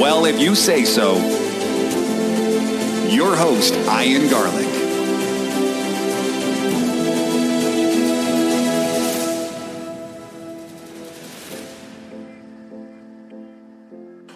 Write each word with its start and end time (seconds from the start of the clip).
Well, 0.00 0.24
if 0.24 0.40
you 0.40 0.56
say 0.56 0.84
so, 0.84 1.14
your 3.08 3.36
host, 3.36 3.74
Ian 3.74 4.28
Garlick. 4.28 4.66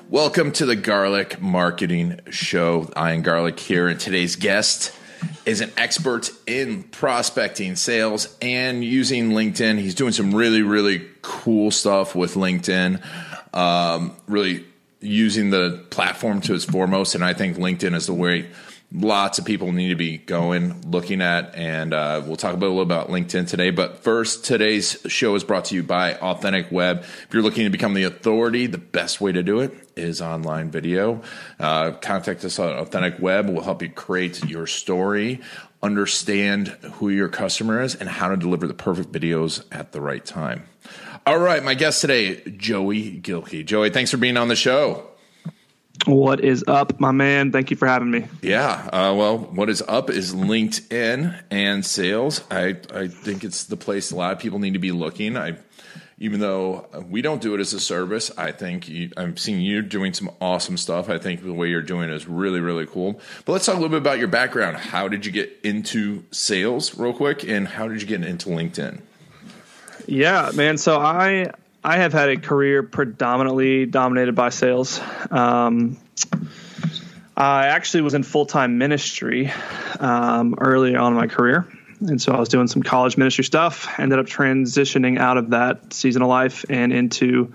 Welcome 0.08 0.52
to 0.52 0.64
the 0.64 0.76
Garlick 0.76 1.40
Marketing 1.40 2.20
Show. 2.30 2.88
Ian 2.96 3.22
Garlick 3.22 3.58
here, 3.58 3.88
and 3.88 3.98
today's 3.98 4.36
guest 4.36 4.94
is 5.44 5.60
an 5.60 5.72
expert 5.76 6.30
in 6.46 6.84
prospecting, 6.84 7.74
sales, 7.74 8.36
and 8.40 8.84
using 8.84 9.30
LinkedIn. 9.30 9.80
He's 9.80 9.96
doing 9.96 10.12
some 10.12 10.32
really, 10.32 10.62
really 10.62 11.04
cool 11.22 11.72
stuff 11.72 12.14
with 12.14 12.34
LinkedIn, 12.34 13.02
um, 13.52 14.14
really 14.28 14.64
using 15.00 15.50
the 15.50 15.84
platform 15.90 16.40
to 16.42 16.54
its 16.54 16.64
foremost. 16.64 17.14
And 17.14 17.24
I 17.24 17.32
think 17.32 17.56
LinkedIn 17.56 17.94
is 17.94 18.06
the 18.06 18.14
way 18.14 18.48
lots 18.92 19.38
of 19.38 19.44
people 19.44 19.70
need 19.72 19.88
to 19.88 19.94
be 19.94 20.16
going, 20.16 20.90
looking 20.90 21.20
at. 21.20 21.54
And 21.54 21.92
uh, 21.92 22.22
we'll 22.24 22.36
talk 22.36 22.54
a 22.54 22.56
little 22.56 22.76
bit 22.76 22.82
about 22.82 23.08
LinkedIn 23.08 23.48
today. 23.48 23.70
But 23.70 23.98
first, 23.98 24.44
today's 24.44 24.98
show 25.08 25.34
is 25.34 25.44
brought 25.44 25.66
to 25.66 25.74
you 25.74 25.82
by 25.82 26.14
Authentic 26.14 26.72
Web. 26.72 27.00
If 27.00 27.28
you're 27.32 27.42
looking 27.42 27.64
to 27.64 27.70
become 27.70 27.94
the 27.94 28.04
authority, 28.04 28.66
the 28.66 28.78
best 28.78 29.20
way 29.20 29.32
to 29.32 29.42
do 29.42 29.60
it 29.60 29.72
is 29.96 30.22
online 30.22 30.70
video. 30.70 31.22
Uh, 31.58 31.92
contact 31.92 32.44
us 32.44 32.58
on 32.58 32.70
Authentic 32.70 33.18
Web. 33.18 33.48
We'll 33.48 33.62
help 33.62 33.82
you 33.82 33.90
create 33.90 34.44
your 34.44 34.66
story, 34.66 35.40
understand 35.82 36.68
who 36.94 37.10
your 37.10 37.28
customer 37.28 37.82
is, 37.82 37.94
and 37.94 38.08
how 38.08 38.28
to 38.28 38.36
deliver 38.36 38.66
the 38.66 38.74
perfect 38.74 39.12
videos 39.12 39.64
at 39.70 39.92
the 39.92 40.00
right 40.00 40.24
time. 40.24 40.64
All 41.28 41.36
right, 41.36 41.62
my 41.62 41.74
guest 41.74 42.00
today, 42.00 42.36
Joey 42.56 43.20
Gilkey. 43.20 43.62
Joey, 43.62 43.90
thanks 43.90 44.10
for 44.10 44.16
being 44.16 44.38
on 44.38 44.48
the 44.48 44.56
show. 44.56 45.06
What 46.06 46.40
is 46.40 46.64
up, 46.66 46.98
my 47.00 47.10
man? 47.10 47.52
Thank 47.52 47.70
you 47.70 47.76
for 47.76 47.86
having 47.86 48.10
me. 48.10 48.26
Yeah. 48.40 48.88
Uh, 48.90 49.14
well, 49.14 49.36
what 49.36 49.68
is 49.68 49.82
up 49.86 50.08
is 50.08 50.34
LinkedIn 50.34 51.38
and 51.50 51.84
sales. 51.84 52.42
I, 52.50 52.78
I 52.94 53.08
think 53.08 53.44
it's 53.44 53.64
the 53.64 53.76
place 53.76 54.10
a 54.10 54.16
lot 54.16 54.32
of 54.32 54.38
people 54.38 54.58
need 54.58 54.72
to 54.72 54.78
be 54.78 54.90
looking. 54.90 55.36
I, 55.36 55.58
even 56.16 56.40
though 56.40 56.86
we 57.10 57.20
don't 57.20 57.42
do 57.42 57.54
it 57.54 57.60
as 57.60 57.74
a 57.74 57.80
service, 57.80 58.30
I 58.38 58.50
think 58.50 58.88
you, 58.88 59.10
I'm 59.18 59.36
seeing 59.36 59.60
you 59.60 59.82
doing 59.82 60.14
some 60.14 60.30
awesome 60.40 60.78
stuff. 60.78 61.10
I 61.10 61.18
think 61.18 61.42
the 61.42 61.52
way 61.52 61.68
you're 61.68 61.82
doing 61.82 62.08
it 62.08 62.14
is 62.14 62.26
really, 62.26 62.60
really 62.60 62.86
cool. 62.86 63.20
But 63.44 63.52
let's 63.52 63.66
talk 63.66 63.74
a 63.74 63.78
little 63.78 63.90
bit 63.90 64.00
about 64.00 64.18
your 64.18 64.28
background. 64.28 64.78
How 64.78 65.08
did 65.08 65.26
you 65.26 65.32
get 65.32 65.58
into 65.62 66.24
sales, 66.30 66.98
real 66.98 67.12
quick, 67.12 67.46
and 67.46 67.68
how 67.68 67.86
did 67.86 68.00
you 68.00 68.08
get 68.08 68.24
into 68.24 68.48
LinkedIn? 68.48 69.02
Yeah, 70.08 70.52
man. 70.54 70.78
So 70.78 70.98
I 70.98 71.52
I 71.84 71.98
have 71.98 72.14
had 72.14 72.30
a 72.30 72.38
career 72.38 72.82
predominantly 72.82 73.84
dominated 73.84 74.34
by 74.34 74.48
sales. 74.48 75.00
Um, 75.30 75.98
I 77.36 77.66
actually 77.66 78.00
was 78.00 78.14
in 78.14 78.22
full 78.22 78.46
time 78.46 78.78
ministry 78.78 79.52
um, 80.00 80.54
early 80.58 80.96
on 80.96 81.12
in 81.12 81.18
my 81.18 81.26
career, 81.26 81.68
and 82.00 82.20
so 82.20 82.32
I 82.32 82.40
was 82.40 82.48
doing 82.48 82.68
some 82.68 82.82
college 82.82 83.18
ministry 83.18 83.44
stuff. 83.44 83.98
Ended 84.00 84.18
up 84.18 84.24
transitioning 84.24 85.18
out 85.18 85.36
of 85.36 85.50
that 85.50 85.92
season 85.92 86.22
of 86.22 86.28
life 86.28 86.64
and 86.70 86.90
into 86.90 87.54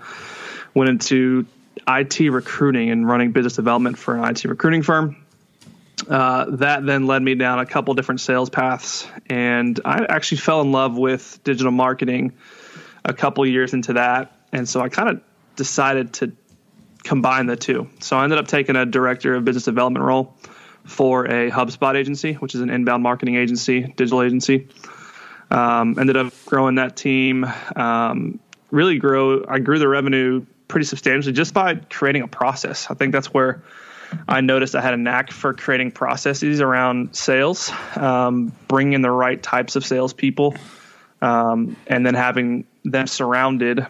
went 0.74 0.90
into 0.90 1.46
IT 1.88 2.20
recruiting 2.20 2.90
and 2.90 3.06
running 3.06 3.32
business 3.32 3.54
development 3.54 3.98
for 3.98 4.16
an 4.16 4.30
IT 4.30 4.44
recruiting 4.44 4.82
firm. 4.82 5.23
Uh, 6.08 6.46
that 6.56 6.84
then 6.84 7.06
led 7.06 7.22
me 7.22 7.34
down 7.34 7.58
a 7.58 7.66
couple 7.66 7.94
different 7.94 8.20
sales 8.20 8.50
paths, 8.50 9.06
and 9.26 9.80
I 9.84 10.04
actually 10.04 10.38
fell 10.38 10.60
in 10.60 10.72
love 10.72 10.96
with 10.96 11.40
digital 11.44 11.72
marketing 11.72 12.32
a 13.04 13.14
couple 13.14 13.46
years 13.46 13.72
into 13.72 13.94
that, 13.94 14.36
and 14.52 14.68
so 14.68 14.80
I 14.80 14.88
kind 14.88 15.08
of 15.08 15.20
decided 15.56 16.12
to 16.14 16.32
combine 17.02 17.46
the 17.46 17.56
two. 17.56 17.88
So 18.00 18.16
I 18.16 18.24
ended 18.24 18.38
up 18.38 18.48
taking 18.48 18.76
a 18.76 18.86
director 18.86 19.34
of 19.34 19.44
business 19.44 19.64
development 19.64 20.04
role 20.04 20.36
for 20.84 21.26
a 21.26 21.50
HubSpot 21.50 21.94
agency, 21.94 22.34
which 22.34 22.54
is 22.54 22.60
an 22.60 22.70
inbound 22.70 23.02
marketing 23.02 23.36
agency, 23.36 23.82
digital 23.82 24.22
agency. 24.22 24.68
Um, 25.50 25.98
ended 25.98 26.16
up 26.16 26.32
growing 26.46 26.76
that 26.76 26.96
team. 26.96 27.46
Um, 27.76 28.40
really 28.70 28.98
grow. 28.98 29.44
I 29.46 29.58
grew 29.58 29.78
the 29.78 29.88
revenue 29.88 30.44
pretty 30.68 30.86
substantially 30.86 31.32
just 31.32 31.54
by 31.54 31.76
creating 31.76 32.22
a 32.22 32.28
process. 32.28 32.90
I 32.90 32.94
think 32.94 33.12
that's 33.12 33.32
where 33.32 33.62
I 34.28 34.40
noticed 34.40 34.74
I 34.74 34.80
had 34.80 34.94
a 34.94 34.98
knack 34.98 35.30
for 35.30 35.54
creating 35.54 35.92
processes 35.92 36.60
around 36.60 37.14
sales, 37.14 37.70
um, 37.96 38.52
bringing 38.68 38.94
in 38.94 39.02
the 39.02 39.10
right 39.10 39.42
types 39.42 39.76
of 39.76 39.84
salespeople, 39.84 40.54
um, 41.20 41.76
and 41.86 42.04
then 42.04 42.14
having 42.14 42.66
them 42.84 43.06
surrounded 43.06 43.86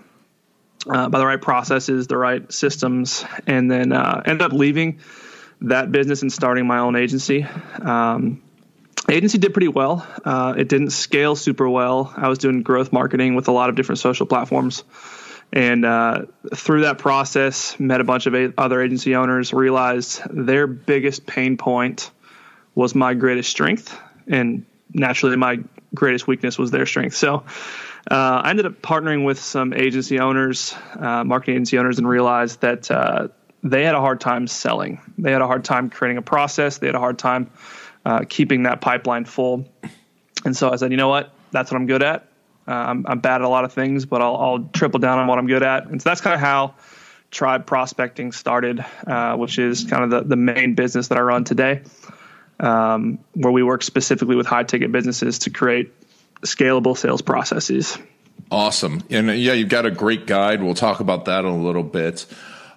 uh, 0.88 1.08
by 1.08 1.18
the 1.18 1.26
right 1.26 1.40
processes, 1.40 2.06
the 2.06 2.16
right 2.16 2.52
systems, 2.52 3.24
and 3.46 3.70
then 3.70 3.92
uh, 3.92 4.22
ended 4.24 4.42
up 4.42 4.52
leaving 4.52 5.00
that 5.62 5.90
business 5.90 6.22
and 6.22 6.32
starting 6.32 6.66
my 6.66 6.78
own 6.78 6.96
agency. 6.96 7.46
Um, 7.80 8.42
agency 9.08 9.38
did 9.38 9.54
pretty 9.54 9.68
well. 9.68 10.06
Uh, 10.24 10.54
it 10.56 10.68
didn't 10.68 10.90
scale 10.90 11.36
super 11.36 11.68
well. 11.68 12.12
I 12.16 12.28
was 12.28 12.38
doing 12.38 12.62
growth 12.62 12.92
marketing 12.92 13.34
with 13.34 13.48
a 13.48 13.52
lot 13.52 13.70
of 13.70 13.76
different 13.76 13.98
social 13.98 14.26
platforms. 14.26 14.84
And 15.54 15.84
uh, 15.84 16.26
through 16.52 16.82
that 16.82 16.98
process, 16.98 17.78
met 17.78 18.00
a 18.00 18.04
bunch 18.04 18.26
of 18.26 18.34
other 18.58 18.82
agency 18.82 19.14
owners, 19.14 19.52
realized 19.52 20.20
their 20.28 20.66
biggest 20.66 21.26
pain 21.26 21.56
point 21.56 22.10
was 22.74 22.96
my 22.96 23.14
greatest 23.14 23.50
strength. 23.50 23.96
And 24.26 24.66
naturally, 24.92 25.36
my 25.36 25.60
greatest 25.94 26.26
weakness 26.26 26.58
was 26.58 26.72
their 26.72 26.86
strength. 26.86 27.14
So 27.14 27.44
uh, 28.10 28.42
I 28.42 28.50
ended 28.50 28.66
up 28.66 28.82
partnering 28.82 29.24
with 29.24 29.38
some 29.38 29.72
agency 29.72 30.18
owners, 30.18 30.74
uh, 30.98 31.22
marketing 31.22 31.54
agency 31.54 31.78
owners, 31.78 31.98
and 31.98 32.08
realized 32.08 32.60
that 32.62 32.90
uh, 32.90 33.28
they 33.62 33.84
had 33.84 33.94
a 33.94 34.00
hard 34.00 34.20
time 34.20 34.48
selling. 34.48 35.00
They 35.18 35.30
had 35.30 35.40
a 35.40 35.46
hard 35.46 35.64
time 35.64 35.88
creating 35.88 36.18
a 36.18 36.22
process. 36.22 36.78
They 36.78 36.88
had 36.88 36.96
a 36.96 37.00
hard 37.00 37.16
time 37.16 37.52
uh, 38.04 38.24
keeping 38.28 38.64
that 38.64 38.80
pipeline 38.80 39.24
full. 39.24 39.68
And 40.44 40.56
so 40.56 40.72
I 40.72 40.76
said, 40.76 40.90
you 40.90 40.96
know 40.96 41.08
what? 41.08 41.32
That's 41.52 41.70
what 41.70 41.76
I'm 41.78 41.86
good 41.86 42.02
at. 42.02 42.28
Uh, 42.66 42.72
I'm, 42.72 43.06
I'm 43.06 43.18
bad 43.20 43.36
at 43.36 43.42
a 43.42 43.48
lot 43.48 43.64
of 43.64 43.72
things, 43.72 44.06
but 44.06 44.22
I'll, 44.22 44.36
I'll 44.36 44.68
triple 44.72 45.00
down 45.00 45.18
on 45.18 45.26
what 45.26 45.38
I'm 45.38 45.46
good 45.46 45.62
at. 45.62 45.86
And 45.86 46.00
so 46.00 46.08
that's 46.08 46.20
kind 46.20 46.34
of 46.34 46.40
how 46.40 46.74
Tribe 47.30 47.66
Prospecting 47.66 48.32
started, 48.32 48.84
uh, 49.06 49.36
which 49.36 49.58
is 49.58 49.84
kind 49.84 50.04
of 50.04 50.10
the, 50.10 50.20
the 50.22 50.36
main 50.36 50.74
business 50.74 51.08
that 51.08 51.18
I 51.18 51.20
run 51.20 51.44
today, 51.44 51.82
um, 52.60 53.18
where 53.34 53.52
we 53.52 53.62
work 53.62 53.82
specifically 53.82 54.36
with 54.36 54.46
high 54.46 54.62
ticket 54.62 54.92
businesses 54.92 55.40
to 55.40 55.50
create 55.50 55.92
scalable 56.42 56.96
sales 56.96 57.22
processes. 57.22 57.98
Awesome. 58.50 59.02
And 59.10 59.30
uh, 59.30 59.32
yeah, 59.32 59.52
you've 59.52 59.68
got 59.68 59.84
a 59.84 59.90
great 59.90 60.26
guide. 60.26 60.62
We'll 60.62 60.74
talk 60.74 61.00
about 61.00 61.24
that 61.24 61.40
in 61.40 61.50
a 61.50 61.56
little 61.56 61.82
bit. 61.82 62.26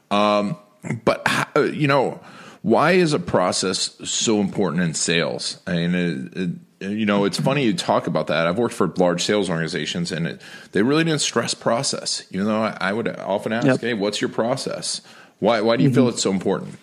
Um, 0.09 0.57
but, 1.05 1.21
uh, 1.55 1.61
you 1.61 1.87
know, 1.87 2.19
why 2.61 2.93
is 2.93 3.13
a 3.13 3.19
process 3.19 3.95
so 4.09 4.39
important 4.39 4.83
in 4.83 4.93
sales? 4.93 5.59
I 5.67 5.73
mean, 5.73 5.95
it, 6.33 6.37
it, 6.37 6.49
you 6.79 7.05
know, 7.05 7.25
it's 7.25 7.39
funny 7.39 7.63
you 7.63 7.73
talk 7.73 8.07
about 8.07 8.27
that. 8.27 8.47
I've 8.47 8.57
worked 8.57 8.75
for 8.75 8.88
large 8.97 9.23
sales 9.23 9.49
organizations, 9.49 10.11
and 10.11 10.27
it, 10.27 10.41
they 10.73 10.83
really 10.83 11.03
didn't 11.03 11.21
stress 11.21 11.53
process. 11.53 12.25
You 12.29 12.43
know, 12.43 12.61
I, 12.63 12.77
I 12.79 12.93
would 12.93 13.07
often 13.19 13.51
ask, 13.51 13.65
Yep. 13.65 13.81
"Hey, 13.81 13.93
what's 13.93 14.21
your 14.21 14.29
process? 14.29 15.01
Why 15.39 15.61
why 15.61 15.78
do 15.78 15.84
you 15.84 15.93
feel 15.93 16.07
it's 16.09 16.22
so 16.22 16.31
important?" 16.31 16.78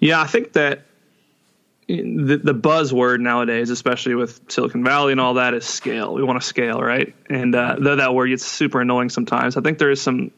Yeah, 0.00 0.20
I 0.20 0.26
think 0.26 0.54
that 0.54 0.82
the, 1.86 2.40
the 2.42 2.54
buzzword 2.54 3.20
nowadays, 3.20 3.70
especially 3.70 4.14
with 4.14 4.40
Silicon 4.50 4.82
Valley 4.84 5.12
and 5.12 5.20
all 5.20 5.34
that, 5.34 5.54
is 5.54 5.64
scale. 5.64 6.14
We 6.14 6.22
want 6.22 6.40
to 6.40 6.46
scale, 6.46 6.80
right? 6.80 7.14
And 7.28 7.54
uh, 7.54 7.76
though 7.78 7.96
that 7.96 8.14
word 8.14 8.28
gets 8.28 8.46
super 8.46 8.80
annoying 8.80 9.10
sometimes, 9.10 9.56
I 9.56 9.60
think 9.60 9.78
there 9.78 9.90
is 9.90 10.00
some 10.00 10.30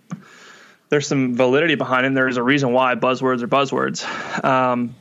there's 0.88 1.06
some 1.06 1.34
validity 1.34 1.76
behind 1.76 2.04
it. 2.04 2.08
And 2.08 2.16
there 2.16 2.28
is 2.28 2.36
a 2.36 2.42
reason 2.42 2.72
why 2.72 2.94
buzzwords 2.94 3.42
are 3.42 3.48
buzzwords. 3.48 4.44
Um, 4.44 4.94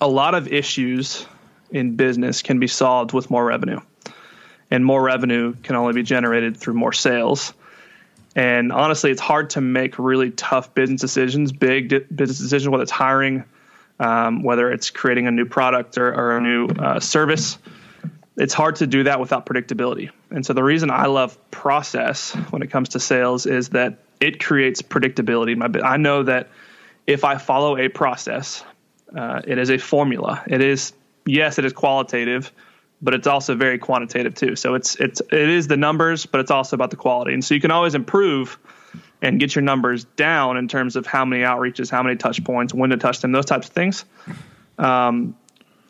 a 0.00 0.08
lot 0.08 0.34
of 0.34 0.48
issues 0.48 1.26
in 1.70 1.96
business 1.96 2.42
can 2.42 2.58
be 2.58 2.66
solved 2.66 3.12
with 3.12 3.30
more 3.30 3.44
revenue, 3.44 3.80
and 4.70 4.84
more 4.84 5.02
revenue 5.02 5.54
can 5.62 5.76
only 5.76 5.92
be 5.92 6.02
generated 6.02 6.56
through 6.56 6.74
more 6.74 6.92
sales. 6.92 7.52
And 8.36 8.70
honestly, 8.72 9.10
it's 9.10 9.20
hard 9.20 9.50
to 9.50 9.60
make 9.60 9.98
really 9.98 10.30
tough 10.30 10.74
business 10.74 11.00
decisions, 11.00 11.52
big 11.52 11.88
business 12.14 12.38
decisions, 12.38 12.68
whether 12.68 12.82
it's 12.82 12.92
hiring, 12.92 13.44
um, 13.98 14.42
whether 14.42 14.70
it's 14.70 14.90
creating 14.90 15.26
a 15.26 15.30
new 15.30 15.44
product 15.44 15.98
or, 15.98 16.14
or 16.14 16.36
a 16.36 16.40
new 16.40 16.66
uh, 16.68 17.00
service. 17.00 17.58
It's 18.36 18.54
hard 18.54 18.76
to 18.76 18.86
do 18.86 19.02
that 19.04 19.20
without 19.20 19.46
predictability. 19.46 20.10
And 20.30 20.46
so 20.46 20.52
the 20.52 20.62
reason 20.62 20.90
I 20.90 21.06
love 21.06 21.36
process 21.50 22.32
when 22.50 22.62
it 22.62 22.70
comes 22.70 22.90
to 22.90 23.00
sales 23.00 23.46
is 23.46 23.70
that 23.70 23.98
it 24.20 24.42
creates 24.42 24.80
predictability. 24.80 25.56
My, 25.56 25.68
I 25.80 25.96
know 25.96 26.22
that 26.22 26.48
if 27.06 27.24
I 27.24 27.36
follow 27.36 27.76
a 27.76 27.88
process, 27.88 28.64
uh, 29.14 29.42
it 29.44 29.58
is 29.58 29.70
a 29.70 29.78
formula. 29.78 30.44
It 30.46 30.62
is 30.62 30.92
yes, 31.30 31.58
it 31.58 31.64
is 31.64 31.72
qualitative, 31.72 32.52
but 33.00 33.14
it's 33.14 33.26
also 33.26 33.54
very 33.54 33.78
quantitative 33.78 34.34
too. 34.34 34.56
So 34.56 34.74
it's 34.74 34.96
it's 34.96 35.20
it 35.20 35.48
is 35.48 35.68
the 35.68 35.76
numbers, 35.76 36.26
but 36.26 36.40
it's 36.40 36.50
also 36.50 36.76
about 36.76 36.90
the 36.90 36.96
quality. 36.96 37.32
And 37.32 37.44
so 37.44 37.54
you 37.54 37.60
can 37.60 37.70
always 37.70 37.94
improve 37.94 38.58
and 39.22 39.38
get 39.38 39.54
your 39.54 39.62
numbers 39.62 40.04
down 40.04 40.56
in 40.56 40.68
terms 40.68 40.96
of 40.96 41.06
how 41.06 41.24
many 41.24 41.42
outreaches, 41.42 41.90
how 41.90 42.02
many 42.02 42.16
touch 42.16 42.42
points, 42.42 42.72
when 42.74 42.90
to 42.90 42.96
touch 42.96 43.20
them, 43.20 43.32
those 43.32 43.44
types 43.44 43.68
of 43.68 43.74
things. 43.74 44.04
Um, 44.78 45.36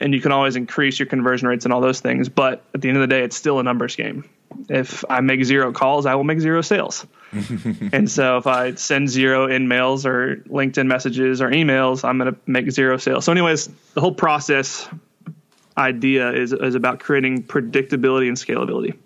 and 0.01 0.15
you 0.15 0.21
can 0.21 0.33
always 0.33 0.57
increase 0.57 0.99
your 0.99 1.07
conversion 1.07 1.47
rates 1.47 1.65
and 1.65 1.73
all 1.73 1.81
those 1.81 2.01
things. 2.01 2.29
But 2.29 2.65
at 2.75 2.81
the 2.81 2.89
end 2.89 2.97
of 2.97 3.03
the 3.03 3.07
day, 3.07 3.23
it's 3.23 3.37
still 3.37 3.61
a 3.61 3.63
numbers 3.63 3.95
game. 3.95 4.29
If 4.69 5.05
I 5.09 5.21
make 5.21 5.45
zero 5.45 5.73
calls, 5.73 6.07
I 6.07 6.15
will 6.17 6.25
make 6.25 6.41
zero 6.41 6.61
sales. 6.63 7.07
and 7.93 8.11
so 8.11 8.39
if 8.39 8.47
I 8.47 8.75
send 8.75 9.09
zero 9.09 9.47
InMails 9.47 10.05
or 10.07 10.37
LinkedIn 10.49 10.87
messages 10.87 11.41
or 11.41 11.51
emails, 11.51 12.03
I'm 12.03 12.19
going 12.19 12.35
to 12.35 12.41
make 12.47 12.71
zero 12.71 12.97
sales. 12.97 13.25
So, 13.25 13.33
anyways, 13.33 13.69
the 13.95 14.01
whole 14.01 14.15
process 14.15 14.89
idea 15.81 16.33
is, 16.33 16.53
is 16.53 16.75
about 16.75 17.01
creating 17.01 17.43
predictability 17.43 18.29
and 18.29 18.37
scalability. 18.37 18.97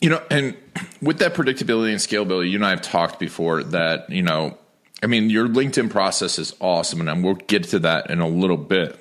You 0.00 0.10
know, 0.10 0.22
and 0.30 0.56
with 1.00 1.18
that 1.20 1.34
predictability 1.34 1.90
and 1.90 2.00
scalability, 2.00 2.50
you 2.50 2.56
and 2.56 2.66
I 2.66 2.70
have 2.70 2.82
talked 2.82 3.20
before 3.20 3.62
that, 3.62 4.10
you 4.10 4.22
know, 4.22 4.58
I 5.02 5.06
mean, 5.06 5.30
your 5.30 5.48
LinkedIn 5.48 5.90
process 5.90 6.38
is 6.38 6.54
awesome, 6.60 7.06
and 7.06 7.24
we'll 7.24 7.34
get 7.34 7.64
to 7.64 7.78
that 7.80 8.10
in 8.10 8.20
a 8.20 8.28
little 8.28 8.56
bit. 8.56 8.98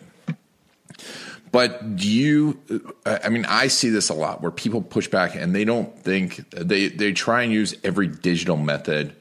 But 1.51 1.97
do 1.97 2.07
you, 2.07 2.59
I 3.05 3.29
mean, 3.29 3.45
I 3.45 3.67
see 3.67 3.89
this 3.89 4.09
a 4.09 4.13
lot 4.13 4.41
where 4.41 4.51
people 4.51 4.81
push 4.81 5.09
back 5.09 5.35
and 5.35 5.53
they 5.53 5.65
don't 5.65 5.93
think, 5.99 6.49
they, 6.51 6.87
they 6.87 7.11
try 7.11 7.43
and 7.43 7.51
use 7.51 7.75
every 7.83 8.07
digital 8.07 8.55
method 8.55 9.13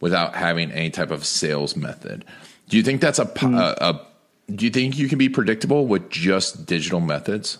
without 0.00 0.36
having 0.36 0.70
any 0.70 0.90
type 0.90 1.10
of 1.10 1.26
sales 1.26 1.74
method. 1.74 2.24
Do 2.68 2.76
you 2.76 2.84
think 2.84 3.00
that's 3.00 3.18
a, 3.18 3.24
mm. 3.24 3.58
a, 3.58 3.84
a 3.84 4.06
do 4.54 4.64
you 4.64 4.70
think 4.70 4.98
you 4.98 5.08
can 5.08 5.18
be 5.18 5.28
predictable 5.28 5.86
with 5.86 6.08
just 6.10 6.66
digital 6.66 7.00
methods? 7.00 7.58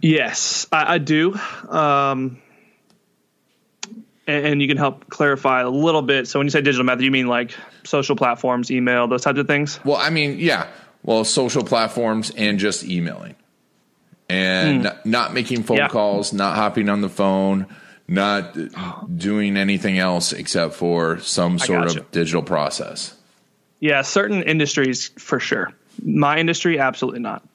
Yes, 0.00 0.66
I, 0.72 0.94
I 0.94 0.98
do. 0.98 1.34
Um, 1.68 2.38
and, 4.26 4.46
and, 4.46 4.62
you 4.62 4.68
can 4.68 4.76
help 4.76 5.08
clarify 5.08 5.62
a 5.62 5.68
little 5.68 6.02
bit. 6.02 6.26
So 6.28 6.38
when 6.38 6.46
you 6.46 6.50
say 6.50 6.60
digital 6.62 6.84
method, 6.84 7.04
you 7.04 7.10
mean 7.10 7.26
like 7.26 7.54
social 7.84 8.16
platforms, 8.16 8.70
email, 8.70 9.06
those 9.06 9.22
types 9.22 9.38
of 9.38 9.46
things? 9.46 9.78
Well, 9.84 9.96
I 9.96 10.10
mean, 10.10 10.38
yeah. 10.38 10.66
Well, 11.02 11.24
social 11.24 11.62
platforms 11.62 12.30
and 12.30 12.58
just 12.58 12.84
emailing 12.84 13.34
and 14.28 14.84
mm. 14.84 15.04
not 15.04 15.34
making 15.34 15.64
phone 15.64 15.76
yeah. 15.76 15.88
calls, 15.88 16.32
not 16.32 16.56
hopping 16.56 16.88
on 16.88 17.02
the 17.02 17.10
phone, 17.10 17.66
not 18.08 18.56
doing 19.16 19.56
anything 19.56 19.98
else 19.98 20.32
except 20.32 20.74
for 20.74 21.18
some 21.20 21.58
sort 21.58 21.94
of 21.94 22.10
digital 22.10 22.42
process. 22.42 23.14
Yeah, 23.80 24.02
certain 24.02 24.42
industries 24.42 25.08
for 25.18 25.40
sure. 25.40 25.72
My 26.02 26.38
industry, 26.38 26.78
absolutely 26.78 27.20
not. 27.20 27.46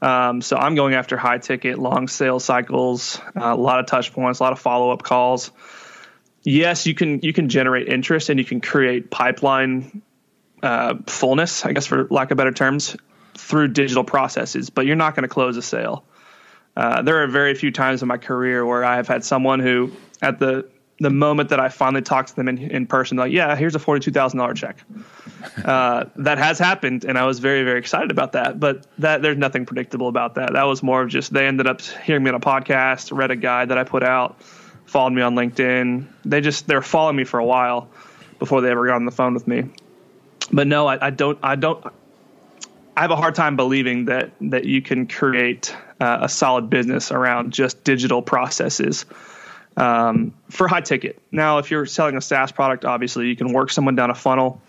Um, 0.00 0.42
so 0.42 0.56
I'm 0.56 0.74
going 0.74 0.94
after 0.94 1.16
high 1.16 1.38
ticket, 1.38 1.78
long 1.78 2.08
sales 2.08 2.44
cycles, 2.44 3.20
uh, 3.36 3.52
a 3.52 3.54
lot 3.54 3.78
of 3.78 3.86
touch 3.86 4.12
points, 4.12 4.40
a 4.40 4.42
lot 4.42 4.52
of 4.52 4.58
follow 4.58 4.90
up 4.90 5.02
calls. 5.02 5.52
Yes, 6.42 6.86
you 6.86 6.94
can 6.94 7.20
you 7.20 7.32
can 7.32 7.48
generate 7.48 7.88
interest 7.88 8.28
and 8.28 8.38
you 8.38 8.44
can 8.44 8.60
create 8.60 9.10
pipeline 9.10 10.02
uh, 10.60 10.94
fullness, 11.06 11.64
I 11.64 11.72
guess 11.72 11.86
for 11.86 12.08
lack 12.10 12.32
of 12.32 12.36
better 12.36 12.50
terms, 12.50 12.96
through 13.34 13.68
digital 13.68 14.02
processes. 14.02 14.70
But 14.70 14.86
you're 14.86 14.96
not 14.96 15.14
going 15.14 15.22
to 15.22 15.28
close 15.28 15.56
a 15.56 15.62
sale. 15.62 16.04
Uh, 16.76 17.02
there 17.02 17.22
are 17.22 17.28
very 17.28 17.54
few 17.54 17.70
times 17.70 18.02
in 18.02 18.08
my 18.08 18.16
career 18.16 18.66
where 18.66 18.84
I 18.84 18.96
have 18.96 19.06
had 19.06 19.24
someone 19.24 19.60
who, 19.60 19.92
at 20.20 20.40
the 20.40 20.66
the 21.02 21.10
moment 21.10 21.50
that 21.50 21.60
I 21.60 21.68
finally 21.68 22.02
talked 22.02 22.30
to 22.30 22.36
them 22.36 22.48
in, 22.48 22.58
in 22.58 22.86
person, 22.86 23.16
like, 23.16 23.32
yeah, 23.32 23.54
here's 23.56 23.74
a 23.74 23.78
forty-two 23.78 24.12
thousand 24.12 24.38
dollar 24.38 24.54
check. 24.54 24.76
Uh, 25.64 26.04
that 26.16 26.38
has 26.38 26.58
happened, 26.58 27.04
and 27.04 27.18
I 27.18 27.26
was 27.26 27.40
very, 27.40 27.64
very 27.64 27.78
excited 27.78 28.10
about 28.10 28.32
that. 28.32 28.58
But 28.58 28.86
that 28.98 29.22
there's 29.22 29.36
nothing 29.36 29.66
predictable 29.66 30.08
about 30.08 30.36
that. 30.36 30.52
That 30.52 30.64
was 30.64 30.82
more 30.82 31.02
of 31.02 31.08
just 31.08 31.32
they 31.32 31.46
ended 31.46 31.66
up 31.66 31.80
hearing 31.80 32.22
me 32.22 32.30
on 32.30 32.36
a 32.36 32.40
podcast, 32.40 33.16
read 33.16 33.30
a 33.30 33.36
guide 33.36 33.68
that 33.68 33.78
I 33.78 33.84
put 33.84 34.02
out, 34.02 34.40
followed 34.86 35.12
me 35.12 35.22
on 35.22 35.34
LinkedIn. 35.34 36.06
They 36.24 36.40
just 36.40 36.66
they're 36.66 36.82
following 36.82 37.16
me 37.16 37.24
for 37.24 37.40
a 37.40 37.44
while 37.44 37.88
before 38.38 38.60
they 38.60 38.70
ever 38.70 38.86
got 38.86 38.96
on 38.96 39.04
the 39.04 39.12
phone 39.12 39.34
with 39.34 39.46
me. 39.46 39.64
But 40.52 40.66
no, 40.66 40.86
I, 40.86 41.06
I 41.06 41.10
don't. 41.10 41.38
I 41.42 41.56
don't. 41.56 41.84
I 42.96 43.00
have 43.00 43.10
a 43.10 43.16
hard 43.16 43.34
time 43.34 43.56
believing 43.56 44.04
that 44.06 44.32
that 44.40 44.64
you 44.64 44.82
can 44.82 45.06
create 45.06 45.74
uh, 46.00 46.18
a 46.22 46.28
solid 46.28 46.70
business 46.70 47.10
around 47.10 47.52
just 47.52 47.84
digital 47.84 48.22
processes 48.22 49.06
um, 49.76 50.34
for 50.50 50.68
high 50.68 50.80
ticket. 50.80 51.20
Now, 51.30 51.58
if 51.58 51.70
you're 51.70 51.86
selling 51.86 52.16
a 52.16 52.20
SaaS 52.20 52.52
product, 52.52 52.84
obviously 52.84 53.28
you 53.28 53.36
can 53.36 53.52
work 53.52 53.70
someone 53.70 53.94
down 53.94 54.10
a 54.10 54.14
funnel 54.14 54.60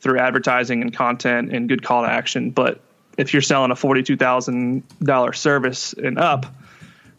through 0.00 0.18
advertising 0.18 0.82
and 0.82 0.94
content 0.94 1.52
and 1.52 1.68
good 1.68 1.82
call 1.82 2.02
to 2.02 2.10
action. 2.10 2.50
But 2.50 2.80
if 3.16 3.32
you're 3.32 3.42
selling 3.42 3.70
a 3.70 3.76
forty-two 3.76 4.16
thousand 4.16 4.84
dollar 5.00 5.32
service 5.32 5.92
and 5.92 6.18
up, 6.18 6.46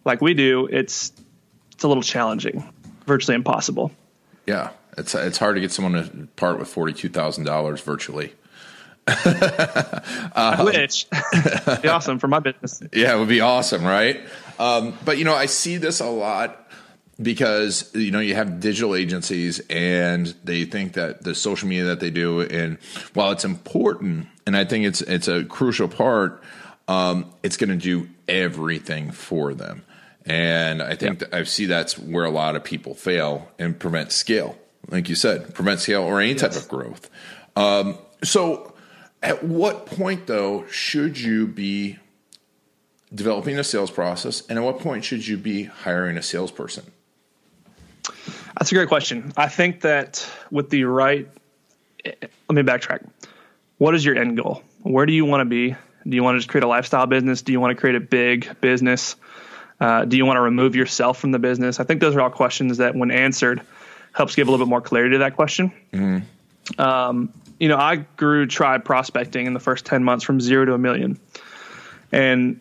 like 0.06 0.22
we 0.22 0.34
do, 0.34 0.68
it's 0.68 1.12
it's 1.72 1.84
a 1.84 1.88
little 1.88 2.04
challenging, 2.04 2.68
virtually 3.06 3.36
impossible. 3.36 3.92
Yeah, 4.46 4.72
it's 4.98 5.16
it's 5.16 5.38
hard 5.38 5.56
to 5.56 5.62
get 5.62 5.72
someone 5.72 5.94
to 5.94 6.28
part 6.36 6.60
with 6.60 6.68
forty-two 6.68 7.10
thousand 7.10 7.46
dollars 7.46 7.82
virtually. 7.82 8.34
uh, 9.08 9.14
I 10.36 10.64
wish. 10.64 11.06
be 11.82 11.88
awesome 11.88 12.20
for 12.20 12.28
my 12.28 12.40
business. 12.40 12.82
Yeah, 12.94 13.16
it 13.16 13.20
would 13.20 13.30
be 13.30 13.42
awesome, 13.42 13.86
right? 13.86 14.22
Um, 14.60 14.98
but 15.06 15.18
you 15.18 15.24
know, 15.24 15.34
I 15.34 15.46
see 15.46 15.78
this 15.78 16.00
a 16.00 16.10
lot 16.10 16.67
because 17.22 17.90
you 17.96 18.12
know 18.12 18.20
you 18.20 18.36
have 18.36 18.60
digital 18.60 18.96
agencies 18.96 19.60
and 19.70 20.36
they 20.44 20.66
think 20.66 20.94
that 20.94 21.24
the 21.24 21.34
social 21.34 21.68
media 21.68 21.86
that 21.86 22.00
they 22.00 22.12
do 22.12 22.42
and 22.42 22.78
while 23.14 23.32
it's 23.32 23.46
important 23.46 24.28
and 24.48 24.56
I 24.56 24.64
think 24.64 24.86
it's 24.86 25.02
it's 25.02 25.28
a 25.28 25.44
crucial 25.44 25.90
part, 25.90 26.42
um, 26.88 27.32
it's 27.44 27.58
going 27.58 27.70
to 27.70 27.76
do 27.76 28.10
everything 28.28 29.12
for 29.12 29.54
them. 29.54 29.84
And 30.26 30.82
I 30.82 30.96
think 30.96 31.22
yep. 31.22 31.34
I 31.34 31.44
see 31.44 31.66
that's 31.66 32.00
where 32.00 32.26
a 32.26 32.30
lot 32.30 32.56
of 32.56 32.64
people 32.64 32.94
fail 32.96 33.52
and 33.60 33.78
prevent 33.78 34.12
scale, 34.14 34.58
like 34.90 35.10
you 35.10 35.16
said, 35.16 35.54
prevent 35.54 35.82
scale 35.82 36.02
or 36.02 36.22
any 36.22 36.32
yes. 36.32 36.42
type 36.42 36.56
of 36.56 36.68
growth. 36.70 37.10
Um, 37.58 37.98
so, 38.24 38.74
at 39.22 39.44
what 39.44 39.86
point 39.86 40.28
though 40.28 40.66
should 40.68 41.20
you 41.20 41.46
be 41.46 41.98
developing 43.14 43.60
a 43.60 43.64
sales 43.64 43.92
process, 43.92 44.48
and 44.48 44.58
at 44.58 44.64
what 44.64 44.80
point 44.80 45.04
should 45.04 45.28
you 45.28 45.38
be 45.38 45.64
hiring 45.64 46.18
a 46.18 46.24
salesperson? 46.24 46.92
That's 48.58 48.72
a 48.72 48.76
great 48.76 48.88
question. 48.88 49.34
I 49.38 49.48
think 49.50 49.82
that 49.82 50.28
with 50.52 50.70
the 50.70 50.86
right, 50.86 51.28
let 52.06 52.30
me 52.50 52.62
backtrack. 52.64 53.08
What 53.78 53.94
is 53.96 54.04
your 54.04 54.18
end 54.18 54.38
goal? 54.38 54.64
Where 54.82 55.06
do 55.06 55.14
you 55.14 55.26
want 55.26 55.42
to 55.42 55.46
be? 55.46 55.76
Do 56.08 56.16
you 56.16 56.24
want 56.24 56.36
to 56.36 56.40
just 56.40 56.50
create 56.50 56.64
a 56.64 56.68
lifestyle 56.68 57.06
business? 57.06 57.42
Do 57.42 57.52
you 57.52 57.60
want 57.60 57.76
to 57.76 57.80
create 57.80 57.96
a 57.96 58.00
big 58.00 58.60
business? 58.62 59.16
Uh, 59.80 60.06
do 60.06 60.18
you 60.18 60.26
want 60.26 60.38
to 60.38 60.42
remove 60.42 60.76
yourself 60.76 61.20
from 61.20 61.32
the 61.32 61.40
business? 61.40 61.80
I 61.80 61.84
think 61.84 62.02
those 62.02 62.16
are 62.16 62.22
all 62.22 62.30
questions 62.30 62.78
that, 62.78 62.96
when 62.96 63.12
answered, 63.12 63.62
helps 64.14 64.36
give 64.36 64.48
a 64.48 64.52
little 64.52 64.66
bit 64.66 64.70
more 64.70 64.82
clarity 64.82 65.14
to 65.14 65.20
that 65.20 65.36
question. 65.36 65.72
Mm-hmm. 65.94 66.82
Um, 66.82 67.34
you 67.60 67.68
know, 67.68 67.78
I 67.78 67.98
grew 67.98 68.48
tribe 68.48 68.86
prospecting 68.86 69.46
in 69.46 69.54
the 69.54 69.60
first 69.60 69.86
10 69.86 70.04
months 70.04 70.24
from 70.24 70.40
zero 70.40 70.66
to 70.66 70.74
a 70.74 70.78
million. 70.78 71.20
And 72.12 72.60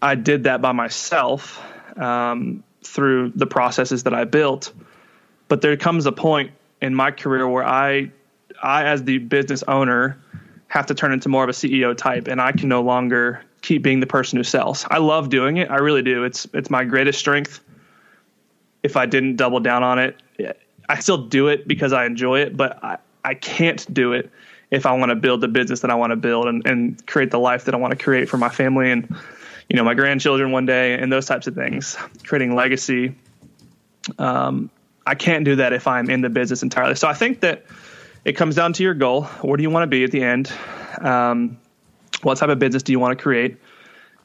I 0.00 0.14
did 0.14 0.44
that 0.44 0.60
by 0.60 0.72
myself 0.72 1.62
um, 1.98 2.64
through 2.82 3.32
the 3.34 3.46
processes 3.46 4.04
that 4.04 4.14
I 4.14 4.24
built. 4.24 4.72
But 5.48 5.60
there 5.60 5.76
comes 5.76 6.06
a 6.06 6.12
point 6.12 6.50
in 6.82 6.94
my 6.94 7.10
career 7.10 7.48
where 7.48 7.64
I, 7.64 8.10
I 8.62 8.84
as 8.84 9.04
the 9.04 9.18
business 9.18 9.62
owner, 9.68 10.18
have 10.68 10.86
to 10.86 10.94
turn 10.94 11.12
into 11.12 11.28
more 11.28 11.44
of 11.44 11.48
a 11.48 11.52
CEO 11.52 11.96
type, 11.96 12.28
and 12.28 12.40
I 12.40 12.52
can 12.52 12.68
no 12.68 12.82
longer 12.82 13.42
keep 13.62 13.82
being 13.82 14.00
the 14.00 14.06
person 14.06 14.36
who 14.36 14.42
sells. 14.42 14.86
I 14.90 14.98
love 14.98 15.28
doing 15.28 15.56
it. 15.56 15.70
I 15.70 15.76
really 15.76 16.02
do. 16.02 16.24
It's 16.24 16.46
it's 16.52 16.70
my 16.70 16.84
greatest 16.84 17.18
strength. 17.18 17.60
If 18.82 18.96
I 18.96 19.06
didn't 19.06 19.36
double 19.36 19.60
down 19.60 19.82
on 19.82 19.98
it, 19.98 20.20
I 20.88 20.98
still 21.00 21.18
do 21.18 21.48
it 21.48 21.66
because 21.66 21.92
I 21.92 22.06
enjoy 22.06 22.40
it, 22.40 22.56
but 22.56 22.82
I, 22.84 22.98
I 23.24 23.34
can't 23.34 23.92
do 23.92 24.12
it 24.12 24.30
if 24.70 24.86
I 24.86 24.92
want 24.92 25.10
to 25.10 25.16
build 25.16 25.40
the 25.40 25.48
business 25.48 25.80
that 25.80 25.90
I 25.90 25.94
want 25.94 26.10
to 26.10 26.16
build 26.16 26.46
and, 26.46 26.64
and 26.66 27.06
create 27.06 27.30
the 27.30 27.38
life 27.38 27.64
that 27.64 27.74
I 27.74 27.78
want 27.78 27.96
to 27.96 28.02
create 28.02 28.28
for 28.28 28.36
my 28.36 28.48
family 28.48 28.90
and 28.90 29.16
you 29.68 29.76
know 29.76 29.84
my 29.84 29.94
grandchildren 29.94 30.52
one 30.52 30.66
day 30.66 30.94
and 30.94 31.12
those 31.12 31.26
types 31.26 31.46
of 31.46 31.54
things. 31.54 31.96
Creating 32.24 32.54
legacy. 32.54 33.14
Um, 34.18 34.70
I 35.06 35.14
can't 35.14 35.44
do 35.44 35.56
that 35.56 35.72
if 35.72 35.86
I'm 35.86 36.10
in 36.10 36.20
the 36.20 36.28
business 36.28 36.62
entirely. 36.62 36.96
So 36.96 37.06
I 37.06 37.14
think 37.14 37.40
that 37.40 37.64
it 38.24 38.32
comes 38.32 38.56
down 38.56 38.72
to 38.74 38.82
your 38.82 38.94
goal. 38.94 39.22
Where 39.22 39.56
do 39.56 39.62
you 39.62 39.70
want 39.70 39.84
to 39.84 39.86
be 39.86 40.02
at 40.02 40.10
the 40.10 40.22
end? 40.22 40.52
Um, 41.00 41.58
what 42.22 42.38
type 42.38 42.48
of 42.48 42.58
business 42.58 42.82
do 42.82 42.92
you 42.92 42.98
want 42.98 43.16
to 43.16 43.22
create? 43.22 43.58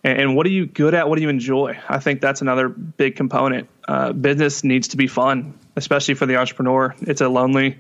And, 0.03 0.19
and, 0.19 0.35
what 0.35 0.47
are 0.47 0.49
you 0.49 0.65
good 0.65 0.95
at? 0.95 1.07
What 1.07 1.17
do 1.17 1.21
you 1.21 1.29
enjoy? 1.29 1.77
I 1.87 1.99
think 1.99 2.21
that's 2.21 2.41
another 2.41 2.67
big 2.69 3.15
component. 3.15 3.69
Uh, 3.87 4.13
business 4.13 4.63
needs 4.63 4.89
to 4.89 4.97
be 4.97 5.05
fun, 5.05 5.53
especially 5.75 6.15
for 6.15 6.25
the 6.25 6.37
entrepreneur. 6.37 6.95
It's 7.01 7.21
a 7.21 7.29
lonely, 7.29 7.79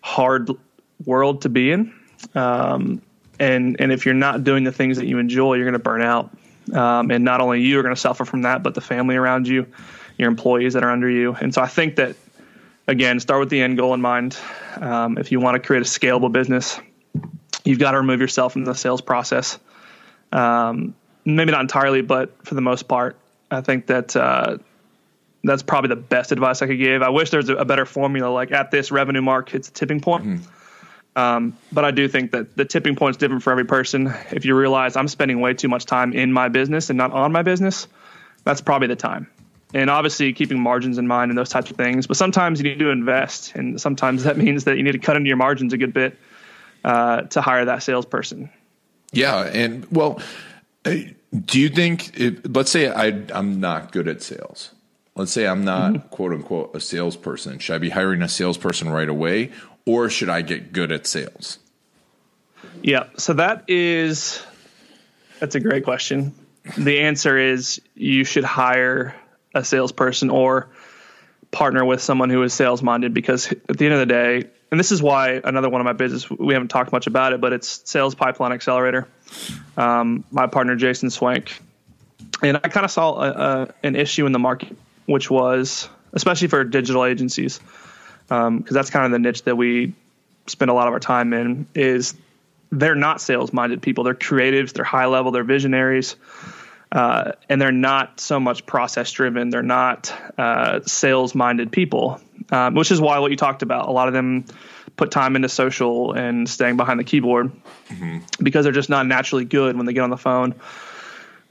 hard 0.00 0.50
world 1.04 1.42
to 1.42 1.48
be 1.48 1.70
in. 1.70 1.94
Um, 2.34 3.02
and 3.38 3.80
and 3.80 3.92
if 3.92 4.06
you're 4.06 4.14
not 4.14 4.42
doing 4.42 4.64
the 4.64 4.72
things 4.72 4.96
that 4.96 5.06
you 5.06 5.18
enjoy, 5.18 5.54
you're 5.54 5.64
going 5.64 5.74
to 5.74 5.78
burn 5.78 6.02
out. 6.02 6.36
Um, 6.72 7.10
and 7.10 7.24
not 7.24 7.40
only 7.40 7.60
you 7.60 7.78
are 7.78 7.82
going 7.82 7.94
to 7.94 8.00
suffer 8.00 8.24
from 8.24 8.42
that, 8.42 8.62
but 8.62 8.74
the 8.74 8.80
family 8.80 9.16
around 9.16 9.46
you 9.46 9.66
your 10.16 10.28
employees 10.28 10.74
that 10.74 10.84
are 10.84 10.90
under 10.90 11.08
you. 11.08 11.34
And 11.34 11.52
so 11.52 11.60
I 11.60 11.66
think 11.66 11.96
that 11.96 12.16
again, 12.86 13.20
start 13.20 13.40
with 13.40 13.50
the 13.50 13.62
end 13.62 13.76
goal 13.76 13.94
in 13.94 14.00
mind. 14.00 14.36
Um, 14.76 15.18
if 15.18 15.32
you 15.32 15.40
want 15.40 15.54
to 15.54 15.66
create 15.66 15.82
a 15.82 15.86
scalable 15.86 16.30
business, 16.30 16.80
you've 17.64 17.78
got 17.78 17.92
to 17.92 17.98
remove 17.98 18.20
yourself 18.20 18.52
from 18.52 18.64
the 18.64 18.74
sales 18.74 19.00
process. 19.00 19.58
Um, 20.32 20.94
maybe 21.24 21.52
not 21.52 21.62
entirely, 21.62 22.02
but 22.02 22.44
for 22.46 22.54
the 22.54 22.60
most 22.60 22.88
part, 22.88 23.16
I 23.50 23.60
think 23.60 23.86
that 23.86 24.14
uh, 24.16 24.58
that's 25.44 25.62
probably 25.62 25.88
the 25.88 25.96
best 25.96 26.32
advice 26.32 26.62
I 26.62 26.66
could 26.66 26.78
give. 26.78 27.02
I 27.02 27.10
wish 27.10 27.30
there's 27.30 27.48
a, 27.48 27.64
better 27.64 27.86
formula. 27.86 28.28
Like 28.28 28.52
at 28.52 28.70
this 28.70 28.90
revenue 28.90 29.22
mark, 29.22 29.54
it's 29.54 29.68
a 29.68 29.72
tipping 29.72 30.00
point. 30.00 30.24
Mm-hmm. 30.24 30.50
Um, 31.16 31.56
but 31.70 31.84
I 31.84 31.92
do 31.92 32.08
think 32.08 32.32
that 32.32 32.56
the 32.56 32.64
tipping 32.64 32.96
point 32.96 33.12
is 33.12 33.16
different 33.18 33.44
for 33.44 33.52
every 33.52 33.64
person. 33.64 34.12
If 34.32 34.44
you 34.44 34.56
realize 34.56 34.96
I'm 34.96 35.06
spending 35.06 35.40
way 35.40 35.54
too 35.54 35.68
much 35.68 35.84
time 35.84 36.12
in 36.12 36.32
my 36.32 36.48
business 36.48 36.90
and 36.90 36.96
not 36.96 37.12
on 37.12 37.30
my 37.30 37.42
business, 37.42 37.86
that's 38.42 38.60
probably 38.60 38.88
the 38.88 38.96
time. 38.96 39.28
And 39.74 39.90
obviously, 39.90 40.32
keeping 40.32 40.60
margins 40.60 40.98
in 40.98 41.06
mind 41.08 41.30
and 41.32 41.36
those 41.36 41.48
types 41.48 41.70
of 41.70 41.76
things. 41.76 42.06
But 42.06 42.16
sometimes 42.16 42.60
you 42.60 42.64
need 42.64 42.78
to 42.78 42.90
invest, 42.90 43.54
and 43.56 43.80
sometimes 43.80 44.22
that 44.22 44.38
means 44.44 44.64
that 44.64 44.76
you 44.76 44.82
need 44.84 44.92
to 44.92 44.98
cut 44.98 45.16
into 45.16 45.28
your 45.28 45.36
margins 45.36 45.72
a 45.72 45.76
good 45.76 45.92
bit 45.92 46.16
uh, 46.84 47.22
to 47.22 47.40
hire 47.40 47.64
that 47.64 47.82
salesperson. 47.82 48.50
Yeah, 49.12 49.42
and 49.42 49.86
well, 49.90 50.20
uh, 50.84 50.94
do 51.44 51.60
you 51.60 51.68
think? 51.68 52.18
If, 52.18 52.40
let's 52.48 52.70
say 52.70 52.88
I, 52.88 53.22
I'm 53.34 53.60
not 53.60 53.92
good 53.92 54.06
at 54.06 54.22
sales. 54.22 54.70
Let's 55.16 55.32
say 55.32 55.46
I'm 55.46 55.64
not 55.64 55.92
mm-hmm. 55.92 56.08
quote 56.08 56.32
unquote 56.32 56.74
a 56.74 56.80
salesperson. 56.80 57.58
Should 57.58 57.74
I 57.74 57.78
be 57.78 57.90
hiring 57.90 58.22
a 58.22 58.28
salesperson 58.28 58.90
right 58.90 59.08
away, 59.08 59.52
or 59.86 60.08
should 60.08 60.28
I 60.28 60.42
get 60.42 60.72
good 60.72 60.92
at 60.92 61.06
sales? 61.06 61.58
Yeah, 62.82 63.04
so 63.16 63.34
that 63.34 63.64
is 63.68 64.44
that's 65.40 65.54
a 65.54 65.60
great 65.60 65.84
question. 65.84 66.34
The 66.78 67.00
answer 67.00 67.36
is 67.36 67.80
you 67.94 68.24
should 68.24 68.44
hire 68.44 69.14
a 69.54 69.64
salesperson 69.64 70.30
or 70.30 70.68
partner 71.50 71.84
with 71.84 72.02
someone 72.02 72.30
who 72.30 72.42
is 72.42 72.52
sales 72.52 72.82
minded 72.82 73.14
because 73.14 73.50
at 73.52 73.78
the 73.78 73.84
end 73.84 73.94
of 73.94 74.00
the 74.00 74.06
day, 74.06 74.48
and 74.70 74.80
this 74.80 74.90
is 74.90 75.00
why 75.00 75.40
another 75.44 75.68
one 75.68 75.80
of 75.80 75.84
my 75.84 75.92
business 75.92 76.28
we 76.28 76.52
haven't 76.52 76.68
talked 76.68 76.90
much 76.92 77.06
about 77.06 77.32
it, 77.32 77.40
but 77.40 77.52
it's 77.52 77.88
Sales 77.88 78.14
Pipeline 78.14 78.52
Accelerator. 78.52 79.06
Um, 79.76 80.24
my 80.30 80.48
partner 80.48 80.74
Jason 80.74 81.10
Swank, 81.10 81.60
and 82.42 82.56
I 82.56 82.68
kind 82.68 82.84
of 82.84 82.90
saw 82.90 83.14
a, 83.14 83.30
a, 83.30 83.74
an 83.84 83.94
issue 83.94 84.26
in 84.26 84.32
the 84.32 84.38
market, 84.38 84.76
which 85.06 85.30
was 85.30 85.88
especially 86.12 86.48
for 86.48 86.64
digital 86.64 87.04
agencies 87.04 87.60
because 88.28 88.48
um, 88.48 88.64
that's 88.68 88.90
kind 88.90 89.04
of 89.04 89.12
the 89.12 89.18
niche 89.18 89.42
that 89.42 89.56
we 89.56 89.94
spend 90.46 90.70
a 90.70 90.74
lot 90.74 90.86
of 90.86 90.92
our 90.92 91.00
time 91.00 91.32
in 91.32 91.66
is 91.74 92.14
they're 92.70 92.94
not 92.94 93.20
sales 93.20 93.52
minded 93.52 93.80
people. 93.82 94.04
They're 94.04 94.14
creatives 94.14 94.72
they're 94.72 94.84
high 94.84 95.06
level 95.06 95.30
they're 95.30 95.44
visionaries 95.44 96.16
uh, 96.94 97.32
and 97.48 97.60
they're 97.60 97.72
not 97.72 98.20
so 98.20 98.40
much 98.40 98.64
process 98.66 99.10
driven 99.12 99.50
they're 99.50 99.62
not 99.62 100.14
uh, 100.38 100.80
sales 100.86 101.34
minded 101.34 101.70
people 101.70 102.20
um, 102.50 102.74
which 102.74 102.90
is 102.90 103.00
why 103.00 103.18
what 103.18 103.30
you 103.30 103.36
talked 103.36 103.62
about 103.62 103.88
a 103.88 103.92
lot 103.92 104.08
of 104.08 104.14
them 104.14 104.44
put 104.96 105.10
time 105.10 105.34
into 105.36 105.48
social 105.48 106.12
and 106.12 106.48
staying 106.48 106.76
behind 106.76 106.98
the 107.00 107.04
keyboard 107.04 107.52
mm-hmm. 107.88 108.18
because 108.42 108.64
they're 108.64 108.72
just 108.72 108.90
not 108.90 109.06
naturally 109.06 109.44
good 109.44 109.76
when 109.76 109.86
they 109.86 109.92
get 109.92 110.02
on 110.02 110.10
the 110.10 110.16
phone 110.16 110.54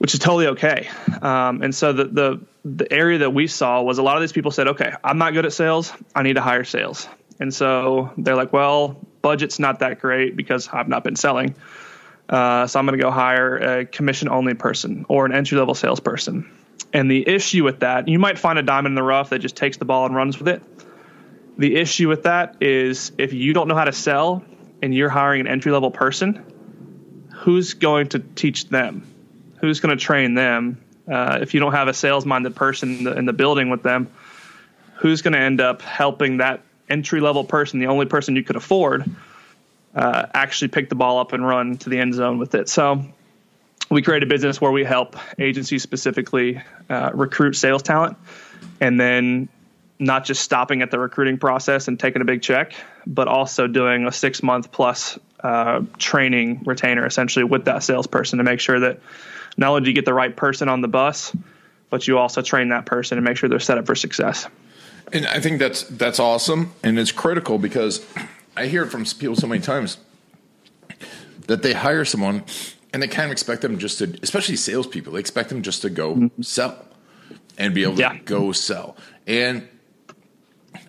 which 0.03 0.13
is 0.13 0.19
totally 0.19 0.47
okay. 0.47 0.89
Um, 1.21 1.61
and 1.61 1.73
so 1.73 1.93
the, 1.93 2.03
the 2.03 2.41
the 2.65 2.91
area 2.91 3.19
that 3.19 3.33
we 3.33 3.47
saw 3.47 3.81
was 3.81 3.99
a 3.99 4.03
lot 4.03 4.17
of 4.17 4.21
these 4.21 4.33
people 4.33 4.51
said, 4.51 4.67
"Okay, 4.67 4.91
I'm 5.01 5.17
not 5.17 5.31
good 5.31 5.45
at 5.45 5.53
sales. 5.53 5.93
I 6.13 6.23
need 6.23 6.33
to 6.33 6.41
hire 6.41 6.65
sales." 6.65 7.07
And 7.39 7.53
so 7.53 8.11
they're 8.17 8.35
like, 8.35 8.51
"Well, 8.51 8.99
budget's 9.21 9.59
not 9.59 9.79
that 9.79 10.01
great 10.01 10.35
because 10.35 10.67
I've 10.73 10.89
not 10.89 11.05
been 11.05 11.15
selling, 11.15 11.55
uh, 12.29 12.67
so 12.67 12.79
I'm 12.79 12.85
going 12.85 12.97
to 12.97 13.03
go 13.03 13.11
hire 13.11 13.55
a 13.57 13.85
commission 13.85 14.29
only 14.29 14.53
person 14.53 15.05
or 15.09 15.25
an 15.25 15.33
entry 15.33 15.57
level 15.57 15.75
salesperson." 15.75 16.51
And 16.91 17.09
the 17.09 17.27
issue 17.27 17.63
with 17.63 17.79
that, 17.79 18.07
you 18.07 18.19
might 18.19 18.37
find 18.37 18.59
a 18.59 18.63
diamond 18.63 18.91
in 18.91 18.95
the 18.95 19.03
rough 19.03 19.29
that 19.29 19.39
just 19.39 19.55
takes 19.55 19.77
the 19.77 19.85
ball 19.85 20.05
and 20.05 20.15
runs 20.15 20.37
with 20.37 20.47
it. 20.47 20.61
The 21.57 21.75
issue 21.75 22.07
with 22.07 22.23
that 22.23 22.57
is 22.61 23.11
if 23.17 23.33
you 23.33 23.53
don't 23.53 23.67
know 23.67 23.75
how 23.75 23.85
to 23.85 23.91
sell 23.91 24.43
and 24.81 24.93
you're 24.93 25.09
hiring 25.09 25.41
an 25.41 25.47
entry 25.47 25.71
level 25.71 25.91
person, 25.91 26.43
who's 27.35 27.73
going 27.73 28.09
to 28.09 28.19
teach 28.19 28.69
them? 28.69 29.13
who's 29.63 29.79
going 29.79 29.97
to 29.97 30.03
train 30.03 30.33
them? 30.33 30.83
Uh, 31.09 31.39
if 31.41 31.53
you 31.53 31.61
don't 31.61 31.71
have 31.71 31.87
a 31.87 31.93
sales 31.93 32.25
minded 32.25 32.53
person 32.53 32.97
in 32.97 33.03
the, 33.05 33.17
in 33.17 33.25
the, 33.25 33.31
building 33.31 33.69
with 33.69 33.81
them, 33.81 34.11
who's 34.95 35.21
going 35.21 35.31
to 35.31 35.39
end 35.39 35.61
up 35.61 35.81
helping 35.81 36.37
that 36.37 36.59
entry 36.89 37.21
level 37.21 37.45
person, 37.45 37.79
the 37.79 37.87
only 37.87 38.05
person 38.05 38.35
you 38.35 38.43
could 38.43 38.57
afford, 38.57 39.09
uh, 39.95 40.27
actually 40.33 40.69
pick 40.69 40.89
the 40.89 40.95
ball 40.95 41.19
up 41.19 41.33
and 41.33 41.45
run 41.45 41.77
to 41.77 41.89
the 41.89 41.99
end 41.99 42.13
zone 42.13 42.37
with 42.37 42.55
it? 42.55 42.69
So 42.69 43.03
we 43.89 44.01
create 44.01 44.23
a 44.23 44.25
business 44.25 44.59
where 44.59 44.71
we 44.71 44.83
help 44.83 45.15
agencies 45.39 45.83
specifically 45.83 46.61
uh, 46.89 47.11
recruit 47.13 47.55
sales 47.55 47.83
talent 47.83 48.17
and 48.79 48.99
then 48.99 49.49
not 49.99 50.25
just 50.25 50.41
stopping 50.41 50.81
at 50.81 50.91
the 50.91 50.99
recruiting 50.99 51.37
process 51.37 51.87
and 51.87 51.99
taking 51.99 52.21
a 52.21 52.25
big 52.25 52.41
check, 52.41 52.73
but 53.05 53.27
also 53.27 53.67
doing 53.67 54.05
a 54.05 54.11
six 54.11 54.43
month 54.43 54.71
plus 54.71 55.17
uh, 55.41 55.81
training 55.97 56.63
retainer 56.65 57.05
essentially 57.05 57.43
with 57.43 57.65
that 57.65 57.83
salesperson 57.83 58.37
to 58.37 58.43
make 58.43 58.59
sure 58.59 58.79
that 58.79 58.99
not 59.57 59.69
only 59.69 59.81
do 59.81 59.89
you 59.89 59.93
get 59.93 60.05
the 60.05 60.13
right 60.13 60.35
person 60.35 60.69
on 60.69 60.81
the 60.81 60.87
bus, 60.87 61.35
but 61.89 62.07
you 62.07 62.17
also 62.17 62.41
train 62.41 62.69
that 62.69 62.85
person 62.85 63.17
and 63.17 63.25
make 63.25 63.37
sure 63.37 63.49
they're 63.49 63.59
set 63.59 63.77
up 63.77 63.85
for 63.85 63.95
success. 63.95 64.47
And 65.11 65.27
I 65.27 65.39
think 65.39 65.59
that's 65.59 65.83
that's 65.83 66.19
awesome, 66.19 66.73
and 66.81 66.97
it's 66.97 67.11
critical 67.11 67.59
because 67.59 68.03
I 68.55 68.67
hear 68.67 68.83
it 68.83 68.89
from 68.89 69.05
people 69.05 69.35
so 69.35 69.47
many 69.47 69.61
times 69.61 69.97
that 71.47 71.63
they 71.63 71.73
hire 71.73 72.05
someone 72.05 72.43
and 72.93 73.01
they 73.01 73.07
kind 73.07 73.25
of 73.25 73.31
expect 73.31 73.61
them 73.61 73.79
just 73.79 73.97
to, 73.97 74.17
especially 74.21 74.55
salespeople, 74.55 75.13
they 75.13 75.19
expect 75.19 75.49
them 75.49 75.61
just 75.61 75.81
to 75.81 75.89
go 75.89 76.15
mm-hmm. 76.15 76.41
sell 76.41 76.85
and 77.57 77.73
be 77.73 77.83
able 77.83 77.99
yeah. 77.99 78.13
to 78.13 78.19
go 78.19 78.51
sell. 78.51 78.95
And 79.25 79.67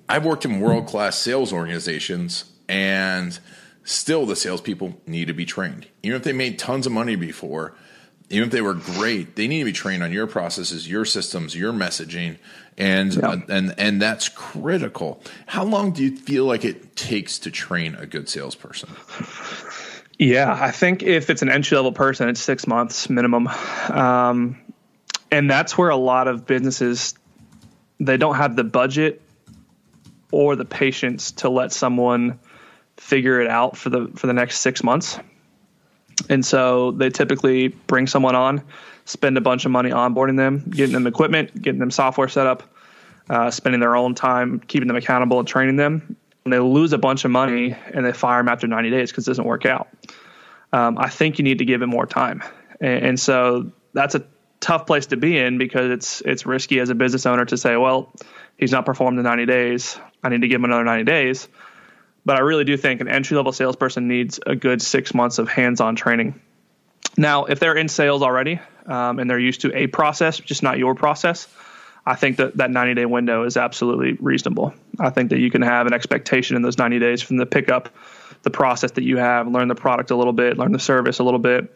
I've 0.09 0.25
worked 0.25 0.45
in 0.45 0.61
world 0.61 0.87
class 0.87 1.19
sales 1.19 1.53
organizations, 1.53 2.45
and 2.69 3.39
still 3.85 4.27
the 4.27 4.37
salespeople 4.37 5.01
need 5.07 5.29
to 5.29 5.35
be 5.35 5.47
trained. 5.47 5.87
Even 6.03 6.17
if 6.17 6.25
they 6.25 6.33
made 6.33 6.59
tons 6.59 6.87
of 6.87 6.93
money 6.93 7.17
before, 7.17 7.75
even 8.31 8.47
if 8.47 8.53
they 8.53 8.63
were 8.63 8.75
great, 8.75 9.37
they 9.37 9.47
need 9.47 9.61
to 9.61 9.65
be 9.65 9.73
trained 9.73 10.03
on 10.03 10.13
your 10.13 10.27
processes, 10.27 10.89
your 10.89 11.05
systems, 11.05 11.55
your 11.55 11.73
messaging, 11.73 12.39
and 12.77 13.15
yeah. 13.15 13.29
uh, 13.29 13.41
and 13.49 13.75
and 13.79 14.03
that's 14.03 14.29
critical. 14.29 15.21
How 15.47 15.65
long 15.65 15.93
do 15.93 16.03
you 16.03 16.17
feel 16.17 16.45
like 16.45 16.65
it 16.65 16.97
takes 16.97 17.39
to 17.41 17.51
train 17.51 17.95
a 17.95 18.07
good 18.07 18.29
salesperson? 18.29 18.91
Yeah, 20.19 20.57
I 20.59 20.71
think 20.71 21.03
if 21.03 21.29
it's 21.29 21.43
an 21.43 21.51
entry 21.51 21.77
level 21.77 21.93
person, 21.93 22.29
it's 22.29 22.41
six 22.41 22.67
months 22.67 23.11
minimum, 23.11 23.49
um, 23.91 24.57
and 25.31 25.51
that's 25.51 25.77
where 25.77 25.91
a 25.91 25.97
lot 25.97 26.29
of 26.29 26.47
businesses 26.47 27.15
they 28.01 28.17
don't 28.17 28.37
have 28.37 28.57
the 28.57 28.65
budget 28.65 29.23
or 30.31 30.57
the 30.57 30.65
patience 30.65 31.33
to 31.33 31.49
let 31.49 31.73
someone 31.73 32.39
figure 32.97 33.41
it 33.41 33.49
out 33.49 33.77
for 33.77 33.91
the 33.91 34.09
for 34.15 34.27
the 34.27 34.33
next 34.33 34.59
six 34.59 34.83
months. 34.83 35.19
And 36.29 36.45
so 36.45 36.93
they 36.93 37.11
typically 37.11 37.69
bring 37.69 38.07
someone 38.07 38.35
on, 38.35 38.63
spend 39.05 39.37
a 39.37 39.41
bunch 39.41 39.65
of 39.65 39.71
money 39.71 39.91
onboarding 39.91 40.37
them, 40.37 40.65
getting 40.71 40.93
them 40.93 41.07
equipment, 41.07 41.61
getting 41.61 41.81
them 41.81 41.91
software 41.91 42.29
set 42.29 42.47
up, 42.47 42.63
uh, 43.29 43.51
spending 43.51 43.81
their 43.81 43.97
own 43.97 44.15
time 44.15 44.61
keeping 44.61 44.89
them 44.89 44.97
accountable 44.97 45.39
and 45.39 45.49
training 45.49 45.77
them. 45.77 46.17
And 46.45 46.53
they 46.53 46.59
lose 46.59 46.93
a 46.93 46.99
bunch 46.99 47.25
of 47.25 47.31
money 47.31 47.75
and 47.93 48.05
they 48.05 48.13
fire 48.13 48.41
them 48.41 48.49
after 48.49 48.67
90 48.67 48.91
days 48.91 49.11
because 49.11 49.27
it 49.27 49.31
doesn't 49.31 49.47
work 49.47 49.65
out. 49.65 49.89
Um, 50.73 50.99
I 50.99 51.09
think 51.09 51.39
you 51.39 51.45
need 51.45 51.59
to 51.59 51.65
give 51.65 51.81
him 51.81 51.91
more 51.91 52.07
time. 52.07 52.43
And, 52.81 53.07
and 53.07 53.21
so 53.21 53.73
that's 53.93 54.15
a 54.15 54.25
tough 54.61 54.87
place 54.87 55.07
to 55.07 55.17
be 55.17 55.39
in 55.39 55.59
because 55.59 55.91
it's 55.91 56.21
it's 56.23 56.47
risky 56.47 56.81
as 56.81 56.89
a 56.89 56.95
business 56.95 57.27
owner 57.27 57.45
to 57.45 57.57
say, 57.57 57.77
well, 57.77 58.13
he's 58.59 58.73
not 58.73 58.87
performed 58.87 59.19
in 59.19 59.25
90 59.25 59.47
days. 59.47 59.99
I 60.23 60.31
need 60.31 60.41
to 60.41 60.49
give 60.49 60.57
him 60.57 60.65
another 60.65 60.85
90 60.85 61.05
days. 61.05 61.49
But 62.25 62.37
I 62.37 62.41
really 62.41 62.65
do 62.65 62.77
think 62.77 63.01
an 63.01 63.09
entry 63.09 63.37
level 63.37 63.53
salesperson 63.53 64.09
needs 64.09 64.41
a 64.47 64.57
good 64.57 64.81
six 64.81 65.13
months 65.15 65.39
of 65.39 65.49
hands 65.49 65.81
on 65.81 65.95
training. 65.97 66.41
Now, 67.17 67.45
if 67.45 67.61
they're 67.61 67.77
in 67.77 67.89
sales 67.89 68.23
already 68.23 68.61
um, 68.87 69.19
and 69.19 69.29
they're 69.29 69.39
used 69.39 69.61
to 69.63 69.77
a 69.77 69.87
process, 69.87 70.39
just 70.39 70.63
not 70.63 70.79
your 70.79 70.95
process, 70.95 71.47
I 72.07 72.17
think 72.17 72.37
that 72.37 72.57
that 72.59 72.71
90 72.71 72.95
day 72.95 73.07
window 73.07 73.45
is 73.45 73.57
absolutely 73.57 74.13
reasonable. 74.21 74.75
I 74.99 75.11
think 75.11 75.31
that 75.31 75.39
you 75.39 75.51
can 75.51 75.63
have 75.63 75.87
an 75.87 75.93
expectation 75.93 76.57
in 76.57 76.63
those 76.63 76.79
90 76.79 76.99
days 76.99 77.23
from 77.23 77.37
the 77.37 77.47
pickup, 77.47 77.91
the 78.43 78.51
process 78.51 78.93
that 78.93 79.05
you 79.05 79.17
have, 79.17 79.49
learn 79.49 79.69
the 79.69 79.75
product 79.75 80.11
a 80.11 80.17
little 80.17 80.33
bit, 80.33 80.59
learn 80.59 80.73
the 80.73 80.79
service 80.79 81.19
a 81.19 81.25
little 81.25 81.39
bit, 81.39 81.73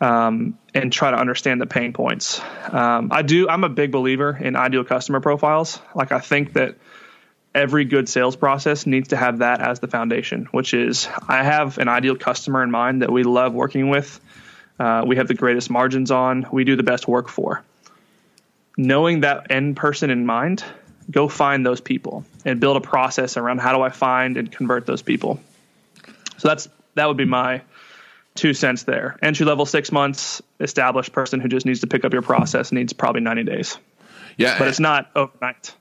um, 0.00 0.58
and 0.74 0.92
try 0.92 1.10
to 1.10 1.16
understand 1.16 1.60
the 1.60 1.66
pain 1.66 1.92
points. 1.92 2.40
Um, 2.70 3.10
I 3.12 3.22
do. 3.22 3.48
I'm 3.48 3.64
a 3.64 3.68
big 3.68 3.92
believer 3.92 4.36
in 4.36 4.56
ideal 4.56 4.84
customer 4.84 5.20
profiles. 5.20 5.80
Like 5.94 6.10
I 6.10 6.20
think 6.20 6.54
that 6.54 6.76
every 7.54 7.84
good 7.84 8.08
sales 8.08 8.36
process 8.36 8.86
needs 8.86 9.08
to 9.08 9.16
have 9.16 9.38
that 9.38 9.60
as 9.60 9.80
the 9.80 9.88
foundation, 9.88 10.46
which 10.52 10.74
is 10.74 11.08
I 11.26 11.42
have 11.42 11.78
an 11.78 11.88
ideal 11.88 12.16
customer 12.16 12.62
in 12.62 12.70
mind 12.70 13.02
that 13.02 13.10
we 13.10 13.22
love 13.22 13.52
working 13.52 13.88
with. 13.88 14.20
Uh, 14.78 15.04
we 15.06 15.16
have 15.16 15.28
the 15.28 15.34
greatest 15.34 15.70
margins 15.70 16.10
on. 16.10 16.46
We 16.52 16.64
do 16.64 16.76
the 16.76 16.82
best 16.82 17.06
work 17.06 17.28
for. 17.28 17.62
Knowing 18.76 19.20
that 19.20 19.50
end 19.50 19.76
person 19.76 20.10
in 20.10 20.24
mind, 20.24 20.64
go 21.10 21.28
find 21.28 21.66
those 21.66 21.80
people 21.80 22.24
and 22.44 22.60
build 22.60 22.76
a 22.76 22.80
process 22.80 23.36
around 23.36 23.58
how 23.58 23.76
do 23.76 23.82
I 23.82 23.90
find 23.90 24.36
and 24.36 24.50
convert 24.50 24.86
those 24.86 25.02
people. 25.02 25.40
So 26.38 26.48
that's 26.48 26.68
that 26.94 27.06
would 27.06 27.16
be 27.16 27.26
my 27.26 27.62
two 28.34 28.54
cents 28.54 28.84
there. 28.84 29.18
Entry 29.22 29.44
level 29.44 29.66
six 29.66 29.92
months, 29.92 30.40
established 30.60 31.12
person 31.12 31.40
who 31.40 31.48
just 31.48 31.66
needs 31.66 31.80
to 31.80 31.86
pick 31.86 32.04
up 32.04 32.12
your 32.12 32.22
process 32.22 32.72
needs 32.72 32.92
probably 32.92 33.20
ninety 33.20 33.44
days. 33.44 33.76
Yeah, 34.36 34.58
but 34.58 34.68
it's 34.68 34.80
not 34.80 35.10
overnight. 35.14 35.74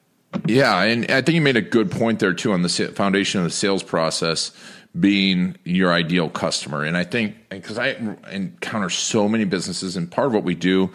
Yeah, 0.45 0.83
and 0.83 1.09
I 1.09 1.21
think 1.21 1.35
you 1.35 1.41
made 1.41 1.57
a 1.57 1.61
good 1.61 1.91
point 1.91 2.19
there 2.19 2.33
too 2.33 2.53
on 2.53 2.61
the 2.61 2.69
foundation 2.69 3.39
of 3.39 3.45
the 3.45 3.51
sales 3.51 3.83
process 3.83 4.51
being 4.99 5.55
your 5.65 5.93
ideal 5.93 6.29
customer. 6.29 6.83
And 6.83 6.97
I 6.97 7.03
think 7.03 7.35
because 7.49 7.77
I 7.77 7.89
encounter 8.31 8.89
so 8.89 9.27
many 9.27 9.45
businesses, 9.45 9.95
and 9.95 10.09
part 10.09 10.27
of 10.27 10.33
what 10.33 10.43
we 10.43 10.55
do 10.55 10.91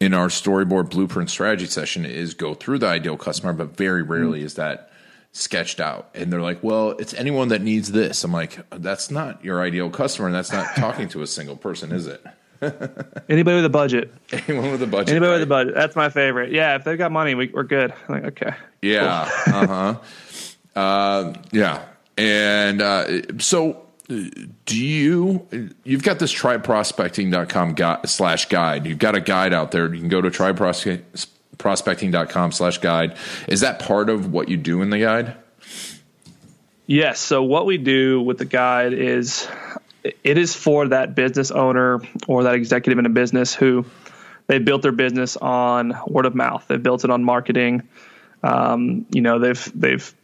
in 0.00 0.14
our 0.14 0.28
storyboard 0.28 0.90
blueprint 0.90 1.30
strategy 1.30 1.66
session 1.66 2.04
is 2.04 2.34
go 2.34 2.54
through 2.54 2.78
the 2.78 2.86
ideal 2.86 3.16
customer, 3.16 3.52
but 3.52 3.76
very 3.76 4.02
rarely 4.02 4.38
mm-hmm. 4.38 4.46
is 4.46 4.54
that 4.54 4.90
sketched 5.32 5.80
out. 5.80 6.10
And 6.14 6.32
they're 6.32 6.40
like, 6.40 6.62
well, 6.62 6.90
it's 6.92 7.14
anyone 7.14 7.48
that 7.48 7.60
needs 7.60 7.92
this. 7.92 8.24
I'm 8.24 8.32
like, 8.32 8.58
that's 8.70 9.10
not 9.10 9.44
your 9.44 9.62
ideal 9.62 9.90
customer, 9.90 10.28
and 10.28 10.34
that's 10.34 10.52
not 10.52 10.76
talking 10.76 11.08
to 11.10 11.22
a 11.22 11.26
single 11.26 11.56
person, 11.56 11.92
is 11.92 12.06
it? 12.06 12.24
Anybody 13.28 13.56
with 13.56 13.64
a 13.64 13.70
budget. 13.70 14.12
Anyone 14.32 14.72
with 14.72 14.82
a 14.82 14.86
budget. 14.86 15.10
Anybody 15.10 15.30
right? 15.30 15.34
with 15.34 15.42
a 15.42 15.46
budget. 15.46 15.74
That's 15.74 15.96
my 15.96 16.08
favorite. 16.08 16.52
Yeah, 16.52 16.76
if 16.76 16.84
they've 16.84 16.98
got 16.98 17.12
money, 17.12 17.34
we, 17.34 17.52
are 17.54 17.64
good. 17.64 17.92
I'm 18.08 18.14
like, 18.14 18.42
okay. 18.42 18.54
Yeah. 18.82 19.30
Cool. 19.44 19.54
uh 19.54 19.66
huh. 19.66 19.98
Uh, 20.74 21.34
yeah. 21.52 21.84
And 22.16 22.82
uh, 22.82 23.38
so, 23.38 23.86
do 24.08 24.76
you? 24.76 25.46
You've 25.84 26.02
got 26.02 26.18
this 26.18 26.34
tribeprospecting.com 26.34 27.74
guide, 27.74 28.08
slash 28.08 28.48
guide. 28.48 28.84
You've 28.86 28.98
got 28.98 29.14
a 29.14 29.20
guide 29.20 29.54
out 29.54 29.70
there. 29.70 29.94
You 29.94 30.00
can 30.00 30.08
go 30.08 30.20
to 30.20 30.30
tribeprospecting.com 30.30 32.50
slash 32.50 32.78
guide. 32.78 33.16
Is 33.46 33.60
that 33.60 33.78
part 33.78 34.10
of 34.10 34.32
what 34.32 34.48
you 34.48 34.56
do 34.56 34.82
in 34.82 34.90
the 34.90 34.98
guide? 34.98 35.36
Yes. 36.86 37.20
So 37.20 37.42
what 37.42 37.66
we 37.66 37.78
do 37.78 38.20
with 38.20 38.38
the 38.38 38.44
guide 38.44 38.92
is 38.92 39.48
it 40.04 40.38
is 40.38 40.54
for 40.54 40.88
that 40.88 41.14
business 41.14 41.50
owner 41.50 42.00
or 42.28 42.44
that 42.44 42.54
executive 42.54 42.98
in 42.98 43.06
a 43.06 43.10
business 43.10 43.54
who 43.54 43.86
they 44.46 44.58
built 44.58 44.82
their 44.82 44.92
business 44.92 45.36
on 45.36 45.98
word 46.06 46.26
of 46.26 46.34
mouth. 46.34 46.66
They've 46.68 46.82
built 46.82 47.04
it 47.04 47.10
on 47.10 47.24
marketing. 47.24 47.88
Um, 48.42 49.06
you 49.10 49.22
know, 49.22 49.38
they've 49.38 49.72
they've 49.74 50.14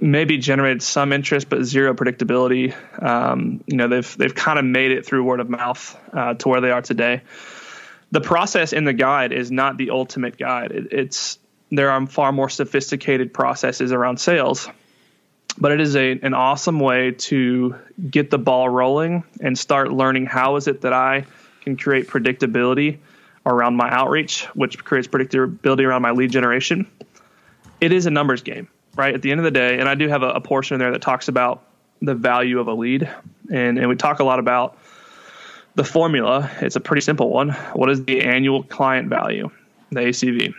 maybe 0.00 0.38
generated 0.38 0.82
some 0.82 1.12
interest 1.12 1.48
but 1.48 1.64
zero 1.64 1.92
predictability. 1.92 2.74
Um, 3.02 3.62
you 3.66 3.76
know, 3.76 3.88
they've 3.88 4.16
they've 4.16 4.34
kind 4.34 4.58
of 4.58 4.64
made 4.64 4.92
it 4.92 5.04
through 5.04 5.24
word 5.24 5.40
of 5.40 5.50
mouth 5.50 5.96
uh, 6.12 6.34
to 6.34 6.48
where 6.48 6.60
they 6.62 6.70
are 6.70 6.82
today. 6.82 7.22
The 8.10 8.22
process 8.22 8.72
in 8.72 8.84
the 8.84 8.94
guide 8.94 9.32
is 9.32 9.50
not 9.50 9.76
the 9.76 9.90
ultimate 9.90 10.38
guide. 10.38 10.72
It, 10.72 10.92
it's 10.92 11.38
there 11.70 11.90
are 11.90 12.06
far 12.06 12.32
more 12.32 12.48
sophisticated 12.48 13.34
processes 13.34 13.92
around 13.92 14.18
sales 14.18 14.70
but 15.60 15.72
it 15.72 15.80
is 15.80 15.96
a, 15.96 16.12
an 16.12 16.34
awesome 16.34 16.80
way 16.80 17.12
to 17.12 17.74
get 18.10 18.30
the 18.30 18.38
ball 18.38 18.68
rolling 18.68 19.24
and 19.40 19.58
start 19.58 19.92
learning 19.92 20.26
how 20.26 20.56
is 20.56 20.68
it 20.68 20.82
that 20.82 20.92
I 20.92 21.24
can 21.62 21.76
create 21.76 22.06
predictability 22.06 22.98
around 23.44 23.76
my 23.76 23.90
outreach, 23.90 24.44
which 24.54 24.82
creates 24.84 25.08
predictability 25.08 25.84
around 25.84 26.02
my 26.02 26.12
lead 26.12 26.30
generation. 26.30 26.86
It 27.80 27.92
is 27.92 28.06
a 28.06 28.10
numbers 28.10 28.42
game, 28.42 28.68
right? 28.94 29.14
At 29.14 29.22
the 29.22 29.30
end 29.30 29.40
of 29.40 29.44
the 29.44 29.50
day, 29.50 29.78
and 29.78 29.88
I 29.88 29.94
do 29.94 30.08
have 30.08 30.22
a, 30.22 30.30
a 30.30 30.40
portion 30.40 30.74
in 30.74 30.80
there 30.80 30.92
that 30.92 31.02
talks 31.02 31.28
about 31.28 31.64
the 32.00 32.14
value 32.14 32.60
of 32.60 32.68
a 32.68 32.74
lead, 32.74 33.08
and, 33.52 33.78
and 33.78 33.88
we 33.88 33.96
talk 33.96 34.20
a 34.20 34.24
lot 34.24 34.38
about 34.38 34.78
the 35.74 35.84
formula. 35.84 36.50
It's 36.60 36.76
a 36.76 36.80
pretty 36.80 37.00
simple 37.00 37.30
one. 37.30 37.50
What 37.72 37.90
is 37.90 38.04
the 38.04 38.22
annual 38.22 38.62
client 38.62 39.08
value, 39.08 39.50
the 39.90 40.00
ACV? 40.00 40.54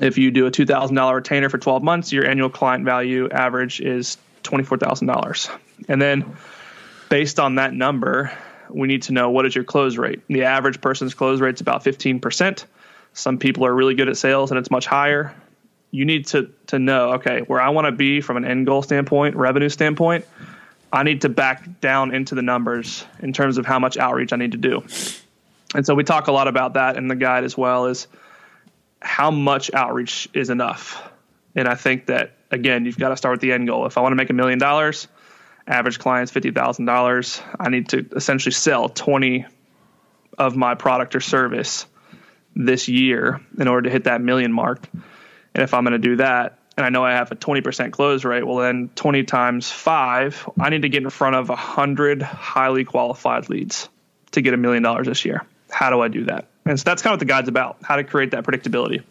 If 0.00 0.18
you 0.18 0.30
do 0.30 0.46
a 0.46 0.50
$2,000 0.50 1.14
retainer 1.14 1.48
for 1.48 1.58
12 1.58 1.82
months, 1.82 2.12
your 2.12 2.26
annual 2.26 2.50
client 2.50 2.84
value 2.84 3.28
average 3.28 3.80
is 3.80 4.18
$24,000. 4.44 5.50
And 5.88 6.00
then 6.00 6.36
based 7.08 7.40
on 7.40 7.56
that 7.56 7.72
number, 7.72 8.32
we 8.68 8.86
need 8.86 9.02
to 9.02 9.12
know 9.12 9.30
what 9.30 9.46
is 9.46 9.54
your 9.54 9.64
close 9.64 9.96
rate. 9.96 10.20
The 10.28 10.44
average 10.44 10.80
person's 10.80 11.14
close 11.14 11.40
rate 11.40 11.54
is 11.54 11.60
about 11.60 11.84
15%. 11.84 12.64
Some 13.12 13.38
people 13.38 13.66
are 13.66 13.74
really 13.74 13.94
good 13.94 14.08
at 14.08 14.16
sales 14.16 14.50
and 14.50 14.58
it's 14.58 14.70
much 14.70 14.86
higher. 14.86 15.34
You 15.90 16.04
need 16.04 16.26
to 16.28 16.52
to 16.68 16.78
know, 16.78 17.14
okay, 17.14 17.40
where 17.40 17.60
I 17.60 17.70
want 17.70 17.86
to 17.86 17.92
be 17.92 18.20
from 18.20 18.36
an 18.36 18.44
end 18.44 18.66
goal 18.66 18.82
standpoint, 18.82 19.34
revenue 19.34 19.68
standpoint, 19.68 20.24
I 20.92 21.02
need 21.02 21.22
to 21.22 21.28
back 21.28 21.80
down 21.80 22.14
into 22.14 22.36
the 22.36 22.42
numbers 22.42 23.04
in 23.20 23.32
terms 23.32 23.58
of 23.58 23.66
how 23.66 23.80
much 23.80 23.96
outreach 23.96 24.32
I 24.32 24.36
need 24.36 24.52
to 24.52 24.58
do. 24.58 24.84
And 25.74 25.84
so 25.84 25.94
we 25.94 26.04
talk 26.04 26.28
a 26.28 26.32
lot 26.32 26.46
about 26.46 26.74
that 26.74 26.96
in 26.96 27.08
the 27.08 27.16
guide 27.16 27.42
as 27.42 27.56
well 27.56 27.86
is 27.86 28.06
how 29.00 29.30
much 29.30 29.72
outreach 29.72 30.28
is 30.34 30.50
enough. 30.50 31.02
And 31.54 31.66
I 31.66 31.74
think 31.74 32.06
that 32.06 32.32
again, 32.50 32.84
you've 32.84 32.98
got 32.98 33.10
to 33.10 33.16
start 33.16 33.34
with 33.34 33.40
the 33.40 33.52
end 33.52 33.66
goal. 33.66 33.86
If 33.86 33.98
I 33.98 34.02
want 34.02 34.12
to 34.12 34.16
make 34.16 34.30
a 34.30 34.34
million 34.34 34.58
dollars, 34.58 35.08
average 35.66 35.98
clients 35.98 36.32
fifty 36.32 36.50
thousand 36.50 36.84
dollars, 36.84 37.40
I 37.58 37.70
need 37.70 37.88
to 37.90 38.06
essentially 38.14 38.52
sell 38.52 38.88
twenty 38.88 39.46
of 40.38 40.56
my 40.56 40.74
product 40.74 41.14
or 41.14 41.20
service 41.20 41.86
this 42.54 42.88
year 42.88 43.40
in 43.58 43.68
order 43.68 43.82
to 43.82 43.90
hit 43.90 44.04
that 44.04 44.20
million 44.20 44.52
mark. 44.52 44.86
And 45.54 45.62
if 45.62 45.74
I'm 45.74 45.84
going 45.84 45.92
to 45.92 45.98
do 45.98 46.16
that, 46.16 46.58
and 46.76 46.86
I 46.86 46.88
know 46.88 47.04
I 47.04 47.12
have 47.12 47.30
a 47.30 47.36
20% 47.36 47.90
close 47.92 48.24
rate, 48.24 48.46
well, 48.46 48.56
then 48.56 48.90
20 48.94 49.24
times 49.24 49.70
five, 49.70 50.48
I 50.58 50.70
need 50.70 50.82
to 50.82 50.88
get 50.88 51.02
in 51.02 51.10
front 51.10 51.36
of 51.36 51.48
100 51.48 52.22
highly 52.22 52.84
qualified 52.84 53.50
leads 53.50 53.88
to 54.32 54.40
get 54.40 54.54
a 54.54 54.56
million 54.56 54.82
dollars 54.82 55.06
this 55.06 55.24
year. 55.24 55.44
How 55.70 55.90
do 55.90 56.00
I 56.00 56.08
do 56.08 56.24
that? 56.24 56.49
And 56.64 56.78
so 56.78 56.84
that's 56.84 57.02
kind 57.02 57.12
of 57.12 57.18
what 57.18 57.20
the 57.20 57.32
guide's 57.32 57.48
about: 57.48 57.78
how 57.82 57.96
to 57.96 58.04
create 58.04 58.32
that 58.32 58.44
predictability. 58.44 59.02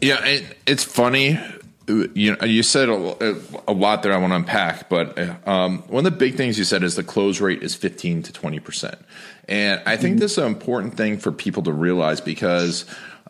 Yeah, 0.00 0.24
it, 0.24 0.58
it's 0.66 0.84
funny. 0.84 1.38
You 1.86 2.36
know, 2.36 2.44
you 2.44 2.62
said 2.62 2.90
a, 2.90 3.40
a, 3.66 3.72
lot 3.72 4.02
there. 4.02 4.12
I 4.12 4.18
want 4.18 4.32
to 4.32 4.36
unpack, 4.36 4.90
but 4.90 5.18
um, 5.48 5.78
one 5.88 6.04
of 6.04 6.12
the 6.12 6.18
big 6.18 6.34
things 6.34 6.58
you 6.58 6.64
said 6.64 6.82
is 6.82 6.96
the 6.96 7.02
close 7.02 7.40
rate 7.40 7.62
is 7.62 7.74
fifteen 7.74 8.22
to 8.24 8.32
twenty 8.32 8.60
percent, 8.60 8.98
and 9.48 9.80
I 9.86 9.96
think 9.96 10.14
mm-hmm. 10.16 10.20
this 10.20 10.32
is 10.32 10.38
an 10.38 10.46
important 10.46 10.96
thing 10.96 11.18
for 11.18 11.32
people 11.32 11.62
to 11.64 11.72
realize 11.72 12.20
because. 12.20 12.84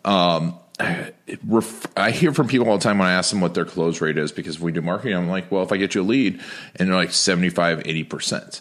Um, 0.04 0.58
I 0.80 2.12
hear 2.12 2.32
from 2.32 2.46
people 2.46 2.68
all 2.68 2.78
the 2.78 2.84
time 2.84 2.98
when 2.98 3.08
I 3.08 3.12
ask 3.14 3.30
them 3.30 3.40
what 3.40 3.52
their 3.54 3.64
close 3.64 4.00
rate 4.00 4.16
is 4.16 4.30
because 4.30 4.60
we 4.60 4.70
do 4.70 4.80
marketing. 4.80 5.16
I'm 5.16 5.28
like, 5.28 5.50
well, 5.50 5.64
if 5.64 5.72
I 5.72 5.76
get 5.76 5.96
you 5.96 6.02
a 6.02 6.04
lead 6.04 6.40
and 6.76 6.88
they're 6.88 6.94
like 6.94 7.10
75, 7.10 7.80
80%. 7.80 8.60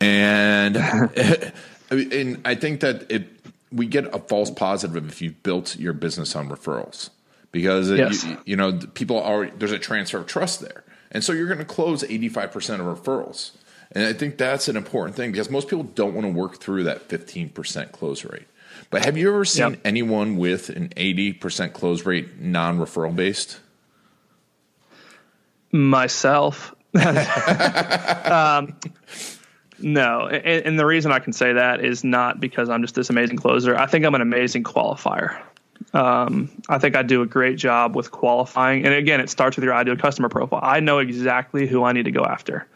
And, 0.00 0.76
and 1.90 2.40
I 2.44 2.54
think 2.54 2.80
that 2.80 3.10
it 3.10 3.35
we 3.76 3.86
get 3.86 4.12
a 4.14 4.18
false 4.18 4.50
positive 4.50 5.08
if 5.08 5.20
you've 5.22 5.42
built 5.42 5.76
your 5.76 5.92
business 5.92 6.34
on 6.34 6.48
referrals 6.48 7.10
because 7.52 7.90
yes. 7.90 8.24
you, 8.24 8.38
you, 8.44 8.56
know 8.56 8.78
people 8.94 9.20
are 9.20 9.46
there's 9.50 9.72
a 9.72 9.78
transfer 9.78 10.18
of 10.18 10.26
trust 10.26 10.60
there, 10.60 10.84
and 11.10 11.22
so 11.22 11.32
you're 11.32 11.46
going 11.46 11.58
to 11.58 11.64
close 11.64 12.02
85 12.02 12.52
percent 12.52 12.82
of 12.82 12.86
referrals. 12.86 13.52
And 13.92 14.04
I 14.04 14.12
think 14.12 14.36
that's 14.36 14.68
an 14.68 14.76
important 14.76 15.16
thing 15.16 15.30
because 15.30 15.48
most 15.48 15.68
people 15.68 15.84
don't 15.84 16.14
want 16.14 16.26
to 16.26 16.32
work 16.32 16.58
through 16.58 16.82
that 16.84 17.08
15% 17.08 17.92
close 17.92 18.24
rate. 18.24 18.46
But 18.90 19.04
have 19.04 19.16
you 19.16 19.28
ever 19.28 19.44
seen 19.44 19.70
yep. 19.70 19.80
anyone 19.84 20.36
with 20.36 20.70
an 20.70 20.88
80% 20.90 21.72
close 21.72 22.04
rate 22.04 22.40
non 22.40 22.78
referral 22.78 23.14
based? 23.14 23.60
Myself. 25.72 26.74
um, 26.94 28.76
no, 29.78 30.26
and, 30.26 30.66
and, 30.66 30.78
the 30.78 30.86
reason 30.86 31.12
I 31.12 31.18
can 31.18 31.32
say 31.32 31.52
that 31.52 31.84
is 31.84 32.02
not 32.04 32.40
because 32.40 32.68
I'm 32.68 32.82
just 32.82 32.94
this 32.94 33.10
amazing 33.10 33.36
closer. 33.36 33.76
I 33.76 33.86
think 33.86 34.04
I'm 34.04 34.14
an 34.14 34.20
amazing 34.20 34.64
qualifier. 34.64 35.38
Um, 35.92 36.50
I 36.68 36.78
think 36.78 36.96
I 36.96 37.02
do 37.02 37.22
a 37.22 37.26
great 37.26 37.56
job 37.58 37.94
with 37.94 38.10
qualifying. 38.10 38.84
And 38.84 38.94
again, 38.94 39.20
it 39.20 39.30
starts 39.30 39.56
with 39.56 39.64
your 39.64 39.74
ideal 39.74 39.96
customer 39.96 40.28
profile. 40.28 40.60
I 40.62 40.80
know 40.80 40.98
exactly 40.98 41.66
who 41.66 41.84
I 41.84 41.92
need 41.92 42.04
to 42.04 42.10
go 42.10 42.24
after. 42.24 42.66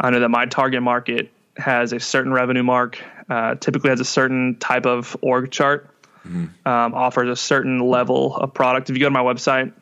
I 0.00 0.10
know 0.10 0.20
that 0.20 0.28
my 0.28 0.46
target 0.46 0.82
market 0.82 1.30
has 1.56 1.92
a 1.92 2.00
certain 2.00 2.32
revenue 2.32 2.62
mark, 2.62 3.02
uh, 3.28 3.56
typically 3.56 3.90
has 3.90 4.00
a 4.00 4.04
certain 4.04 4.56
type 4.56 4.86
of 4.86 5.16
org 5.22 5.50
chart, 5.50 5.90
mm-hmm. 6.26 6.46
um, 6.68 6.94
offers 6.94 7.28
a 7.28 7.36
certain 7.36 7.80
level 7.80 8.36
of 8.36 8.54
product. 8.54 8.90
If 8.90 8.96
you 8.96 9.00
go 9.00 9.06
to 9.06 9.10
my 9.10 9.22
website 9.22 9.72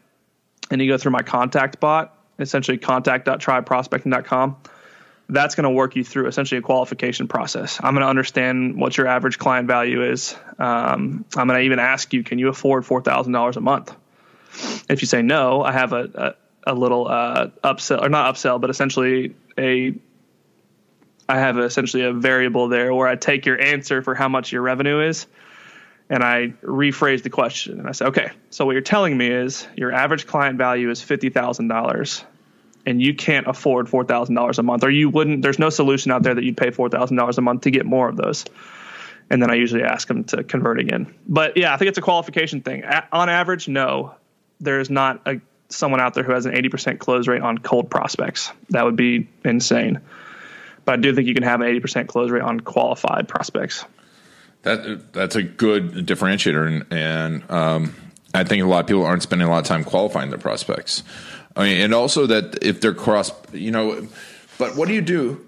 and 0.71 0.81
you 0.81 0.89
go 0.89 0.97
through 0.97 1.13
my 1.13 1.23
contact 1.23 1.81
bot, 1.81 2.17
essentially 2.39 2.79
contact.tribeprospecting.com, 2.79 4.57
that's 5.29 5.55
going 5.57 5.65
to 5.65 5.71
work 5.71 5.97
you 5.97 6.05
through 6.05 6.29
essentially 6.29 6.59
a 6.59 6.63
qualification 6.63 7.27
process. 7.27 7.81
I'm 7.83 7.95
going 7.95 8.05
to 8.05 8.09
understand 8.09 8.77
what 8.77 8.97
your 8.97 9.09
average 9.09 9.39
client 9.39 9.67
value 9.67 10.05
is. 10.05 10.37
Um, 10.59 11.25
I'm 11.37 11.49
going 11.49 11.59
to 11.59 11.65
even 11.65 11.79
ask 11.79 12.13
you, 12.13 12.23
can 12.23 12.39
you 12.39 12.49
afford 12.49 12.87
four 12.87 13.03
thousand 13.03 13.33
dollars 13.33 13.57
a 13.57 13.61
month? 13.61 13.95
If 14.89 15.03
you 15.03 15.07
say 15.07 15.23
no, 15.23 15.63
I 15.63 15.73
have 15.73 15.93
a 15.93 16.37
a, 16.67 16.73
a 16.73 16.75
little 16.75 17.09
uh, 17.09 17.49
upsell 17.65 18.03
or 18.03 18.09
not 18.09 18.35
upsell, 18.35 18.61
but 18.61 18.71
essentially 18.71 19.35
a 19.59 19.95
I 21.29 21.39
have 21.41 21.59
essentially 21.59 22.05
a 22.05 22.13
variable 22.13 22.69
there 22.69 22.95
where 22.95 23.09
I 23.09 23.17
take 23.17 23.47
your 23.47 23.61
answer 23.61 24.01
for 24.03 24.15
how 24.15 24.29
much 24.29 24.53
your 24.53 24.63
revenue 24.63 25.01
is, 25.01 25.27
and 26.09 26.23
I 26.23 26.55
rephrase 26.63 27.25
the 27.25 27.31
question 27.31 27.81
and 27.81 27.89
I 27.89 27.93
say, 27.93 28.07
okay, 28.07 28.31
so 28.51 28.65
what 28.65 28.73
you're 28.73 28.81
telling 28.81 29.19
me 29.19 29.29
is 29.29 29.67
your 29.75 29.93
average 29.93 30.29
client 30.29 30.57
value 30.57 30.89
is 30.89 31.03
fifty 31.03 31.31
thousand 31.31 31.67
dollars 31.67 32.25
and 32.87 33.03
you 33.03 33.15
can't 33.15 33.47
afford 33.47 33.89
four 33.89 34.05
thousand 34.05 34.37
dollars 34.37 34.59
a 34.59 34.63
month, 34.63 34.85
or 34.85 34.91
you 34.91 35.11
wouldn't. 35.11 35.43
There's 35.43 35.59
no 35.59 35.69
solution 35.69 36.13
out 36.13 36.23
there 36.23 36.35
that 36.35 36.45
you'd 36.45 36.57
pay 36.57 36.71
four 36.71 36.89
thousand 36.89 37.17
dollars 37.17 37.37
a 37.37 37.43
month 37.43 37.63
to 37.63 37.71
get 37.71 37.85
more 37.85 38.09
of 38.09 38.17
those. 38.17 38.45
And 39.29 39.43
then 39.43 39.51
I 39.51 39.55
usually 39.55 39.83
ask 39.83 40.07
them 40.07 40.23
to 40.25 40.45
convert 40.45 40.79
again. 40.79 41.13
But 41.27 41.57
yeah, 41.57 41.75
I 41.75 41.77
think 41.77 41.89
it's 41.89 41.99
a 41.99 42.03
qualification 42.03 42.61
thing. 42.61 42.85
A- 42.85 43.09
on 43.11 43.29
average, 43.29 43.67
no, 43.67 44.15
there's 44.61 44.89
not 44.89 45.21
a 45.27 45.41
someone 45.69 46.01
out 46.01 46.15
there 46.15 46.23
who 46.23 46.31
has 46.31 46.47
an 46.47 46.53
80% 46.55 47.01
close 47.01 47.27
rate 47.27 47.43
on 47.43 47.59
cold 47.59 47.91
prospects. 47.91 48.53
That 48.71 48.85
would 48.85 48.95
be 48.95 49.29
insane. 49.45 50.01
But 50.85 50.93
I 50.93 50.97
do 50.99 51.13
think 51.13 51.27
you 51.27 51.35
can 51.35 51.43
have 51.43 51.61
an 51.61 51.67
80% 51.67 52.07
close 52.07 52.31
rate 52.31 52.43
on 52.43 52.61
qualified 52.61 53.27
prospects. 53.27 53.85
That 54.63 55.13
that's 55.13 55.37
a 55.37 55.43
good 55.43 55.93
differentiator, 55.93 56.67
and, 56.67 56.87
and 56.93 57.51
um, 57.51 57.95
I 58.35 58.45
think 58.45 58.63
a 58.63 58.67
lot 58.67 58.81
of 58.81 58.87
people 58.87 59.05
aren't 59.05 59.23
spending 59.23 59.47
a 59.47 59.51
lot 59.51 59.59
of 59.59 59.65
time 59.65 59.85
qualifying 59.85 60.31
their 60.31 60.39
prospects. 60.39 61.03
I 61.57 61.65
mean, 61.65 61.81
and 61.81 61.95
also 61.95 62.27
that 62.27 62.63
if 62.63 62.81
they're 62.81 62.95
cross, 62.95 63.33
you 63.53 63.71
know, 63.71 64.07
but 64.59 64.77
what 64.77 64.89
do 64.89 64.95
you 64.95 65.03
do 65.03 65.45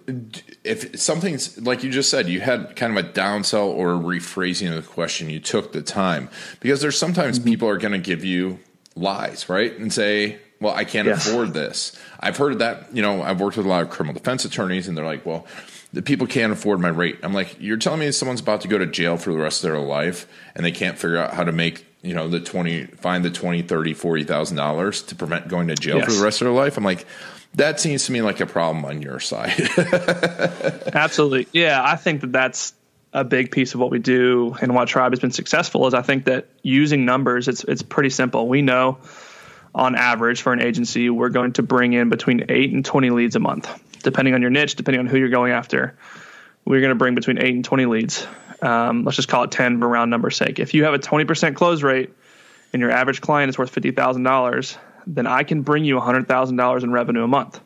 if 0.64 0.98
something's 0.98 1.58
like 1.60 1.82
you 1.82 1.90
just 1.90 2.10
said, 2.10 2.28
you 2.28 2.40
had 2.40 2.76
kind 2.76 2.96
of 2.96 3.04
a 3.04 3.08
downsell 3.08 3.66
or 3.66 3.94
a 3.94 3.98
rephrasing 3.98 4.68
of 4.68 4.84
the 4.84 4.90
question, 4.90 5.30
you 5.30 5.40
took 5.40 5.72
the 5.72 5.82
time 5.82 6.28
because 6.60 6.80
there's 6.80 6.98
sometimes 6.98 7.38
mm-hmm. 7.38 7.48
people 7.48 7.68
are 7.68 7.78
going 7.78 7.92
to 7.92 7.98
give 7.98 8.24
you 8.24 8.58
lies, 8.94 9.48
right? 9.48 9.76
And 9.78 9.92
say, 9.92 10.38
well, 10.60 10.74
I 10.74 10.84
can't 10.84 11.06
yes. 11.06 11.26
afford 11.26 11.54
this. 11.54 11.98
I've 12.20 12.36
heard 12.36 12.58
that, 12.58 12.94
you 12.94 13.00
know, 13.00 13.22
I've 13.22 13.40
worked 13.40 13.56
with 13.56 13.66
a 13.66 13.68
lot 13.68 13.82
of 13.82 13.90
criminal 13.90 14.14
defense 14.14 14.44
attorneys 14.44 14.88
and 14.88 14.96
they're 14.96 15.04
like, 15.04 15.24
well, 15.24 15.46
the 15.92 16.02
people 16.02 16.26
can't 16.26 16.52
afford 16.52 16.80
my 16.80 16.88
rate. 16.88 17.18
I'm 17.22 17.32
like, 17.32 17.56
you're 17.60 17.76
telling 17.76 18.00
me 18.00 18.10
someone's 18.12 18.40
about 18.40 18.60
to 18.62 18.68
go 18.68 18.76
to 18.76 18.86
jail 18.86 19.16
for 19.16 19.32
the 19.32 19.38
rest 19.38 19.64
of 19.64 19.70
their 19.70 19.80
life 19.80 20.26
and 20.54 20.64
they 20.64 20.72
can't 20.72 20.98
figure 20.98 21.16
out 21.16 21.32
how 21.32 21.44
to 21.44 21.52
make, 21.52 21.86
you 22.02 22.14
know, 22.14 22.28
the 22.28 22.40
20, 22.40 22.84
find 22.86 23.24
the 23.24 23.30
20, 23.30 23.62
30, 23.62 23.94
$40,000 23.94 25.06
to 25.08 25.14
prevent 25.14 25.48
going 25.48 25.68
to 25.68 25.74
jail 25.74 25.98
yes. 25.98 26.06
for 26.06 26.12
the 26.12 26.24
rest 26.24 26.40
of 26.40 26.46
their 26.46 26.54
life. 26.54 26.76
I'm 26.76 26.84
like, 26.84 27.06
that 27.54 27.80
seems 27.80 28.06
to 28.06 28.12
me 28.12 28.22
like 28.22 28.40
a 28.40 28.46
problem 28.46 28.84
on 28.84 29.02
your 29.02 29.20
side. 29.20 29.58
Absolutely. 30.94 31.48
Yeah. 31.52 31.82
I 31.82 31.96
think 31.96 32.20
that 32.20 32.32
that's 32.32 32.74
a 33.12 33.24
big 33.24 33.50
piece 33.50 33.74
of 33.74 33.80
what 33.80 33.90
we 33.90 33.98
do 33.98 34.54
and 34.60 34.74
why 34.74 34.84
tribe 34.84 35.12
has 35.12 35.20
been 35.20 35.30
successful 35.30 35.86
is 35.86 35.94
I 35.94 36.02
think 36.02 36.26
that 36.26 36.46
using 36.62 37.04
numbers, 37.04 37.48
it's, 37.48 37.64
it's 37.64 37.82
pretty 37.82 38.10
simple. 38.10 38.46
We 38.48 38.62
know 38.62 38.98
on 39.74 39.94
average 39.96 40.42
for 40.42 40.52
an 40.52 40.60
agency, 40.60 41.08
we're 41.10 41.30
going 41.30 41.54
to 41.54 41.62
bring 41.62 41.94
in 41.94 42.10
between 42.10 42.46
eight 42.48 42.72
and 42.72 42.84
20 42.84 43.10
leads 43.10 43.34
a 43.34 43.40
month 43.40 43.68
depending 44.02 44.34
on 44.34 44.42
your 44.42 44.50
niche, 44.50 44.76
depending 44.76 45.00
on 45.00 45.06
who 45.06 45.18
you're 45.18 45.28
going 45.28 45.52
after, 45.52 45.96
we're 46.64 46.80
going 46.80 46.90
to 46.90 46.96
bring 46.96 47.14
between 47.14 47.38
eight 47.38 47.54
and 47.54 47.64
20 47.64 47.86
leads. 47.86 48.26
Um, 48.60 49.04
let's 49.04 49.16
just 49.16 49.28
call 49.28 49.44
it 49.44 49.50
10 49.50 49.80
for 49.80 49.88
round 49.88 50.10
number 50.10 50.30
sake. 50.30 50.58
If 50.58 50.74
you 50.74 50.84
have 50.84 50.94
a 50.94 50.98
20% 50.98 51.54
close 51.54 51.82
rate 51.82 52.10
and 52.72 52.80
your 52.80 52.90
average 52.90 53.20
client 53.20 53.48
is 53.50 53.58
worth 53.58 53.74
$50,000, 53.74 54.76
then 55.06 55.26
I 55.26 55.42
can 55.44 55.62
bring 55.62 55.84
you 55.84 55.96
$100,000 55.96 56.82
in 56.82 56.92
revenue 56.92 57.24
a 57.24 57.28
month. 57.28 57.60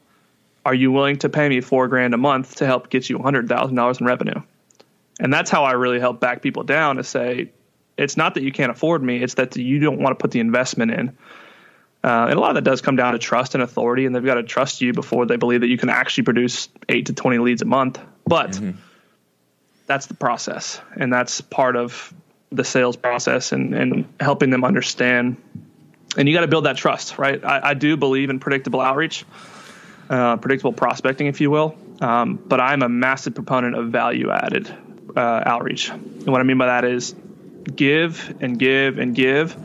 Are 0.64 0.74
you 0.74 0.92
willing 0.92 1.18
to 1.18 1.28
pay 1.28 1.48
me 1.48 1.60
four 1.60 1.88
grand 1.88 2.14
a 2.14 2.18
month 2.18 2.56
to 2.56 2.66
help 2.66 2.88
get 2.88 3.10
you 3.10 3.18
$100,000 3.18 4.00
in 4.00 4.06
revenue? 4.06 4.42
And 5.18 5.32
that's 5.32 5.50
how 5.50 5.64
I 5.64 5.72
really 5.72 5.98
help 5.98 6.20
back 6.20 6.42
people 6.42 6.62
down 6.62 6.96
to 6.96 7.04
say, 7.04 7.50
it's 7.96 8.16
not 8.16 8.34
that 8.34 8.42
you 8.42 8.52
can't 8.52 8.70
afford 8.70 9.02
me, 9.02 9.22
it's 9.22 9.34
that 9.34 9.56
you 9.56 9.78
don't 9.78 9.98
want 9.98 10.16
to 10.16 10.22
put 10.22 10.30
the 10.30 10.40
investment 10.40 10.92
in. 10.92 11.08
Uh, 12.04 12.26
and 12.28 12.34
a 12.34 12.40
lot 12.40 12.50
of 12.50 12.56
that 12.56 12.64
does 12.64 12.80
come 12.80 12.96
down 12.96 13.12
to 13.12 13.18
trust 13.18 13.54
and 13.54 13.62
authority, 13.62 14.06
and 14.06 14.14
they've 14.14 14.24
got 14.24 14.34
to 14.34 14.42
trust 14.42 14.80
you 14.80 14.92
before 14.92 15.26
they 15.26 15.36
believe 15.36 15.60
that 15.60 15.68
you 15.68 15.78
can 15.78 15.88
actually 15.88 16.24
produce 16.24 16.68
eight 16.88 17.06
to 17.06 17.12
20 17.12 17.38
leads 17.38 17.62
a 17.62 17.64
month. 17.64 18.00
But 18.26 18.52
mm-hmm. 18.52 18.78
That's 19.86 20.06
the 20.06 20.14
process, 20.14 20.80
and 20.96 21.12
that's 21.12 21.40
part 21.40 21.76
of 21.76 22.12
the 22.50 22.64
sales 22.64 22.96
process 22.96 23.52
and, 23.52 23.74
and 23.74 24.12
helping 24.20 24.50
them 24.50 24.64
understand. 24.64 25.36
And 26.16 26.28
you 26.28 26.34
got 26.34 26.42
to 26.42 26.48
build 26.48 26.66
that 26.66 26.76
trust, 26.76 27.18
right? 27.18 27.42
I, 27.42 27.70
I 27.70 27.74
do 27.74 27.96
believe 27.96 28.28
in 28.30 28.38
predictable 28.38 28.80
outreach, 28.80 29.24
uh, 30.10 30.36
predictable 30.36 30.72
prospecting, 30.72 31.26
if 31.26 31.40
you 31.40 31.50
will. 31.50 31.76
Um, 32.00 32.36
but 32.36 32.60
I'm 32.60 32.82
a 32.82 32.88
massive 32.88 33.34
proponent 33.34 33.76
of 33.76 33.88
value 33.88 34.30
added 34.30 34.74
uh, 35.16 35.42
outreach. 35.46 35.88
And 35.90 36.26
what 36.26 36.40
I 36.40 36.44
mean 36.44 36.58
by 36.58 36.66
that 36.66 36.84
is 36.84 37.14
give 37.74 38.36
and 38.40 38.58
give 38.58 38.98
and 38.98 39.14
give 39.14 39.56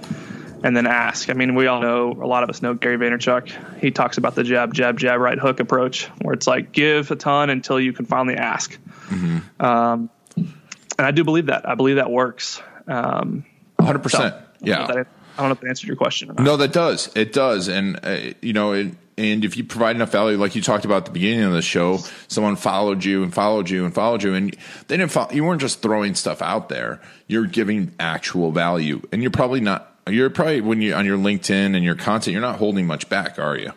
and 0.63 0.75
then 0.75 0.88
ask. 0.88 1.30
I 1.30 1.34
mean, 1.34 1.56
we 1.56 1.67
all 1.67 1.82
know, 1.82 2.12
a 2.12 2.25
lot 2.25 2.43
of 2.43 2.49
us 2.49 2.62
know 2.62 2.73
Gary 2.73 2.97
Vaynerchuk. 2.97 3.80
He 3.80 3.91
talks 3.91 4.17
about 4.17 4.36
the 4.36 4.43
jab, 4.43 4.73
jab, 4.73 4.97
jab, 4.97 5.19
right 5.19 5.38
hook 5.38 5.60
approach, 5.60 6.06
where 6.21 6.34
it's 6.34 6.47
like 6.47 6.71
give 6.71 7.12
a 7.12 7.15
ton 7.15 7.49
until 7.49 7.80
you 7.80 7.93
can 7.93 8.06
finally 8.06 8.36
ask. 8.36 8.77
Mm-hmm. 9.07 9.65
Um, 9.65 10.09
and 10.35 11.05
I 11.05 11.11
do 11.11 11.23
believe 11.23 11.47
that. 11.47 11.67
I 11.67 11.75
believe 11.75 11.97
that 11.97 12.09
works. 12.09 12.61
Um, 12.87 13.45
100%. 13.79 14.09
So, 14.09 14.41
yeah. 14.61 14.83
I 14.83 14.85
don't, 14.85 15.49
know 15.49 15.51
if 15.51 15.59
that 15.59 15.67
answered 15.67 15.87
your 15.87 15.95
question. 15.95 16.33
No, 16.39 16.57
that 16.57 16.73
does. 16.73 17.15
It 17.15 17.33
does. 17.33 17.67
And, 17.67 17.99
uh, 18.03 18.33
you 18.41 18.53
know, 18.53 18.71
it, 18.71 18.95
and 19.17 19.43
if 19.43 19.57
you 19.57 19.63
provide 19.63 19.95
enough 19.95 20.11
value, 20.11 20.37
like 20.37 20.55
you 20.55 20.61
talked 20.61 20.85
about 20.85 20.97
at 20.97 21.05
the 21.05 21.11
beginning 21.11 21.43
of 21.43 21.53
the 21.53 21.61
show, 21.61 21.97
someone 22.27 22.55
followed 22.55 23.03
you 23.03 23.23
and 23.23 23.33
followed 23.33 23.69
you 23.69 23.83
and 23.83 23.93
followed 23.93 24.21
you, 24.21 24.35
and 24.35 24.55
they 24.87 24.97
didn't. 24.97 25.11
Follow, 25.11 25.31
you 25.31 25.43
weren't 25.43 25.59
just 25.59 25.81
throwing 25.81 26.13
stuff 26.13 26.41
out 26.41 26.69
there. 26.69 27.01
You're 27.25 27.47
giving 27.47 27.93
actual 27.99 28.51
value, 28.51 29.01
and 29.11 29.23
you're 29.23 29.31
probably 29.31 29.59
not 29.59 29.97
you're 30.07 30.29
probably 30.29 30.61
when 30.61 30.81
you 30.81 30.93
on 30.93 31.05
your 31.05 31.17
LinkedIn 31.17 31.75
and 31.75 31.83
your 31.83 31.95
content, 31.95 32.33
you're 32.33 32.41
not 32.41 32.57
holding 32.57 32.85
much 32.85 33.09
back, 33.09 33.39
are 33.39 33.57
you? 33.57 33.73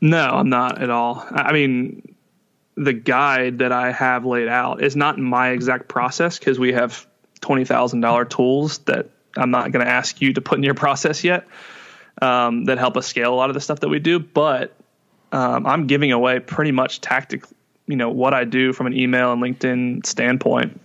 No, 0.00 0.22
I'm 0.22 0.48
not 0.48 0.80
at 0.80 0.90
all. 0.90 1.26
I 1.30 1.52
mean, 1.52 2.07
the 2.84 2.92
guide 2.92 3.58
that 3.58 3.72
I 3.72 3.92
have 3.92 4.24
laid 4.24 4.48
out 4.48 4.82
is 4.82 4.96
not 4.96 5.18
my 5.18 5.50
exact 5.50 5.88
process 5.88 6.38
because 6.38 6.58
we 6.58 6.72
have 6.72 7.06
twenty 7.40 7.64
thousand 7.64 8.00
dollar 8.00 8.24
tools 8.24 8.78
that 8.80 9.10
I'm 9.36 9.50
not 9.50 9.70
going 9.72 9.84
to 9.84 9.90
ask 9.90 10.20
you 10.20 10.32
to 10.34 10.40
put 10.40 10.58
in 10.58 10.64
your 10.64 10.74
process 10.86 11.24
yet 11.24 11.46
um, 12.22 12.64
that 12.64 12.78
help 12.78 12.96
us 12.96 13.06
scale 13.06 13.32
a 13.32 13.36
lot 13.36 13.50
of 13.50 13.54
the 13.54 13.60
stuff 13.60 13.80
that 13.80 13.88
we 13.88 13.98
do. 13.98 14.18
But 14.18 14.74
um, 15.32 15.66
I'm 15.66 15.86
giving 15.86 16.12
away 16.12 16.40
pretty 16.40 16.72
much 16.72 17.00
tactic, 17.00 17.44
you 17.86 17.96
know, 17.96 18.10
what 18.10 18.34
I 18.34 18.44
do 18.44 18.72
from 18.72 18.86
an 18.86 18.96
email 18.96 19.32
and 19.32 19.42
LinkedIn 19.42 20.06
standpoint 20.06 20.80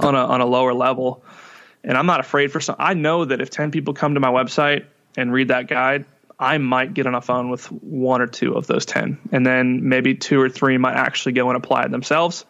on 0.00 0.14
a 0.14 0.24
on 0.24 0.40
a 0.40 0.46
lower 0.46 0.72
level 0.72 1.22
and 1.84 1.96
I'm 1.96 2.06
not 2.06 2.20
afraid 2.20 2.52
for 2.52 2.60
some. 2.60 2.76
I 2.78 2.94
know 2.94 3.24
that 3.24 3.40
if 3.40 3.50
10 3.50 3.70
people 3.70 3.94
come 3.94 4.14
to 4.14 4.20
my 4.20 4.30
website 4.30 4.84
and 5.16 5.32
read 5.32 5.48
that 5.48 5.66
guide, 5.68 6.04
I 6.40 6.56
might 6.56 6.94
get 6.94 7.06
on 7.06 7.14
a 7.14 7.20
phone 7.20 7.50
with 7.50 7.70
one 7.70 8.22
or 8.22 8.26
two 8.26 8.54
of 8.54 8.66
those 8.66 8.86
10. 8.86 9.18
And 9.30 9.46
then 9.46 9.86
maybe 9.86 10.14
two 10.14 10.40
or 10.40 10.48
three 10.48 10.78
might 10.78 10.96
actually 10.96 11.32
go 11.32 11.48
and 11.48 11.56
apply 11.56 11.84
it 11.84 11.90
themselves. 11.90 12.46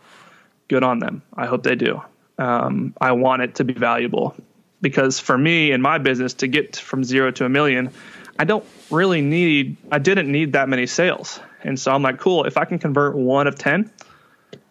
Good 0.68 0.84
on 0.84 1.00
them. 1.00 1.22
I 1.34 1.46
hope 1.46 1.64
they 1.64 1.74
do. 1.74 2.00
Um, 2.38 2.94
I 3.00 3.12
want 3.12 3.42
it 3.42 3.56
to 3.56 3.64
be 3.64 3.74
valuable 3.74 4.36
because 4.80 5.18
for 5.18 5.36
me 5.36 5.72
in 5.72 5.82
my 5.82 5.98
business 5.98 6.34
to 6.34 6.46
get 6.46 6.76
from 6.76 7.02
zero 7.02 7.32
to 7.32 7.44
a 7.44 7.48
million, 7.48 7.90
I 8.38 8.44
don't 8.44 8.64
really 8.90 9.22
need, 9.22 9.76
I 9.90 9.98
didn't 9.98 10.30
need 10.30 10.52
that 10.52 10.68
many 10.68 10.86
sales. 10.86 11.40
And 11.64 11.78
so 11.78 11.92
I'm 11.92 12.02
like, 12.02 12.20
cool, 12.20 12.44
if 12.44 12.56
I 12.56 12.64
can 12.64 12.78
convert 12.78 13.16
one 13.16 13.48
of 13.48 13.58
10, 13.58 13.90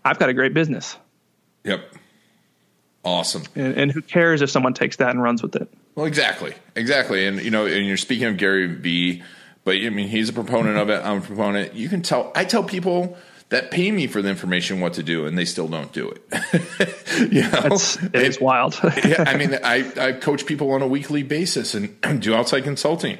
I've 0.03 0.17
got 0.17 0.29
a 0.29 0.33
great 0.33 0.53
business. 0.53 0.95
Yep. 1.65 1.93
Awesome. 3.03 3.43
And, 3.53 3.77
and, 3.77 3.91
who 3.91 4.01
cares 4.01 4.41
if 4.41 4.49
someone 4.49 4.73
takes 4.73 4.97
that 4.97 5.09
and 5.09 5.21
runs 5.21 5.43
with 5.43 5.55
it? 5.55 5.69
Well, 5.99 6.07
exactly, 6.07 6.53
exactly. 6.77 7.27
And 7.27 7.41
you 7.41 7.51
know, 7.51 7.65
and 7.65 7.85
you're 7.85 7.97
speaking 7.97 8.27
of 8.27 8.37
Gary 8.37 8.67
Vee, 8.67 9.21
but 9.65 9.75
I 9.75 9.89
mean, 9.89 10.07
he's 10.07 10.29
a 10.29 10.33
proponent 10.33 10.77
of 10.77 10.89
it. 10.89 11.03
I'm 11.03 11.17
a 11.17 11.21
proponent. 11.21 11.73
You 11.73 11.89
can 11.89 12.01
tell. 12.01 12.31
I 12.35 12.45
tell 12.45 12.63
people 12.63 13.17
that 13.49 13.69
pay 13.69 13.91
me 13.91 14.07
for 14.07 14.21
the 14.21 14.29
information 14.29 14.79
what 14.79 14.93
to 14.93 15.03
do, 15.03 15.25
and 15.25 15.37
they 15.37 15.43
still 15.43 15.67
don't 15.67 15.91
do 15.91 16.09
it. 16.09 16.21
you 17.33 17.41
know, 17.41 17.63
it's, 17.65 17.97
it's 18.13 18.39
wild. 18.39 18.79
yeah, 19.03 19.25
I 19.27 19.35
mean, 19.35 19.59
I 19.61 19.91
I 19.97 20.11
coach 20.13 20.45
people 20.45 20.71
on 20.71 20.81
a 20.81 20.87
weekly 20.87 21.21
basis 21.21 21.75
and 21.75 21.99
do 22.21 22.33
outside 22.33 22.63
consulting 22.63 23.17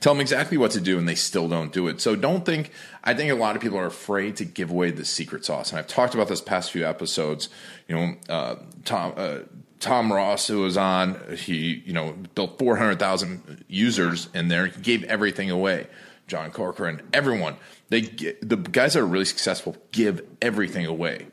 tell 0.00 0.14
them 0.14 0.20
exactly 0.20 0.58
what 0.58 0.70
to 0.72 0.80
do 0.80 0.98
and 0.98 1.08
they 1.08 1.14
still 1.14 1.48
don't 1.48 1.72
do 1.72 1.88
it. 1.88 2.00
So 2.00 2.16
don't 2.16 2.44
think, 2.44 2.72
I 3.04 3.14
think 3.14 3.30
a 3.30 3.34
lot 3.34 3.54
of 3.54 3.62
people 3.62 3.78
are 3.78 3.86
afraid 3.86 4.36
to 4.36 4.44
give 4.44 4.70
away 4.70 4.90
the 4.90 5.04
secret 5.04 5.44
sauce. 5.44 5.70
And 5.70 5.78
I've 5.78 5.86
talked 5.86 6.14
about 6.14 6.28
this 6.28 6.40
past 6.40 6.72
few 6.72 6.86
episodes. 6.86 7.48
You 7.86 7.96
know, 7.96 8.14
uh, 8.28 8.56
Tom, 8.84 9.12
uh, 9.16 9.38
Tom 9.80 10.12
Ross, 10.12 10.46
who 10.46 10.60
was 10.60 10.76
on, 10.76 11.18
he, 11.36 11.82
you 11.86 11.92
know, 11.92 12.14
built 12.34 12.58
400,000 12.58 13.64
users 13.66 14.28
in 14.34 14.48
there. 14.48 14.66
He 14.66 14.80
gave 14.80 15.04
everything 15.04 15.50
away. 15.50 15.86
John 16.26 16.50
Corcoran, 16.52 17.02
everyone, 17.12 17.56
they, 17.88 18.02
the 18.02 18.56
guys 18.56 18.94
that 18.94 19.00
are 19.00 19.06
really 19.06 19.24
successful 19.24 19.76
give 19.90 20.24
everything 20.40 20.86
away. 20.86 21.26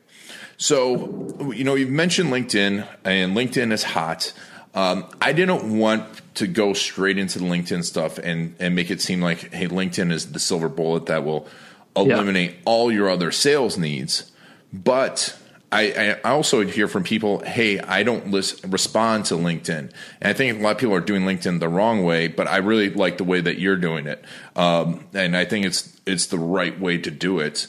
So, 0.58 1.52
you 1.54 1.64
know, 1.64 1.76
you've 1.76 1.92
mentioned 1.92 2.32
LinkedIn 2.32 2.88
and 3.04 3.38
LinkedIn 3.38 3.72
is 3.72 3.84
hot. 3.84 4.34
Um, 4.74 5.08
I 5.22 5.34
didn't 5.34 5.78
want 5.78 6.06
to 6.36 6.48
go 6.48 6.74
straight 6.74 7.18
into 7.18 7.40
the 7.40 7.46
LinkedIn 7.46 7.84
stuff 7.84 8.18
and 8.18 8.56
and 8.60 8.76
make 8.76 8.92
it 8.92 9.02
seem 9.02 9.22
like 9.22 9.54
hey, 9.54 9.68
LinkedIn 9.68 10.12
is 10.12 10.32
the 10.32 10.40
silver 10.40 10.70
bullet 10.70 11.08
that 11.08 11.24
will 11.24 11.48
eliminate 11.96 12.52
yeah. 12.52 12.58
all 12.66 12.92
your 12.92 13.10
other 13.10 13.32
sales 13.32 13.78
needs. 13.78 14.32
But 14.72 15.38
I, 15.72 16.18
I, 16.24 16.30
also 16.30 16.66
hear 16.66 16.88
from 16.88 17.04
people, 17.04 17.40
hey, 17.40 17.80
I 17.80 18.04
don't 18.04 18.32
list, 18.32 18.66
respond 18.66 19.26
to 19.26 19.34
LinkedIn. 19.36 19.70
And 19.80 19.92
I 20.22 20.32
think 20.32 20.60
a 20.60 20.64
lot 20.64 20.72
of 20.72 20.78
people 20.78 20.96
are 20.96 21.02
doing 21.02 21.24
LinkedIn 21.24 21.60
the 21.60 21.68
wrong 21.68 22.04
way, 22.06 22.28
but 22.28 22.48
I 22.48 22.58
really 22.58 22.90
like 22.90 23.18
the 23.18 23.26
way 23.26 23.42
that 23.42 23.60
you're 23.60 23.76
doing 23.76 24.08
it. 24.08 24.24
Um, 24.56 25.06
and 25.14 25.36
I 25.36 25.44
think 25.44 25.66
it's 25.66 26.00
it's 26.06 26.28
the 26.28 26.40
right 26.40 26.80
way 26.80 26.98
to 27.00 27.12
do 27.12 27.40
it. 27.40 27.68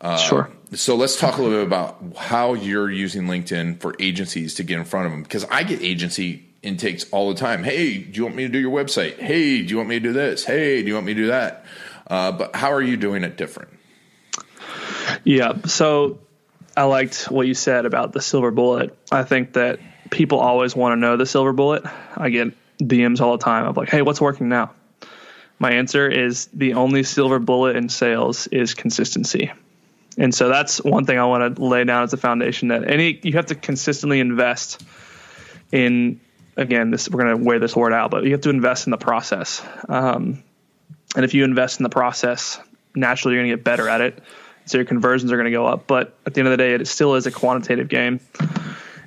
Uh, 0.00 0.16
sure. 0.16 0.50
So 0.72 0.94
let's 0.94 1.18
talk 1.18 1.38
a 1.38 1.42
little 1.42 1.58
bit 1.58 1.66
about 1.66 2.16
how 2.16 2.54
you're 2.54 2.90
using 2.90 3.24
LinkedIn 3.24 3.80
for 3.80 3.96
agencies 3.98 4.54
to 4.54 4.62
get 4.62 4.78
in 4.78 4.84
front 4.84 5.06
of 5.06 5.12
them. 5.12 5.24
Because 5.24 5.44
I 5.46 5.64
get 5.64 5.82
agency 5.82 6.48
intakes 6.62 7.04
all 7.10 7.30
the 7.30 7.38
time. 7.38 7.64
Hey, 7.64 7.98
do 7.98 8.16
you 8.16 8.24
want 8.24 8.36
me 8.36 8.44
to 8.44 8.48
do 8.48 8.60
your 8.60 8.70
website? 8.70 9.18
Hey, 9.18 9.62
do 9.62 9.68
you 9.68 9.76
want 9.76 9.88
me 9.88 9.96
to 9.96 10.00
do 10.00 10.12
this? 10.12 10.44
Hey, 10.44 10.82
do 10.82 10.88
you 10.88 10.94
want 10.94 11.06
me 11.06 11.14
to 11.14 11.20
do 11.20 11.26
that? 11.28 11.64
Uh, 12.06 12.30
but 12.30 12.54
how 12.54 12.72
are 12.72 12.82
you 12.82 12.96
doing 12.96 13.24
it 13.24 13.36
different? 13.36 13.70
Yeah. 15.24 15.54
So 15.66 16.20
I 16.80 16.84
liked 16.84 17.30
what 17.30 17.46
you 17.46 17.52
said 17.52 17.84
about 17.84 18.14
the 18.14 18.22
silver 18.22 18.50
bullet. 18.50 18.96
I 19.12 19.22
think 19.22 19.52
that 19.52 19.80
people 20.08 20.38
always 20.38 20.74
want 20.74 20.94
to 20.94 20.96
know 20.96 21.18
the 21.18 21.26
silver 21.26 21.52
bullet. 21.52 21.82
I 22.16 22.30
get 22.30 22.54
DMs 22.78 23.20
all 23.20 23.36
the 23.36 23.44
time 23.44 23.66
of 23.66 23.76
like, 23.76 23.90
hey, 23.90 24.00
what's 24.00 24.18
working 24.18 24.48
now? 24.48 24.72
My 25.58 25.72
answer 25.72 26.08
is 26.08 26.48
the 26.54 26.72
only 26.72 27.02
silver 27.02 27.38
bullet 27.38 27.76
in 27.76 27.90
sales 27.90 28.46
is 28.46 28.72
consistency. 28.72 29.52
And 30.16 30.34
so 30.34 30.48
that's 30.48 30.82
one 30.82 31.04
thing 31.04 31.18
I 31.18 31.26
want 31.26 31.54
to 31.54 31.62
lay 31.62 31.84
down 31.84 32.04
as 32.04 32.14
a 32.14 32.16
foundation 32.16 32.68
that 32.68 32.90
any 32.90 33.20
you 33.24 33.34
have 33.34 33.46
to 33.46 33.54
consistently 33.54 34.18
invest 34.18 34.82
in 35.70 36.18
again, 36.56 36.90
this 36.90 37.10
we're 37.10 37.22
going 37.22 37.36
to 37.36 37.44
wear 37.44 37.58
this 37.58 37.76
word 37.76 37.92
out, 37.92 38.10
but 38.10 38.24
you 38.24 38.32
have 38.32 38.40
to 38.40 38.50
invest 38.50 38.86
in 38.86 38.90
the 38.90 38.96
process. 38.96 39.62
Um, 39.86 40.42
and 41.14 41.26
if 41.26 41.34
you 41.34 41.44
invest 41.44 41.78
in 41.78 41.82
the 41.82 41.90
process, 41.90 42.58
naturally 42.94 43.34
you're 43.34 43.42
going 43.42 43.50
to 43.50 43.56
get 43.58 43.64
better 43.64 43.86
at 43.86 44.00
it. 44.00 44.22
So 44.70 44.78
your 44.78 44.84
conversions 44.84 45.32
are 45.32 45.36
going 45.36 45.46
to 45.46 45.50
go 45.50 45.66
up. 45.66 45.86
But 45.86 46.16
at 46.26 46.34
the 46.34 46.40
end 46.40 46.48
of 46.48 46.52
the 46.52 46.56
day, 46.56 46.72
it 46.72 46.86
still 46.86 47.14
is 47.16 47.26
a 47.26 47.32
quantitative 47.32 47.88
game. 47.88 48.20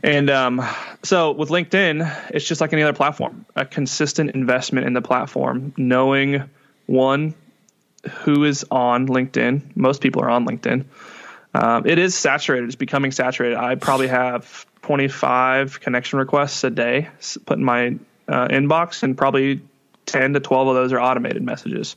And 0.03 0.29
um, 0.29 0.61
so 1.03 1.31
with 1.31 1.49
LinkedIn, 1.49 2.29
it's 2.31 2.45
just 2.45 2.59
like 2.59 2.73
any 2.73 2.83
other 2.83 2.93
platform 2.93 3.45
a 3.55 3.65
consistent 3.65 4.31
investment 4.31 4.85
in 4.85 4.93
the 4.93 5.01
platform, 5.01 5.73
knowing 5.77 6.49
one, 6.85 7.33
who 8.11 8.43
is 8.43 8.65
on 8.69 9.07
LinkedIn. 9.07 9.75
Most 9.75 10.01
people 10.01 10.21
are 10.21 10.29
on 10.29 10.45
LinkedIn. 10.45 10.83
Um, 11.53 11.85
it 11.85 11.99
is 11.99 12.15
saturated, 12.15 12.65
it's 12.65 12.75
becoming 12.75 13.11
saturated. 13.11 13.57
I 13.57 13.75
probably 13.75 14.07
have 14.07 14.65
25 14.81 15.79
connection 15.79 16.19
requests 16.19 16.63
a 16.63 16.69
day 16.69 17.07
put 17.45 17.57
in 17.59 17.63
my 17.63 17.97
uh, 18.27 18.47
inbox, 18.47 19.03
and 19.03 19.17
probably 19.17 19.61
10 20.05 20.33
to 20.33 20.39
12 20.39 20.67
of 20.67 20.75
those 20.75 20.91
are 20.91 20.99
automated 20.99 21.43
messages. 21.43 21.95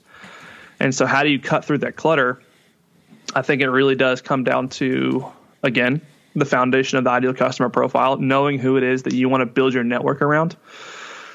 And 0.79 0.95
so, 0.95 1.07
how 1.07 1.23
do 1.23 1.31
you 1.31 1.41
cut 1.41 1.65
through 1.65 1.79
that 1.79 1.97
clutter? 1.97 2.41
I 3.37 3.43
think 3.43 3.61
it 3.61 3.69
really 3.69 3.97
does 3.97 4.23
come 4.23 4.45
down 4.45 4.71
to, 4.81 5.27
again, 5.63 6.01
the 6.35 6.47
foundation 6.47 6.97
of 6.97 7.05
the 7.05 7.11
ideal 7.11 7.35
customer 7.35 7.69
profile, 7.69 8.17
knowing 8.17 8.59
who 8.59 8.79
it 8.79 8.83
is 8.83 9.03
that 9.03 9.13
you 9.13 9.29
want 9.29 9.43
to 9.43 9.47
build 9.47 9.75
your 9.75 9.85
network 9.85 10.23
around. 10.23 10.57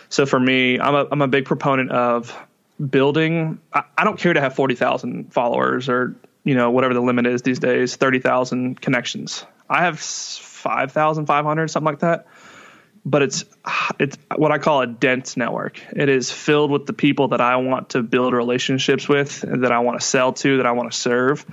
So 0.10 0.26
for 0.26 0.40
me, 0.40 0.80
I'm 0.80 0.96
a, 0.96 1.08
I'm 1.12 1.22
a 1.22 1.28
big 1.28 1.46
proponent 1.46 1.92
of 1.92 2.36
building. 2.80 3.60
I, 3.72 3.84
I 3.96 4.04
don't 4.04 4.18
care 4.18 4.34
to 4.34 4.42
have 4.42 4.56
40,000 4.56 5.32
followers 5.32 5.90
or, 5.90 6.16
you 6.44 6.56
know, 6.56 6.72
whatever 6.72 6.96
the 6.96 7.02
limit 7.02 7.28
is 7.28 7.44
these 7.44 7.60
days, 7.60 7.98
30,000 7.98 8.82
connections. 8.82 9.46
I 9.70 9.84
have 9.84 10.00
5,500, 10.00 11.70
something 11.70 11.86
like 11.86 12.00
that. 12.00 12.26
But 13.06 13.22
it's 13.22 13.46
it's 14.00 14.18
what 14.36 14.52
I 14.52 14.58
call 14.58 14.82
a 14.82 14.88
dense 14.88 15.38
network. 15.38 15.80
It 15.96 16.10
is 16.10 16.32
filled 16.32 16.72
with 16.72 16.88
the 16.88 16.94
people 16.94 17.28
that 17.28 17.42
I 17.42 17.58
want 17.58 17.90
to 17.90 18.02
build 18.02 18.34
relationships 18.34 19.08
with, 19.08 19.42
that 19.42 19.72
I 19.72 19.80
want 19.80 20.00
to 20.00 20.06
sell 20.06 20.34
to, 20.34 20.58
that 20.58 20.66
I 20.66 20.72
want 20.72 20.92
to 20.92 20.98
serve. 20.98 21.46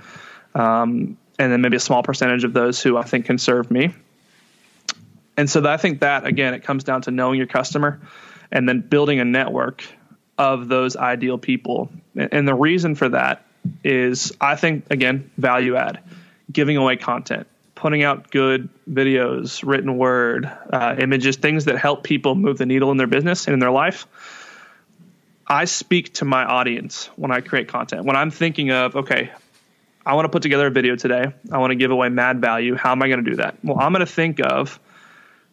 Um, 0.55 1.17
and 1.37 1.51
then 1.51 1.61
maybe 1.61 1.77
a 1.77 1.79
small 1.79 2.03
percentage 2.03 2.43
of 2.43 2.53
those 2.53 2.81
who 2.81 2.97
I 2.97 3.03
think 3.03 3.25
can 3.25 3.37
serve 3.37 3.71
me. 3.71 3.93
And 5.37 5.49
so 5.49 5.65
I 5.65 5.77
think 5.77 6.01
that 6.01 6.25
again, 6.25 6.53
it 6.53 6.63
comes 6.63 6.83
down 6.83 7.03
to 7.03 7.11
knowing 7.11 7.37
your 7.37 7.47
customer 7.47 8.01
and 8.51 8.67
then 8.67 8.81
building 8.81 9.21
a 9.21 9.25
network 9.25 9.85
of 10.37 10.67
those 10.67 10.97
ideal 10.97 11.37
people. 11.37 11.89
And 12.15 12.47
the 12.47 12.53
reason 12.53 12.95
for 12.95 13.09
that 13.09 13.45
is 13.83 14.33
I 14.41 14.55
think 14.55 14.85
again, 14.89 15.31
value 15.37 15.77
add, 15.77 15.99
giving 16.51 16.75
away 16.75 16.97
content, 16.97 17.47
putting 17.75 18.03
out 18.03 18.31
good 18.31 18.67
videos, 18.89 19.65
written 19.65 19.97
word, 19.97 20.51
uh, 20.73 20.95
images, 20.99 21.37
things 21.37 21.65
that 21.65 21.77
help 21.77 22.03
people 22.03 22.35
move 22.35 22.57
the 22.57 22.65
needle 22.65 22.91
in 22.91 22.97
their 22.97 23.07
business 23.07 23.47
and 23.47 23.53
in 23.53 23.59
their 23.59 23.71
life. 23.71 24.07
I 25.47 25.65
speak 25.65 26.15
to 26.15 26.25
my 26.25 26.43
audience 26.43 27.09
when 27.15 27.31
I 27.31 27.39
create 27.39 27.69
content. 27.69 28.05
When 28.05 28.15
I'm 28.15 28.29
thinking 28.29 28.71
of, 28.71 28.95
okay, 28.97 29.31
I 30.05 30.15
want 30.15 30.25
to 30.25 30.29
put 30.29 30.41
together 30.41 30.67
a 30.67 30.71
video 30.71 30.95
today. 30.95 31.25
I 31.51 31.57
want 31.57 31.71
to 31.71 31.75
give 31.75 31.91
away 31.91 32.09
mad 32.09 32.41
value. 32.41 32.75
How 32.75 32.91
am 32.91 33.01
I 33.03 33.07
going 33.07 33.23
to 33.23 33.29
do 33.29 33.37
that? 33.37 33.57
Well, 33.63 33.79
I'm 33.79 33.91
going 33.91 34.05
to 34.05 34.11
think 34.11 34.39
of 34.39 34.79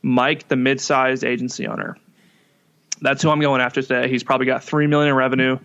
Mike, 0.02 0.48
the 0.48 0.56
mid-sized 0.56 1.24
agency 1.24 1.66
owner. 1.66 1.96
That's 3.00 3.22
who 3.22 3.30
I'm 3.30 3.40
going 3.40 3.60
after 3.60 3.82
today. 3.82 4.08
He's 4.08 4.22
probably 4.22 4.46
got 4.46 4.64
three 4.64 4.86
million 4.86 5.10
in 5.10 5.16
revenue. 5.16 5.58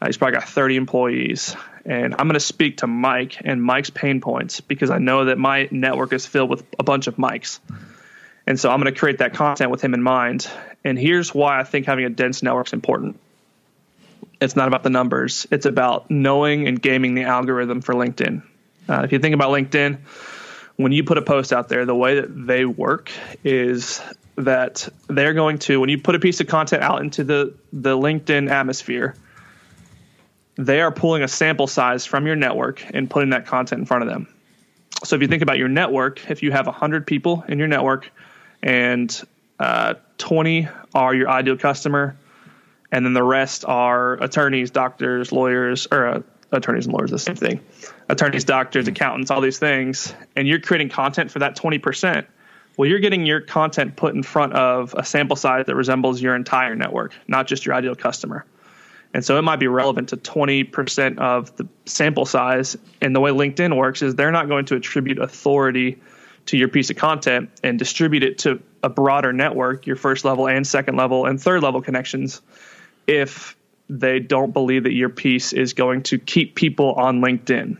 Uh, 0.00 0.06
he's 0.06 0.18
probably 0.18 0.38
got 0.38 0.48
30 0.48 0.76
employees, 0.76 1.56
and 1.86 2.14
I'm 2.18 2.26
going 2.26 2.34
to 2.34 2.40
speak 2.40 2.78
to 2.78 2.86
Mike 2.86 3.38
and 3.42 3.62
Mike's 3.62 3.88
pain 3.88 4.20
points 4.20 4.60
because 4.60 4.90
I 4.90 4.98
know 4.98 5.26
that 5.26 5.38
my 5.38 5.68
network 5.70 6.12
is 6.12 6.26
filled 6.26 6.50
with 6.50 6.64
a 6.78 6.84
bunch 6.84 7.06
of 7.06 7.16
Mikes. 7.16 7.60
And 8.46 8.60
so 8.60 8.70
I'm 8.70 8.80
going 8.80 8.92
to 8.92 8.98
create 8.98 9.18
that 9.18 9.32
content 9.34 9.70
with 9.70 9.82
him 9.82 9.94
in 9.94 10.02
mind. 10.02 10.48
And 10.84 10.98
here's 10.98 11.34
why 11.34 11.58
I 11.58 11.64
think 11.64 11.86
having 11.86 12.04
a 12.04 12.10
dense 12.10 12.42
network 12.42 12.66
is 12.66 12.72
important. 12.74 13.18
It's 14.40 14.56
not 14.56 14.68
about 14.68 14.82
the 14.82 14.90
numbers. 14.90 15.46
It's 15.50 15.66
about 15.66 16.10
knowing 16.10 16.68
and 16.68 16.80
gaming 16.80 17.14
the 17.14 17.24
algorithm 17.24 17.80
for 17.80 17.94
LinkedIn. 17.94 18.42
Uh, 18.88 19.02
if 19.02 19.12
you 19.12 19.18
think 19.18 19.34
about 19.34 19.50
LinkedIn, 19.50 19.98
when 20.76 20.92
you 20.92 21.04
put 21.04 21.18
a 21.18 21.22
post 21.22 21.52
out 21.52 21.68
there, 21.68 21.86
the 21.86 21.94
way 21.94 22.20
that 22.20 22.46
they 22.46 22.64
work 22.64 23.10
is 23.42 24.02
that 24.36 24.88
they're 25.08 25.32
going 25.32 25.58
to 25.58 25.80
when 25.80 25.88
you 25.88 25.98
put 25.98 26.14
a 26.14 26.18
piece 26.18 26.40
of 26.40 26.46
content 26.46 26.82
out 26.82 27.00
into 27.00 27.24
the 27.24 27.54
the 27.72 27.96
LinkedIn 27.96 28.50
atmosphere, 28.50 29.14
they 30.56 30.80
are 30.80 30.92
pulling 30.92 31.22
a 31.22 31.28
sample 31.28 31.66
size 31.66 32.04
from 32.04 32.26
your 32.26 32.36
network 32.36 32.84
and 32.94 33.08
putting 33.08 33.30
that 33.30 33.46
content 33.46 33.80
in 33.80 33.86
front 33.86 34.02
of 34.02 34.10
them. 34.10 34.28
So 35.04 35.16
if 35.16 35.22
you 35.22 35.28
think 35.28 35.42
about 35.42 35.58
your 35.58 35.68
network, 35.68 36.30
if 36.30 36.42
you 36.42 36.52
have 36.52 36.66
100 36.66 37.06
people 37.06 37.44
in 37.48 37.58
your 37.58 37.68
network 37.68 38.10
and 38.62 39.22
uh, 39.58 39.94
20 40.18 40.68
are 40.94 41.14
your 41.14 41.28
ideal 41.28 41.56
customer, 41.56 42.16
and 42.92 43.04
then 43.04 43.12
the 43.12 43.22
rest 43.22 43.64
are 43.66 44.14
attorneys, 44.22 44.70
doctors, 44.70 45.32
lawyers, 45.32 45.86
or 45.90 46.06
uh, 46.06 46.22
attorneys 46.52 46.86
and 46.86 46.94
lawyers, 46.94 47.10
the 47.10 47.18
same 47.18 47.36
thing. 47.36 47.60
Attorneys, 48.08 48.44
doctors, 48.44 48.88
accountants, 48.88 49.30
all 49.30 49.40
these 49.40 49.58
things, 49.58 50.14
and 50.36 50.46
you're 50.46 50.60
creating 50.60 50.88
content 50.88 51.30
for 51.30 51.40
that 51.40 51.56
20%. 51.56 52.26
Well, 52.76 52.88
you're 52.88 53.00
getting 53.00 53.24
your 53.24 53.40
content 53.40 53.96
put 53.96 54.14
in 54.14 54.22
front 54.22 54.52
of 54.52 54.94
a 54.96 55.04
sample 55.04 55.36
size 55.36 55.66
that 55.66 55.74
resembles 55.74 56.20
your 56.20 56.36
entire 56.36 56.76
network, 56.76 57.14
not 57.26 57.46
just 57.46 57.64
your 57.64 57.74
ideal 57.74 57.94
customer. 57.94 58.44
And 59.14 59.24
so 59.24 59.38
it 59.38 59.42
might 59.42 59.56
be 59.56 59.66
relevant 59.66 60.10
to 60.10 60.18
20% 60.18 61.18
of 61.18 61.56
the 61.56 61.66
sample 61.86 62.26
size. 62.26 62.76
And 63.00 63.16
the 63.16 63.20
way 63.20 63.30
LinkedIn 63.30 63.74
works 63.74 64.02
is 64.02 64.14
they're 64.14 64.32
not 64.32 64.48
going 64.48 64.66
to 64.66 64.76
attribute 64.76 65.18
authority 65.18 65.98
to 66.46 66.58
your 66.58 66.68
piece 66.68 66.90
of 66.90 66.96
content 66.96 67.48
and 67.62 67.78
distribute 67.78 68.22
it 68.22 68.38
to 68.38 68.62
a 68.82 68.90
broader 68.90 69.32
network, 69.32 69.86
your 69.86 69.96
first 69.96 70.24
level 70.24 70.46
and 70.46 70.66
second 70.66 70.96
level 70.96 71.24
and 71.24 71.40
third 71.40 71.62
level 71.62 71.80
connections 71.80 72.42
if 73.06 73.56
they 73.88 74.18
don't 74.18 74.52
believe 74.52 74.84
that 74.84 74.92
your 74.92 75.08
piece 75.08 75.52
is 75.52 75.72
going 75.72 76.02
to 76.04 76.18
keep 76.18 76.54
people 76.54 76.92
on 76.94 77.20
LinkedIn. 77.20 77.78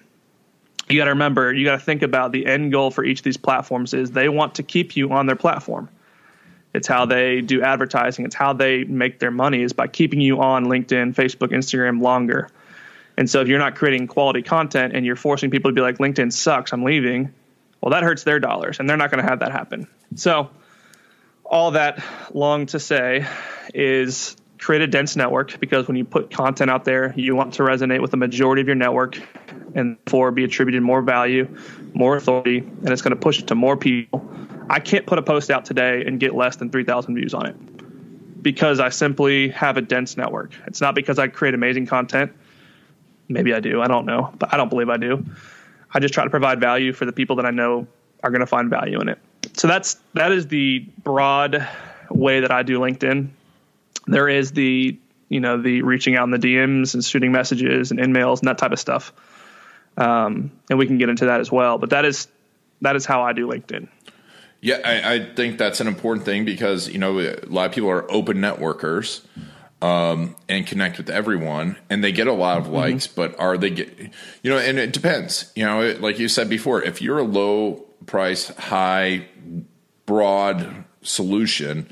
You 0.89 0.99
got 0.99 1.07
to 1.07 1.11
remember, 1.11 1.53
you 1.53 1.65
got 1.65 1.73
to 1.73 1.85
think 1.85 2.03
about 2.03 2.31
the 2.31 2.47
end 2.47 2.71
goal 2.71 2.93
for 2.93 3.05
each 3.05 3.21
of 3.21 3.25
these 3.25 3.37
platforms 3.37 3.93
is 3.93 4.13
they 4.13 4.29
want 4.29 4.57
to 4.57 4.63
keep 4.63 4.97
you 4.97 5.11
on 5.11 5.27
their 5.27 5.37
platform. 5.37 5.89
It's 6.73 6.87
how 6.87 7.07
they 7.07 7.41
do 7.41 7.63
advertising, 7.63 8.25
it's 8.25 8.35
how 8.35 8.53
they 8.53 8.85
make 8.85 9.19
their 9.19 9.31
money 9.31 9.63
is 9.63 9.73
by 9.73 9.89
keeping 9.89 10.21
you 10.21 10.41
on 10.41 10.67
LinkedIn, 10.67 11.15
Facebook, 11.15 11.49
Instagram 11.49 12.01
longer. 12.01 12.51
And 13.17 13.29
so 13.29 13.41
if 13.41 13.49
you're 13.49 13.59
not 13.59 13.75
creating 13.75 14.07
quality 14.07 14.43
content 14.43 14.95
and 14.95 15.05
you're 15.05 15.17
forcing 15.17 15.51
people 15.51 15.71
to 15.71 15.75
be 15.75 15.81
like 15.81 15.99
LinkedIn 15.99 16.33
sucks, 16.33 16.73
I'm 16.73 16.85
leaving, 16.85 17.33
well 17.81 17.91
that 17.91 18.03
hurts 18.03 18.23
their 18.25 18.39
dollars 18.39 18.79
and 18.79 18.89
they're 18.89 18.97
not 18.97 19.11
going 19.11 19.25
to 19.25 19.29
have 19.29 19.41
that 19.41 19.53
happen. 19.53 19.89
So 20.15 20.51
all 21.45 21.73
that 21.73 22.05
long 22.33 22.67
to 22.67 22.79
say 22.79 23.27
is 23.75 24.37
create 24.67 24.83
a 24.83 24.87
dense 24.89 25.15
network 25.15 25.61
because 25.61 25.87
when 25.87 25.97
you 25.97 26.05
put 26.05 26.29
content 26.29 26.69
out 26.69 26.85
there, 26.85 27.15
you 27.17 27.37
want 27.37 27.55
to 27.55 27.63
resonate 27.63 28.03
with 28.03 28.11
the 28.11 28.17
majority 28.17 28.61
of 28.61 28.67
your 28.67 28.75
network 28.75 29.17
and 29.77 29.97
for 30.07 30.33
be 30.33 30.43
attributed 30.43 30.83
more 30.83 31.01
value, 31.01 31.47
more 31.95 32.17
authority, 32.17 32.59
and 32.59 32.89
it's 32.89 33.01
going 33.01 33.15
to 33.15 33.21
push 33.21 33.39
it 33.39 33.47
to 33.47 33.55
more 33.55 33.77
people. 33.77 34.29
I 34.69 34.81
can't 34.81 35.07
put 35.07 35.21
a 35.21 35.23
post 35.23 35.53
out 35.53 35.67
today 35.67 36.05
and 36.05 36.19
get 36.19 36.35
less 36.35 36.57
than 36.57 36.69
3,000 36.71 37.15
views 37.15 37.33
on 37.33 37.47
it 37.47 38.43
because 38.43 38.81
I 38.81 38.89
simply 38.89 39.51
have 39.51 39.77
a 39.77 39.83
dense 39.83 40.17
network. 40.17 40.51
It's 40.67 40.81
not 40.81 40.97
because 40.97 41.21
I 41.21 41.29
create 41.29 41.55
amazing 41.55 41.87
content. 41.87 42.33
Maybe 43.29 43.55
I 43.55 43.61
do. 43.61 43.81
I 43.81 43.87
don't 43.87 44.05
know, 44.05 44.35
but 44.37 44.53
I 44.53 44.57
don't 44.57 44.69
believe 44.69 44.89
I 44.89 44.97
do. 44.97 45.25
I 45.95 46.01
just 46.01 46.13
try 46.13 46.25
to 46.25 46.31
provide 46.31 46.59
value 46.59 46.93
for 46.93 47.05
the 47.05 47.13
people 47.13 47.37
that 47.37 47.47
I 47.47 47.53
know 47.53 47.87
are 48.25 48.31
going 48.31 48.41
to 48.41 48.47
find 48.49 48.69
value 48.69 49.01
in 49.01 49.11
it. 49.11 49.21
So 49.53 49.69
that's 49.69 49.99
that 50.15 50.33
is 50.33 50.49
the 50.49 50.81
broad 51.05 51.65
way 52.11 52.41
that 52.41 52.51
I 52.51 52.65
do 52.65 52.81
LinkedIn 52.81 53.31
there 54.07 54.29
is 54.29 54.53
the 54.53 54.99
you 55.29 55.41
know 55.41 55.61
the 55.61 55.83
reaching 55.83 56.17
out 56.17 56.25
in 56.25 56.31
the 56.31 56.39
DMs 56.39 56.95
and 56.95 57.05
shooting 57.05 57.33
messages 57.33 57.91
and 57.91 58.01
InMails 58.01 58.41
and 58.41 58.49
that 58.49 58.59
type 58.59 58.73
of 58.73 58.81
stuff. 58.81 59.13
Um, 59.97 60.53
and 60.69 60.79
we 60.79 60.87
can 60.87 60.99
get 60.99 61.09
into 61.09 61.27
that 61.27 61.41
as 61.41 61.51
well. 61.51 61.79
But 61.79 61.91
that 61.91 62.05
is 62.05 62.29
that 62.83 62.97
is 62.97 63.05
how 63.05 63.23
I 63.23 63.33
do 63.33 63.47
LinkedIn. 63.47 63.89
Yeah, 64.61 64.81
I, 64.85 65.15
I 65.15 65.35
think 65.35 65.59
that's 65.59 65.81
an 65.81 65.87
important 65.87 66.25
thing 66.25 66.45
because 66.45 66.89
you 66.89 66.99
know 66.99 67.19
a 67.21 67.37
lot 67.47 67.67
of 67.67 67.73
people 67.73 67.91
are 67.91 68.11
open 68.11 68.39
networkers 68.39 69.23
um, 69.83 70.37
and 70.49 70.67
connect 70.67 70.99
with 70.99 71.11
everyone, 71.11 71.77
and 71.91 72.03
they 72.03 72.13
get 72.13 72.27
a 72.27 72.33
lot 72.33 72.59
of 72.59 72.65
mm-hmm. 72.65 72.75
likes. 72.75 73.07
Mm-hmm. 73.07 73.21
But 73.21 73.41
are 73.41 73.59
they 73.59 73.71
get 73.71 73.97
you 74.43 74.51
know? 74.51 74.59
And 74.59 74.79
it 74.79 74.93
depends. 74.93 75.53
You 75.55 75.65
know, 75.67 75.97
like 76.01 76.19
you 76.19 76.29
said 76.29 76.49
before, 76.49 76.83
if 76.83 77.03
you're 77.03 77.19
a 77.19 77.25
low 77.25 77.85
price, 78.07 78.49
high, 78.57 79.27
broad 80.07 80.85
solution 81.03 81.89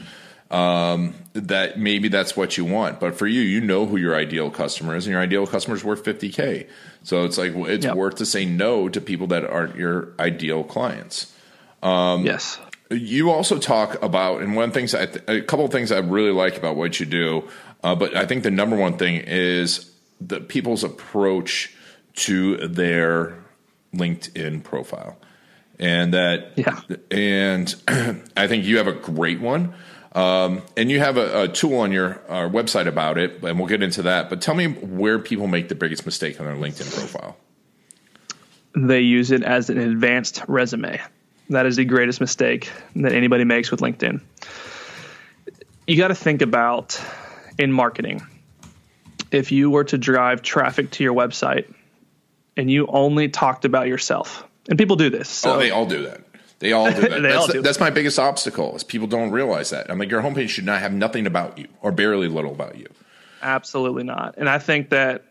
um, 0.51 1.15
that 1.33 1.79
maybe 1.79 2.09
that's 2.09 2.37
what 2.37 2.57
you 2.57 2.65
want. 2.65 3.01
But 3.01 3.17
for 3.17 3.27
you, 3.27 3.41
you 3.41 3.61
know 3.61 3.87
who 3.87 3.97
your 3.97 4.15
ideal 4.15 4.51
customer 4.51 4.95
is, 4.97 5.07
and 5.07 5.13
your 5.13 5.21
ideal 5.21 5.47
customer 5.47 5.77
is 5.77 5.85
worth 5.85 6.05
50K. 6.05 6.69
So 7.03 7.25
it's 7.25 7.39
like, 7.39 7.53
it's 7.55 7.85
yep. 7.85 7.97
worth 7.97 8.17
to 8.17 8.27
say 8.27 8.45
no 8.45 8.89
to 8.89 9.01
people 9.01 9.27
that 9.29 9.45
aren't 9.45 9.77
your 9.77 10.13
ideal 10.19 10.65
clients. 10.65 11.33
Um, 11.83 12.25
yes. 12.25 12.59
You 12.91 13.31
also 13.31 13.59
talk 13.59 14.01
about, 14.03 14.43
and 14.43 14.55
one 14.55 14.71
things, 14.71 14.95
I 14.95 15.07
th- 15.07 15.25
a 15.27 15.43
couple 15.43 15.65
of 15.65 15.73
things 15.73 15.91
I 15.91 15.99
really 15.99 16.31
like 16.31 16.57
about 16.57 16.77
what 16.77 17.01
you 17.01 17.07
do, 17.07 17.49
uh, 17.83 17.95
but 17.95 18.17
I 18.17 18.27
think 18.27 18.43
the 18.43 18.51
number 18.51 18.77
one 18.77 18.97
thing 18.97 19.17
is 19.17 19.91
the 20.21 20.41
people's 20.41 20.85
approach 20.85 21.75
to 22.15 22.69
their 22.69 23.37
LinkedIn 23.95 24.63
profile. 24.63 25.17
And 25.79 26.15
that, 26.15 26.53
yeah. 26.57 26.81
And 27.11 27.75
I 28.37 28.47
think 28.47 28.65
you 28.65 28.77
have 28.79 28.87
a 28.87 28.93
great 28.93 29.41
one 29.41 29.75
Um, 30.15 30.63
and 30.77 30.91
you 30.91 31.01
have 31.01 31.17
a, 31.17 31.43
a, 31.43 31.49
tool 31.49 31.79
on 31.79 31.91
your 31.91 32.21
uh, 32.29 32.49
website 32.49 32.87
about 32.87 33.19
it, 33.19 33.43
and 33.43 33.59
we'll 33.59 33.67
get 33.67 33.83
into 33.83 34.03
that. 34.03 34.31
But 34.31 34.41
tell 34.41 34.55
me 34.55 34.69
where 34.69 35.19
people 35.19 35.49
make 35.49 35.69
the 35.69 35.75
biggest 35.75 36.07
mistake 36.07 36.39
on 36.39 36.47
their 36.47 36.55
LinkedIn 36.55 36.95
profile. 36.97 37.37
They 38.77 39.01
use 39.01 39.33
it 39.33 39.43
as 39.43 39.71
an 39.71 39.79
advanced 39.79 40.43
resume. 40.47 41.01
That 41.51 41.67
is 41.67 41.77
the 41.77 41.85
greatest 41.85 42.21
mistake 42.21 42.71
that 42.95 43.13
anybody 43.13 43.45
makes 43.45 43.73
with 43.73 43.81
LinkedIn. 43.81 44.21
You 45.87 45.97
got 45.97 46.09
to 46.09 46.15
think 46.15 46.43
about 46.43 47.01
in 47.59 47.73
marketing. 47.73 48.25
If 49.33 49.51
you 49.51 49.69
were 49.69 49.85
to 49.85 49.99
drive 49.99 50.43
traffic 50.43 50.93
to 50.93 51.05
your 51.05 51.15
website 51.15 51.73
and 52.57 52.71
you 52.71 52.87
only 52.87 53.29
talked 53.29 53.65
about 53.65 53.89
yourself, 53.89 54.45
and 54.69 54.79
people 54.79 54.95
do 54.95 55.11
this. 55.11 55.29
So. 55.29 55.55
Oh, 55.55 55.59
they 55.59 55.71
all 55.71 55.87
do 55.87 56.05
that. 56.05 56.21
They 56.59 56.73
all 56.73 56.91
do 56.91 57.01
that. 57.09 57.23
that's, 57.23 57.37
all 57.37 57.49
do. 57.49 57.63
that's 57.63 57.81
my 57.81 57.91
biggest 57.91 58.19
obstacle 58.19 58.75
is 58.77 58.85
people 58.85 59.07
don't 59.07 59.31
realize 59.31 59.71
that. 59.71 59.91
I'm 59.91 59.99
like, 59.99 60.11
your 60.11 60.23
homepage 60.23 60.51
should 60.51 60.67
not 60.67 60.81
have 60.81 60.93
nothing 60.93 61.27
about 61.27 61.59
you 61.59 61.69
or 61.83 61.93
barely 61.93 62.29
little 62.29 62.53
about 62.53 62.77
you. 62.77 62.87
Absolutely 63.43 64.05
not. 64.05 64.37
And 64.39 64.49
I 64.49 64.59
think 64.59 64.91
that 64.91 65.25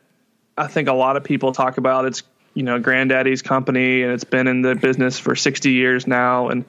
I 0.57 0.67
think 0.67 0.88
a 0.88 0.93
lot 0.93 1.17
of 1.17 1.23
people 1.23 1.51
talk 1.51 1.77
about 1.77 2.05
it's 2.05 2.23
you 2.53 2.63
know 2.63 2.79
granddaddy's 2.79 3.41
company 3.41 4.03
and 4.03 4.12
it's 4.12 4.23
been 4.23 4.47
in 4.47 4.62
the 4.62 4.75
business 4.75 5.19
for 5.19 5.36
60 5.36 5.71
years 5.71 6.05
now 6.05 6.49
and 6.49 6.65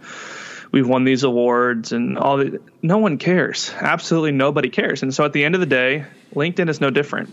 we've 0.72 0.88
won 0.88 1.04
these 1.04 1.22
awards 1.22 1.92
and 1.92 2.18
all 2.18 2.38
the 2.38 2.60
no 2.82 2.98
one 2.98 3.18
cares 3.18 3.70
absolutely 3.78 4.32
nobody 4.32 4.70
cares 4.70 5.02
and 5.02 5.12
so 5.12 5.24
at 5.24 5.32
the 5.32 5.44
end 5.44 5.54
of 5.54 5.60
the 5.60 5.66
day 5.66 6.04
linkedin 6.34 6.70
is 6.70 6.80
no 6.80 6.90
different 6.90 7.28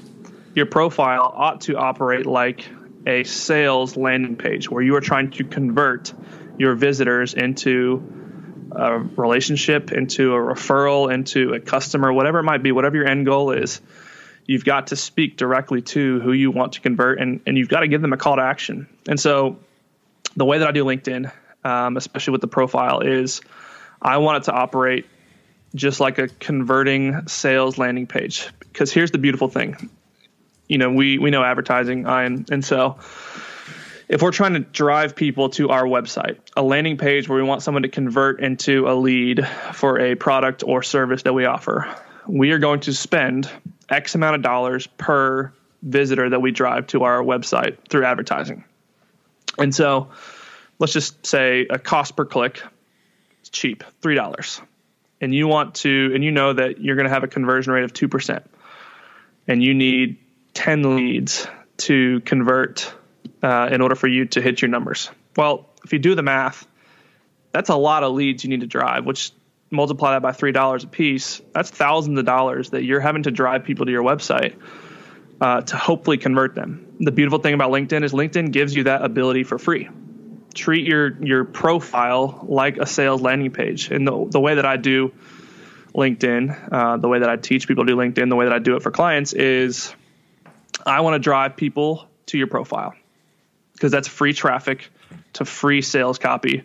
your 0.53 0.65
profile 0.65 1.31
ought 1.33 1.61
to 1.61 1.77
operate 1.77 2.25
like 2.25 2.67
a 3.07 3.23
sales 3.23 3.95
landing 3.95 4.35
page 4.35 4.69
where 4.69 4.83
you 4.83 4.95
are 4.95 5.01
trying 5.01 5.31
to 5.31 5.43
convert 5.43 6.13
your 6.61 6.75
visitors 6.75 7.33
into 7.33 8.01
a 8.71 8.99
relationship, 8.99 9.91
into 9.91 10.33
a 10.33 10.37
referral, 10.37 11.11
into 11.13 11.53
a 11.53 11.59
customer, 11.59 12.13
whatever 12.13 12.39
it 12.39 12.43
might 12.43 12.63
be, 12.63 12.71
whatever 12.71 12.95
your 12.95 13.07
end 13.07 13.25
goal 13.25 13.51
is, 13.51 13.81
you've 14.45 14.63
got 14.63 14.87
to 14.87 14.95
speak 14.95 15.37
directly 15.37 15.81
to 15.81 16.19
who 16.19 16.31
you 16.31 16.51
want 16.51 16.73
to 16.73 16.81
convert 16.81 17.19
and, 17.19 17.41
and 17.45 17.57
you've 17.57 17.67
got 17.67 17.81
to 17.81 17.87
give 17.87 18.01
them 18.01 18.13
a 18.13 18.17
call 18.17 18.35
to 18.35 18.41
action. 18.41 18.87
And 19.07 19.19
so 19.19 19.57
the 20.35 20.45
way 20.45 20.59
that 20.59 20.67
I 20.67 20.71
do 20.71 20.85
LinkedIn, 20.85 21.31
um, 21.63 21.97
especially 21.97 22.31
with 22.31 22.41
the 22.41 22.47
profile, 22.47 23.01
is 23.01 23.41
I 24.01 24.17
want 24.17 24.43
it 24.43 24.45
to 24.45 24.53
operate 24.53 25.05
just 25.73 25.99
like 25.99 26.17
a 26.19 26.27
converting 26.27 27.27
sales 27.27 27.77
landing 27.77 28.07
page. 28.07 28.47
Because 28.59 28.93
here's 28.93 29.11
the 29.11 29.17
beautiful 29.17 29.47
thing. 29.47 29.89
You 30.67 30.77
know, 30.77 30.91
we, 30.91 31.17
we 31.17 31.31
know 31.31 31.43
advertising, 31.43 32.05
and, 32.05 32.49
and 32.49 32.63
so 32.63 32.99
if 34.11 34.21
we're 34.21 34.31
trying 34.31 34.53
to 34.53 34.59
drive 34.59 35.15
people 35.15 35.47
to 35.51 35.69
our 35.69 35.85
website, 35.85 36.37
a 36.57 36.61
landing 36.61 36.97
page 36.97 37.29
where 37.29 37.41
we 37.41 37.47
want 37.47 37.63
someone 37.63 37.83
to 37.83 37.89
convert 37.89 38.41
into 38.41 38.89
a 38.89 38.93
lead 38.93 39.47
for 39.71 39.99
a 40.01 40.15
product 40.15 40.65
or 40.67 40.83
service 40.83 41.23
that 41.23 41.31
we 41.31 41.45
offer, 41.45 41.95
we 42.27 42.51
are 42.51 42.59
going 42.59 42.81
to 42.81 42.93
spend 42.93 43.49
X 43.89 44.13
amount 44.13 44.35
of 44.35 44.41
dollars 44.41 44.85
per 44.85 45.53
visitor 45.81 46.29
that 46.29 46.41
we 46.41 46.51
drive 46.51 46.87
to 46.87 47.03
our 47.03 47.23
website 47.23 47.77
through 47.87 48.03
advertising. 48.03 48.65
And 49.57 49.73
so 49.73 50.09
let's 50.77 50.91
just 50.91 51.25
say 51.25 51.65
a 51.69 51.79
cost 51.79 52.17
per 52.17 52.25
click 52.25 52.61
is 53.43 53.49
cheap, 53.49 53.85
$3. 54.01 54.61
And 55.21 55.33
you 55.33 55.47
want 55.47 55.75
to, 55.75 56.11
and 56.13 56.21
you 56.21 56.31
know 56.31 56.51
that 56.51 56.81
you're 56.81 56.97
going 56.97 57.07
to 57.07 57.13
have 57.13 57.23
a 57.23 57.29
conversion 57.29 57.71
rate 57.71 57.85
of 57.85 57.93
2%. 57.93 58.43
And 59.47 59.63
you 59.63 59.73
need 59.73 60.17
10 60.53 60.97
leads 60.97 61.47
to 61.77 62.19
convert 62.21 62.93
uh, 63.43 63.69
in 63.71 63.81
order 63.81 63.95
for 63.95 64.07
you 64.07 64.25
to 64.25 64.41
hit 64.41 64.61
your 64.61 64.69
numbers. 64.69 65.09
Well, 65.35 65.69
if 65.83 65.93
you 65.93 65.99
do 65.99 66.15
the 66.15 66.23
math, 66.23 66.67
that's 67.51 67.69
a 67.69 67.75
lot 67.75 68.03
of 68.03 68.13
leads 68.13 68.43
you 68.43 68.49
need 68.49 68.61
to 68.61 68.67
drive, 68.67 69.05
which 69.05 69.31
multiply 69.69 70.11
that 70.11 70.21
by 70.21 70.31
three 70.31 70.51
dollars 70.51 70.83
a 70.83 70.87
piece. 70.87 71.41
That's 71.53 71.69
thousands 71.69 72.19
of 72.19 72.25
dollars 72.25 72.71
that 72.71 72.83
you're 72.83 72.99
having 72.99 73.23
to 73.23 73.31
drive 73.31 73.63
people 73.63 73.85
to 73.85 73.91
your 73.91 74.03
website 74.03 74.55
uh, 75.39 75.61
to 75.61 75.77
hopefully 75.77 76.17
convert 76.17 76.55
them. 76.55 76.95
The 76.99 77.11
beautiful 77.11 77.39
thing 77.39 77.53
about 77.53 77.71
LinkedIn 77.71 78.03
is 78.03 78.13
LinkedIn 78.13 78.51
gives 78.51 78.75
you 78.75 78.83
that 78.83 79.03
ability 79.03 79.43
for 79.43 79.57
free. 79.57 79.89
Treat 80.53 80.85
your 80.85 81.17
your 81.23 81.45
profile 81.45 82.45
like 82.47 82.77
a 82.77 82.85
sales 82.85 83.21
landing 83.21 83.51
page, 83.51 83.89
and 83.89 84.05
the 84.05 84.27
the 84.29 84.39
way 84.39 84.55
that 84.55 84.65
I 84.65 84.77
do 84.77 85.13
LinkedIn, 85.95 86.69
uh, 86.71 86.97
the 86.97 87.07
way 87.07 87.19
that 87.19 87.29
I 87.29 87.37
teach 87.37 87.67
people 87.67 87.85
to 87.85 87.91
do 87.91 87.97
LinkedIn, 87.97 88.29
the 88.29 88.35
way 88.35 88.45
that 88.45 88.53
I 88.53 88.59
do 88.59 88.75
it 88.75 88.83
for 88.83 88.91
clients 88.91 89.33
is 89.33 89.93
I 90.85 91.01
want 91.01 91.15
to 91.15 91.19
drive 91.19 91.55
people 91.55 92.07
to 92.27 92.37
your 92.37 92.47
profile 92.47 92.93
because 93.81 93.91
that's 93.91 94.07
free 94.07 94.31
traffic 94.31 94.91
to 95.33 95.43
free 95.43 95.81
sales 95.81 96.19
copy 96.19 96.63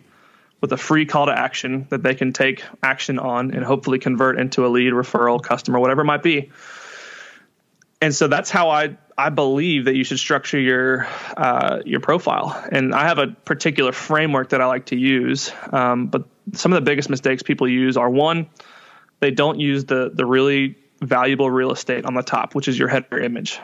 with 0.61 0.71
a 0.71 0.77
free 0.77 1.07
call 1.07 1.25
to 1.25 1.31
action 1.31 1.87
that 1.89 2.03
they 2.03 2.13
can 2.13 2.31
take 2.31 2.63
action 2.83 3.17
on 3.17 3.55
and 3.55 3.63
hopefully 3.65 3.97
convert 3.97 4.39
into 4.39 4.67
a 4.67 4.69
lead, 4.69 4.93
referral, 4.93 5.41
customer, 5.41 5.79
whatever 5.79 6.01
it 6.01 6.05
might 6.05 6.21
be. 6.21 6.51
And 8.03 8.13
so 8.13 8.27
that's 8.27 8.51
how 8.51 8.69
I 8.69 8.97
I 9.17 9.29
believe 9.29 9.85
that 9.85 9.95
you 9.95 10.03
should 10.03 10.19
structure 10.19 10.59
your 10.59 11.07
uh, 11.35 11.79
your 11.85 12.01
profile. 12.01 12.63
And 12.71 12.93
I 12.93 13.07
have 13.07 13.17
a 13.17 13.29
particular 13.29 13.93
framework 13.93 14.49
that 14.49 14.61
I 14.61 14.67
like 14.67 14.85
to 14.87 14.95
use. 14.95 15.51
Um, 15.71 16.07
but 16.07 16.25
some 16.53 16.71
of 16.71 16.75
the 16.75 16.87
biggest 16.87 17.09
mistakes 17.09 17.41
people 17.41 17.67
use 17.67 17.97
are 17.97 18.11
one, 18.11 18.47
they 19.21 19.31
don't 19.31 19.59
use 19.59 19.85
the 19.85 20.11
the 20.13 20.23
really 20.23 20.75
valuable 21.01 21.49
real 21.49 21.71
estate 21.71 22.05
on 22.05 22.13
the 22.13 22.21
top, 22.21 22.53
which 22.53 22.67
is 22.67 22.77
your 22.77 22.89
header 22.89 23.19
image. 23.19 23.59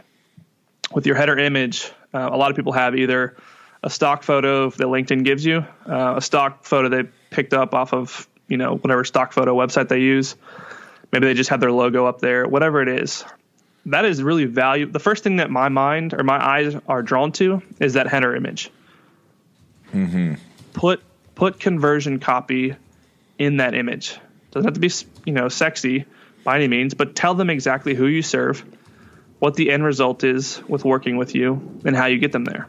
With 0.91 1.05
your 1.05 1.15
header 1.15 1.37
image, 1.37 1.91
uh, 2.13 2.29
a 2.31 2.37
lot 2.37 2.51
of 2.51 2.55
people 2.55 2.73
have 2.73 2.95
either 2.95 3.35
a 3.83 3.89
stock 3.89 4.23
photo 4.23 4.69
that 4.69 4.87
LinkedIn 4.87 5.25
gives 5.25 5.45
you, 5.45 5.65
uh, 5.87 6.15
a 6.17 6.21
stock 6.21 6.63
photo 6.63 6.89
they 6.89 7.09
picked 7.29 7.53
up 7.53 7.73
off 7.73 7.93
of 7.93 8.27
you 8.47 8.57
know 8.57 8.75
whatever 8.75 9.03
stock 9.03 9.33
photo 9.33 9.55
website 9.55 9.87
they 9.87 9.99
use. 9.99 10.35
Maybe 11.11 11.27
they 11.27 11.33
just 11.33 11.49
have 11.49 11.59
their 11.59 11.71
logo 11.71 12.05
up 12.05 12.19
there, 12.21 12.47
whatever 12.47 12.81
it 12.81 12.87
is. 12.87 13.23
That 13.87 14.05
is 14.05 14.23
really 14.23 14.45
value. 14.45 14.85
The 14.85 14.99
first 14.99 15.23
thing 15.23 15.37
that 15.37 15.51
my 15.51 15.69
mind 15.69 16.13
or 16.13 16.23
my 16.23 16.43
eyes 16.43 16.75
are 16.87 17.01
drawn 17.03 17.31
to 17.33 17.61
is 17.79 17.93
that 17.93 18.07
header 18.07 18.35
image. 18.35 18.71
Mm-hmm. 19.93 20.35
Put 20.73 21.03
put 21.35 21.59
conversion 21.59 22.19
copy 22.19 22.75
in 23.37 23.57
that 23.57 23.73
image. 23.73 24.17
Doesn't 24.51 24.65
have 24.65 24.73
to 24.75 24.79
be 24.79 24.91
you 25.25 25.33
know 25.33 25.49
sexy 25.49 26.05
by 26.43 26.55
any 26.55 26.67
means, 26.67 26.93
but 26.93 27.15
tell 27.15 27.35
them 27.35 27.49
exactly 27.49 27.93
who 27.93 28.05
you 28.05 28.21
serve 28.21 28.63
what 29.43 29.55
the 29.55 29.71
end 29.71 29.83
result 29.83 30.23
is 30.23 30.63
with 30.69 30.85
working 30.85 31.17
with 31.17 31.35
you 31.35 31.81
and 31.83 31.97
how 31.97 32.05
you 32.05 32.17
get 32.17 32.31
them 32.31 32.45
there. 32.45 32.65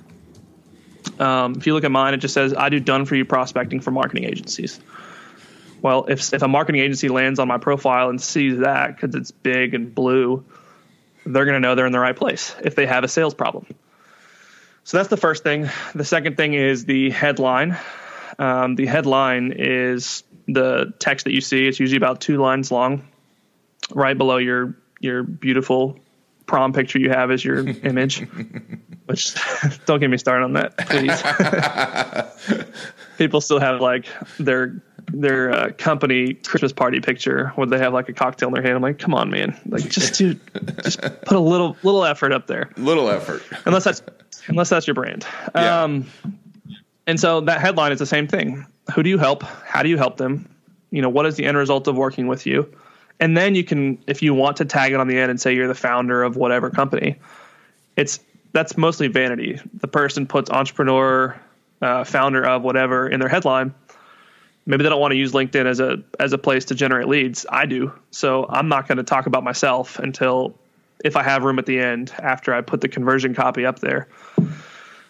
Um, 1.20 1.54
if 1.54 1.68
you 1.68 1.72
look 1.72 1.84
at 1.84 1.92
mine, 1.92 2.14
it 2.14 2.16
just 2.16 2.34
says 2.34 2.52
I 2.52 2.68
do 2.68 2.80
done 2.80 3.04
for 3.04 3.14
you 3.14 3.24
prospecting 3.24 3.78
for 3.78 3.92
marketing 3.92 4.24
agencies. 4.24 4.80
Well, 5.82 6.06
if 6.08 6.34
if 6.34 6.42
a 6.42 6.48
marketing 6.48 6.80
agency 6.80 7.08
lands 7.08 7.38
on 7.38 7.46
my 7.46 7.58
profile 7.58 8.10
and 8.10 8.20
sees 8.20 8.58
that 8.58 8.96
because 8.96 9.14
it's 9.14 9.30
big 9.30 9.74
and 9.74 9.94
blue, 9.94 10.44
they're 11.24 11.44
going 11.44 11.54
to 11.54 11.60
know 11.60 11.76
they're 11.76 11.87
in 11.87 11.92
the 11.92 12.00
right 12.00 12.16
place 12.16 12.56
if 12.64 12.74
they 12.74 12.87
have 12.87 13.04
a 13.04 13.08
sales 13.08 13.34
problem. 13.34 13.66
So 14.82 14.96
that's 14.96 15.10
the 15.10 15.16
first 15.16 15.44
thing. 15.44 15.70
The 15.94 16.04
second 16.04 16.37
thing 16.37 16.54
is 16.54 16.87
the 16.87 17.10
headline. 17.10 17.78
Um, 18.37 18.74
the 18.74 18.87
headline 18.87 19.54
is 19.56 20.24
the 20.48 20.92
text 20.98 21.26
that 21.26 21.34
you 21.34 21.40
see. 21.40 21.68
It's 21.68 21.78
usually 21.78 21.98
about 21.98 22.20
two 22.20 22.38
lines 22.38 22.72
long, 22.72 23.06
right 23.92 24.18
below 24.18 24.38
your 24.38 24.74
your 24.98 25.22
beautiful 25.22 26.00
prom 26.46 26.72
picture 26.72 26.98
you 26.98 27.11
have 27.11 27.30
as 27.30 27.44
your 27.44 27.59
image. 27.83 28.26
Which 29.07 29.35
don't 29.87 30.00
get 30.00 30.09
me 30.09 30.16
started 30.16 30.44
on 30.44 30.54
that, 30.54 30.76
please. 30.78 31.22
People 33.18 33.40
still 33.40 33.61
have 33.61 33.80
like 33.80 34.07
their 34.38 34.83
their 35.09 35.52
uh, 35.52 35.70
company 35.76 36.33
Christmas 36.35 36.72
party 36.72 37.00
picture 37.00 37.48
where 37.57 37.66
they 37.66 37.78
have 37.78 37.92
like 37.92 38.09
a 38.09 38.14
cocktail 38.14 38.48
in 38.48 38.54
their 38.54 38.62
hand. 38.62 38.76
I'm 38.76 38.83
like, 38.83 38.98
come 38.98 39.14
on, 39.14 39.28
man, 39.30 39.59
like 39.66 39.88
just 39.88 40.14
do, 40.14 40.35
just 40.83 41.00
put 41.00 41.33
a 41.37 41.38
little 41.38 41.76
little 41.83 42.04
effort 42.04 42.33
up 42.33 42.46
there. 42.46 42.70
Little 42.78 43.11
effort, 43.11 43.42
unless 43.66 43.85
that's 43.85 44.02
unless 44.46 44.70
that's 44.70 44.87
your 44.87 44.94
brand. 44.94 45.26
Yeah. 45.54 45.83
Um, 45.83 46.07
and 47.07 47.20
so 47.20 47.42
that 47.42 47.61
headline 47.61 47.92
is 47.92 47.98
the 47.98 48.07
same 48.07 48.26
thing. 48.26 48.66
Who 48.94 49.02
do 49.02 49.11
you 49.11 49.18
help? 49.18 49.42
How 49.42 49.83
do 49.83 49.90
you 49.90 49.98
help 49.98 50.16
them? 50.16 50.48
You 50.90 51.02
know, 51.02 51.11
what 51.11 51.26
is 51.26 51.37
the 51.37 51.44
end 51.44 51.59
result 51.59 51.87
of 51.88 51.96
working 51.96 52.26
with 52.26 52.46
you? 52.46 52.74
And 53.20 53.37
then 53.37 53.54
you 53.54 53.65
can 53.65 54.02
if 54.06 54.23
you 54.23 54.35
want 54.35 54.56
to 54.58 54.65
tag 54.65 54.92
it 54.92 55.00
on 55.00 55.08
the 55.08 55.19
end 55.19 55.31
and 55.31 55.40
say 55.40 55.54
you're 55.54 55.69
the 55.69 55.75
founder 55.75 56.23
of 56.23 56.37
whatever 56.37 56.71
company 56.71 57.17
it's 57.96 58.21
that's 58.54 58.77
mostly 58.77 59.08
vanity. 59.08 59.60
The 59.75 59.88
person 59.88 60.27
puts 60.27 60.48
entrepreneur 60.48 61.38
uh, 61.83 62.04
founder 62.04 62.46
of 62.46 62.62
whatever 62.62 63.08
in 63.08 63.21
their 63.21 63.29
headline. 63.29 63.75
Maybe 64.65 64.85
they 64.85 64.88
don't 64.88 65.00
want 65.00 65.12
to 65.12 65.19
use 65.19 65.33
linkedin 65.33 65.67
as 65.67 65.81
a 65.81 66.02
as 66.19 66.33
a 66.33 66.38
place 66.38 66.65
to 66.67 66.75
generate 66.75 67.08
leads. 67.08 67.44
I 67.50 67.67
do. 67.67 67.92
So 68.10 68.46
i'm 68.48 68.69
not 68.69 68.88
going 68.88 68.98
to 68.98 69.04
talk 69.04 69.27
about 69.27 69.44
myself 69.44 69.98
until 69.98 70.54
if 71.04 71.17
i 71.17 71.23
have 71.23 71.42
room 71.42 71.58
at 71.58 71.67
the 71.67 71.79
end 71.79 72.12
after 72.19 72.54
i 72.54 72.62
put 72.62 72.81
the 72.81 72.88
conversion 72.88 73.35
copy 73.35 73.67
up 73.67 73.81
there. 73.81 74.08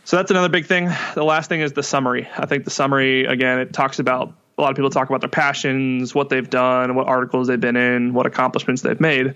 So 0.06 0.16
that's 0.16 0.30
another 0.30 0.48
big 0.48 0.66
thing. 0.66 0.90
The 1.14 1.24
last 1.24 1.48
thing 1.48 1.60
is 1.60 1.72
the 1.72 1.82
summary. 1.82 2.28
I 2.36 2.46
think 2.46 2.64
the 2.64 2.70
summary 2.70 3.26
again 3.26 3.60
it 3.60 3.72
talks 3.72 3.98
about 4.00 4.34
a 4.56 4.60
lot 4.60 4.70
of 4.70 4.76
people 4.76 4.90
talk 4.90 5.08
about 5.08 5.20
their 5.20 5.30
passions, 5.30 6.14
what 6.14 6.28
they've 6.28 6.48
done, 6.48 6.94
what 6.94 7.06
articles 7.06 7.48
they've 7.48 7.60
been 7.60 7.76
in, 7.76 8.14
what 8.14 8.26
accomplishments 8.26 8.82
they've 8.82 9.00
made. 9.00 9.34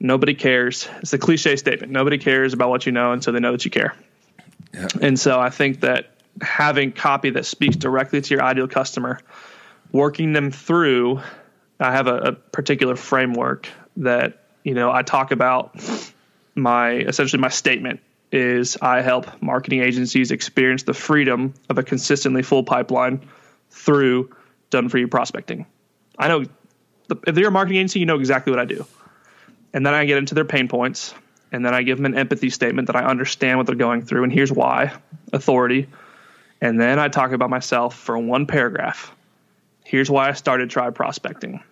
Nobody 0.00 0.34
cares. 0.34 0.88
It's 1.00 1.12
a 1.12 1.18
cliche 1.18 1.56
statement. 1.56 1.92
Nobody 1.92 2.18
cares 2.18 2.52
about 2.52 2.70
what 2.70 2.86
you 2.86 2.92
know 2.92 3.12
until 3.12 3.32
they 3.32 3.40
know 3.40 3.52
that 3.52 3.64
you 3.64 3.70
care. 3.70 3.94
Yeah. 4.72 4.88
And 5.00 5.18
so 5.18 5.38
I 5.38 5.50
think 5.50 5.80
that 5.80 6.10
having 6.40 6.92
copy 6.92 7.30
that 7.30 7.44
speaks 7.44 7.76
directly 7.76 8.20
to 8.20 8.34
your 8.34 8.42
ideal 8.42 8.66
customer, 8.66 9.20
working 9.92 10.32
them 10.32 10.50
through 10.50 11.20
I 11.80 11.92
have 11.92 12.06
a, 12.06 12.16
a 12.16 12.32
particular 12.32 12.94
framework 12.94 13.68
that 13.96 14.44
you 14.62 14.74
know 14.74 14.92
I 14.92 15.02
talk 15.02 15.32
about 15.32 15.74
my 16.54 16.92
essentially 16.92 17.40
my 17.40 17.48
statement 17.48 18.00
is 18.30 18.76
I 18.80 19.00
help 19.00 19.42
marketing 19.42 19.82
agencies 19.82 20.30
experience 20.30 20.84
the 20.84 20.94
freedom 20.94 21.54
of 21.68 21.78
a 21.78 21.82
consistently 21.82 22.42
full 22.42 22.62
pipeline 22.62 23.26
through 23.70 24.30
done 24.70 24.88
for 24.88 24.98
you 24.98 25.08
prospecting. 25.08 25.66
I 26.18 26.28
know 26.28 26.44
if 27.26 27.36
you're 27.36 27.48
a 27.48 27.52
marketing 27.52 27.78
agency, 27.78 28.00
you 28.00 28.06
know 28.06 28.18
exactly 28.18 28.50
what 28.50 28.60
I 28.60 28.64
do. 28.64 28.86
And 29.72 29.84
then 29.84 29.94
I 29.94 30.04
get 30.04 30.18
into 30.18 30.34
their 30.34 30.44
pain 30.44 30.68
points, 30.68 31.14
and 31.52 31.64
then 31.64 31.74
I 31.74 31.82
give 31.82 31.98
them 31.98 32.06
an 32.06 32.16
empathy 32.16 32.50
statement 32.50 32.86
that 32.86 32.96
I 32.96 33.04
understand 33.04 33.58
what 33.58 33.66
they're 33.66 33.76
going 33.76 34.02
through, 34.02 34.24
and 34.24 34.32
here's 34.32 34.52
why 34.52 34.92
authority. 35.32 35.88
And 36.60 36.80
then 36.80 36.98
I 36.98 37.08
talk 37.08 37.32
about 37.32 37.50
myself 37.50 37.96
for 37.96 38.18
one 38.18 38.46
paragraph. 38.46 39.14
Here's 39.84 40.10
why 40.10 40.28
I 40.28 40.32
started 40.32 40.70
Tribe 40.70 40.94
Prospecting. 40.94 41.62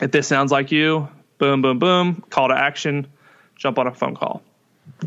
If 0.00 0.10
this 0.10 0.26
sounds 0.28 0.52
like 0.52 0.70
you, 0.72 1.08
boom, 1.38 1.62
boom, 1.62 1.78
boom, 1.78 2.24
call 2.30 2.48
to 2.48 2.54
action, 2.54 3.06
jump 3.56 3.78
on 3.78 3.86
a 3.86 3.94
phone 3.94 4.14
call. 4.14 4.42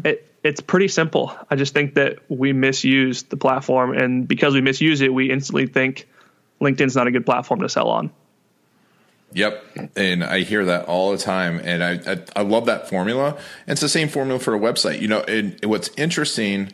It, 0.03 0.29
it's 0.43 0.61
pretty 0.61 0.87
simple. 0.87 1.35
I 1.49 1.55
just 1.55 1.73
think 1.73 1.95
that 1.95 2.19
we 2.29 2.53
misuse 2.53 3.23
the 3.23 3.37
platform, 3.37 3.93
and 3.97 4.27
because 4.27 4.53
we 4.53 4.61
misuse 4.61 5.01
it, 5.01 5.13
we 5.13 5.31
instantly 5.31 5.67
think 5.67 6.07
LinkedIn's 6.65 6.95
not 6.95 7.07
a 7.07 7.11
good 7.11 7.25
platform 7.25 7.61
to 7.61 7.69
sell 7.69 7.89
on. 7.89 8.11
Yep, 9.33 9.91
and 9.97 10.23
I 10.23 10.41
hear 10.41 10.63
that 10.65 10.85
all 10.85 11.11
the 11.11 11.17
time, 11.17 11.59
and 11.61 11.83
I, 11.83 12.13
I, 12.13 12.23
I 12.37 12.41
love 12.43 12.67
that 12.67 12.87
formula. 12.87 13.31
And 13.67 13.73
it's 13.73 13.81
the 13.81 13.89
same 13.89 14.07
formula 14.07 14.39
for 14.39 14.55
a 14.55 14.59
website. 14.59 15.01
You 15.01 15.09
know, 15.09 15.21
and 15.21 15.59
what's 15.65 15.89
interesting, 15.97 16.71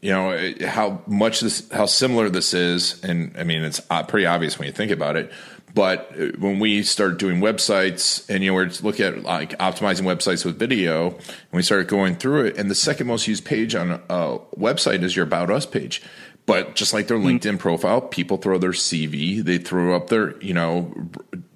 you 0.00 0.10
know, 0.10 0.52
how 0.66 1.02
much 1.06 1.38
this, 1.40 1.70
how 1.70 1.86
similar 1.86 2.28
this 2.28 2.52
is, 2.52 3.00
and 3.04 3.32
I 3.38 3.44
mean, 3.44 3.62
it's 3.62 3.80
uh, 3.90 4.02
pretty 4.02 4.26
obvious 4.26 4.58
when 4.58 4.66
you 4.66 4.72
think 4.72 4.90
about 4.90 5.16
it. 5.16 5.30
But 5.72 6.12
when 6.38 6.58
we 6.58 6.82
started 6.82 7.18
doing 7.18 7.40
websites, 7.40 8.28
and 8.28 8.42
you 8.42 8.50
know, 8.50 8.54
we're 8.56 8.70
looking 8.82 9.06
at 9.06 9.22
like 9.22 9.56
optimizing 9.58 10.02
websites 10.02 10.44
with 10.44 10.58
video, 10.58 11.10
and 11.10 11.52
we 11.52 11.62
started 11.62 11.86
going 11.86 12.16
through 12.16 12.46
it, 12.46 12.56
and 12.56 12.68
the 12.68 12.74
second 12.74 13.06
most 13.06 13.28
used 13.28 13.44
page 13.44 13.76
on 13.76 13.92
a 13.92 14.38
website 14.58 15.04
is 15.04 15.14
your 15.14 15.26
About 15.26 15.48
Us 15.48 15.64
page. 15.64 16.02
But 16.50 16.74
just 16.74 16.92
like 16.92 17.06
their 17.06 17.16
mm. 17.16 17.38
LinkedIn 17.38 17.60
profile, 17.60 18.00
people 18.00 18.36
throw 18.36 18.58
their 18.58 18.72
CV, 18.72 19.40
they 19.40 19.58
throw 19.58 19.94
up 19.94 20.08
their, 20.08 20.36
you 20.42 20.52
know, 20.52 20.92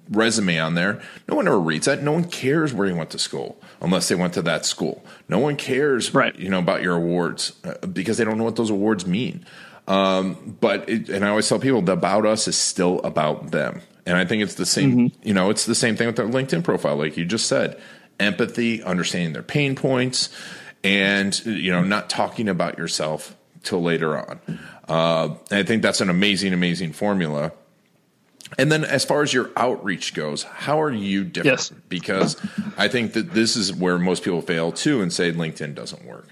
resume 0.09 0.57
on 0.57 0.75
there. 0.75 1.01
No 1.27 1.35
one 1.35 1.47
ever 1.47 1.59
reads 1.59 1.85
that. 1.87 2.01
No 2.01 2.13
one 2.13 2.23
cares 2.23 2.73
where 2.73 2.87
you 2.87 2.95
went 2.95 3.09
to 3.09 3.19
school 3.19 3.61
unless 3.81 4.07
they 4.07 4.15
went 4.15 4.33
to 4.35 4.41
that 4.43 4.65
school. 4.65 5.03
No 5.27 5.37
one 5.37 5.57
cares, 5.57 6.13
right. 6.13 6.33
you 6.39 6.47
know, 6.47 6.59
about 6.59 6.81
your 6.81 6.95
awards 6.95 7.51
uh, 7.65 7.85
because 7.87 8.17
they 8.17 8.23
don't 8.23 8.37
know 8.37 8.45
what 8.45 8.55
those 8.55 8.69
awards 8.69 9.05
mean. 9.05 9.45
Um, 9.85 10.55
but 10.61 10.87
it, 10.87 11.09
and 11.09 11.25
I 11.25 11.27
always 11.27 11.49
tell 11.49 11.59
people 11.59 11.81
the 11.81 11.91
about 11.91 12.25
us 12.25 12.47
is 12.47 12.57
still 12.57 13.01
about 13.01 13.51
them. 13.51 13.81
And 14.05 14.15
I 14.15 14.23
think 14.23 14.43
it's 14.43 14.55
the 14.55 14.65
same, 14.65 14.91
mm-hmm. 14.95 15.27
you 15.27 15.33
know, 15.33 15.49
it's 15.49 15.65
the 15.65 15.75
same 15.75 15.97
thing 15.97 16.07
with 16.07 16.15
their 16.15 16.29
LinkedIn 16.29 16.63
profile, 16.63 16.95
like 16.95 17.17
you 17.17 17.25
just 17.25 17.47
said, 17.47 17.77
empathy, 18.17 18.81
understanding 18.81 19.33
their 19.33 19.43
pain 19.43 19.75
points, 19.75 20.29
and 20.85 21.45
you 21.45 21.71
know, 21.71 21.83
not 21.83 22.09
talking 22.09 22.47
about 22.47 22.77
yourself 22.77 23.35
till 23.65 23.81
later 23.81 24.17
on. 24.17 24.39
Uh, 24.87 25.35
and 25.49 25.59
I 25.59 25.63
think 25.63 25.81
that's 25.81 26.01
an 26.01 26.09
amazing, 26.09 26.53
amazing 26.53 26.93
formula 26.93 27.51
and 28.57 28.71
then, 28.71 28.85
as 28.85 29.03
far 29.03 29.21
as 29.21 29.33
your 29.33 29.51
outreach 29.57 30.13
goes, 30.13 30.43
how 30.43 30.81
are 30.81 30.91
you 30.91 31.23
different? 31.23 31.59
Yes. 31.59 31.73
Because 31.89 32.37
I 32.77 32.87
think 32.87 33.13
that 33.13 33.31
this 33.31 33.55
is 33.55 33.73
where 33.73 33.97
most 33.97 34.23
people 34.23 34.41
fail 34.41 34.71
too 34.71 35.01
and 35.01 35.11
say 35.11 35.31
LinkedIn 35.31 35.75
doesn't 35.75 36.05
work. 36.05 36.29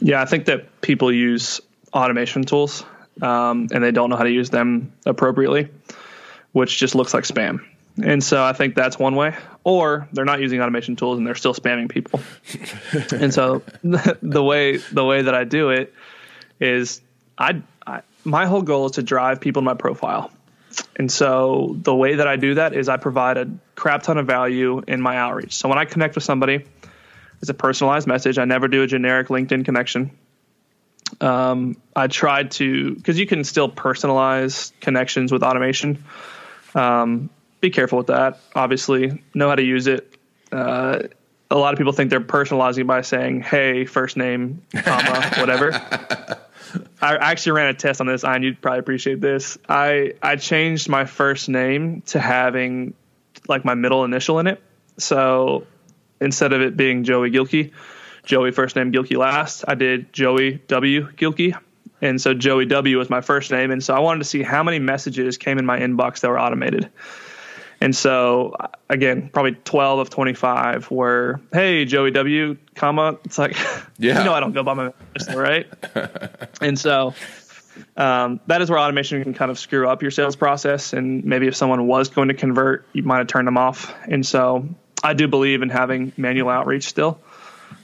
Yeah, 0.00 0.20
I 0.20 0.24
think 0.24 0.46
that 0.46 0.80
people 0.80 1.12
use 1.12 1.60
automation 1.92 2.42
tools 2.42 2.84
um, 3.22 3.68
and 3.72 3.82
they 3.82 3.90
don't 3.90 4.10
know 4.10 4.16
how 4.16 4.24
to 4.24 4.30
use 4.30 4.50
them 4.50 4.92
appropriately, 5.04 5.68
which 6.52 6.78
just 6.78 6.94
looks 6.94 7.14
like 7.14 7.24
spam. 7.24 7.64
And 8.02 8.22
so 8.22 8.42
I 8.44 8.52
think 8.52 8.74
that's 8.74 8.98
one 8.98 9.14
way. 9.14 9.34
Or 9.64 10.08
they're 10.12 10.26
not 10.26 10.40
using 10.40 10.60
automation 10.60 10.96
tools 10.96 11.16
and 11.16 11.26
they're 11.26 11.34
still 11.34 11.54
spamming 11.54 11.88
people. 11.88 12.20
and 13.12 13.32
so 13.32 13.62
the 13.82 14.42
way 14.42 14.78
the 14.78 15.04
way 15.04 15.22
that 15.22 15.34
I 15.34 15.44
do 15.44 15.70
it 15.70 15.94
is 16.60 17.00
I, 17.38 17.62
I 17.86 18.02
my 18.24 18.46
whole 18.46 18.62
goal 18.62 18.86
is 18.86 18.92
to 18.92 19.02
drive 19.02 19.40
people 19.40 19.62
to 19.62 19.64
my 19.64 19.74
profile. 19.74 20.30
And 20.96 21.10
so 21.10 21.76
the 21.80 21.94
way 21.94 22.16
that 22.16 22.28
I 22.28 22.36
do 22.36 22.54
that 22.54 22.74
is 22.74 22.88
I 22.88 22.96
provide 22.96 23.38
a 23.38 23.48
crap 23.74 24.02
ton 24.02 24.18
of 24.18 24.26
value 24.26 24.82
in 24.86 25.00
my 25.00 25.16
outreach. 25.16 25.54
So 25.54 25.68
when 25.68 25.78
I 25.78 25.84
connect 25.84 26.14
with 26.14 26.24
somebody, 26.24 26.64
it's 27.40 27.50
a 27.50 27.54
personalized 27.54 28.06
message. 28.06 28.38
I 28.38 28.44
never 28.44 28.68
do 28.68 28.82
a 28.82 28.86
generic 28.86 29.28
LinkedIn 29.28 29.64
connection. 29.64 30.10
Um, 31.20 31.76
I 31.94 32.08
tried 32.08 32.50
to 32.52 32.94
because 32.94 33.18
you 33.18 33.26
can 33.26 33.44
still 33.44 33.70
personalize 33.70 34.72
connections 34.80 35.32
with 35.32 35.42
automation. 35.42 36.04
Um, 36.74 37.30
be 37.60 37.70
careful 37.70 37.98
with 37.98 38.08
that. 38.08 38.40
Obviously, 38.54 39.22
know 39.32 39.48
how 39.48 39.54
to 39.54 39.62
use 39.62 39.86
it. 39.86 40.12
Uh, 40.50 41.04
a 41.50 41.56
lot 41.56 41.72
of 41.72 41.78
people 41.78 41.92
think 41.92 42.10
they're 42.10 42.20
personalizing 42.20 42.86
by 42.86 43.02
saying, 43.02 43.42
"Hey, 43.42 43.84
first 43.84 44.16
name, 44.16 44.62
comma, 44.74 45.30
whatever." 45.38 46.38
I 47.00 47.16
actually 47.16 47.52
ran 47.52 47.68
a 47.68 47.74
test 47.74 48.00
on 48.00 48.06
this, 48.06 48.24
and 48.24 48.42
you'd 48.44 48.60
probably 48.60 48.80
appreciate 48.80 49.20
this. 49.20 49.58
I 49.68 50.14
I 50.22 50.36
changed 50.36 50.88
my 50.88 51.04
first 51.04 51.48
name 51.48 52.02
to 52.06 52.20
having 52.20 52.94
like 53.48 53.64
my 53.64 53.74
middle 53.74 54.04
initial 54.04 54.38
in 54.38 54.46
it. 54.46 54.62
So 54.98 55.66
instead 56.20 56.52
of 56.52 56.62
it 56.62 56.76
being 56.76 57.04
Joey 57.04 57.30
Gilkey, 57.30 57.72
Joey 58.24 58.50
first 58.50 58.76
name 58.76 58.92
Gilkey 58.92 59.16
last, 59.16 59.64
I 59.68 59.74
did 59.74 60.12
Joey 60.12 60.54
W 60.68 61.08
Gilkey. 61.12 61.56
And 62.02 62.20
so 62.20 62.34
Joey 62.34 62.66
W 62.66 62.98
was 62.98 63.08
my 63.08 63.20
first 63.20 63.50
name. 63.50 63.70
And 63.70 63.82
so 63.82 63.94
I 63.94 64.00
wanted 64.00 64.18
to 64.18 64.24
see 64.24 64.42
how 64.42 64.62
many 64.62 64.78
messages 64.78 65.38
came 65.38 65.58
in 65.58 65.64
my 65.64 65.78
inbox 65.78 66.20
that 66.20 66.28
were 66.28 66.38
automated. 66.38 66.90
And 67.80 67.94
so 67.94 68.56
again, 68.88 69.28
probably 69.32 69.52
12 69.52 69.98
of 69.98 70.10
25 70.10 70.90
were, 70.90 71.40
Hey, 71.52 71.84
Joey 71.84 72.10
W 72.12 72.56
comma. 72.74 73.18
It's 73.24 73.38
like, 73.38 73.56
yeah, 73.98 74.18
you 74.18 74.24
know, 74.24 74.32
I 74.32 74.40
don't 74.40 74.52
go 74.52 74.62
by 74.62 74.74
my 74.74 74.84
name, 74.84 75.38
right. 75.38 75.66
and 76.60 76.78
so, 76.78 77.14
um, 77.96 78.40
that 78.46 78.62
is 78.62 78.70
where 78.70 78.78
automation 78.78 79.22
can 79.22 79.34
kind 79.34 79.50
of 79.50 79.58
screw 79.58 79.88
up 79.88 80.02
your 80.02 80.10
sales 80.10 80.36
process. 80.36 80.92
And 80.92 81.24
maybe 81.24 81.46
if 81.46 81.56
someone 81.56 81.86
was 81.86 82.08
going 82.08 82.28
to 82.28 82.34
convert, 82.34 82.86
you 82.92 83.02
might 83.02 83.18
have 83.18 83.26
turned 83.26 83.46
them 83.46 83.58
off. 83.58 83.94
And 84.08 84.24
so 84.24 84.68
I 85.02 85.14
do 85.14 85.28
believe 85.28 85.62
in 85.62 85.68
having 85.68 86.12
manual 86.16 86.48
outreach 86.48 86.84
still. 86.84 87.20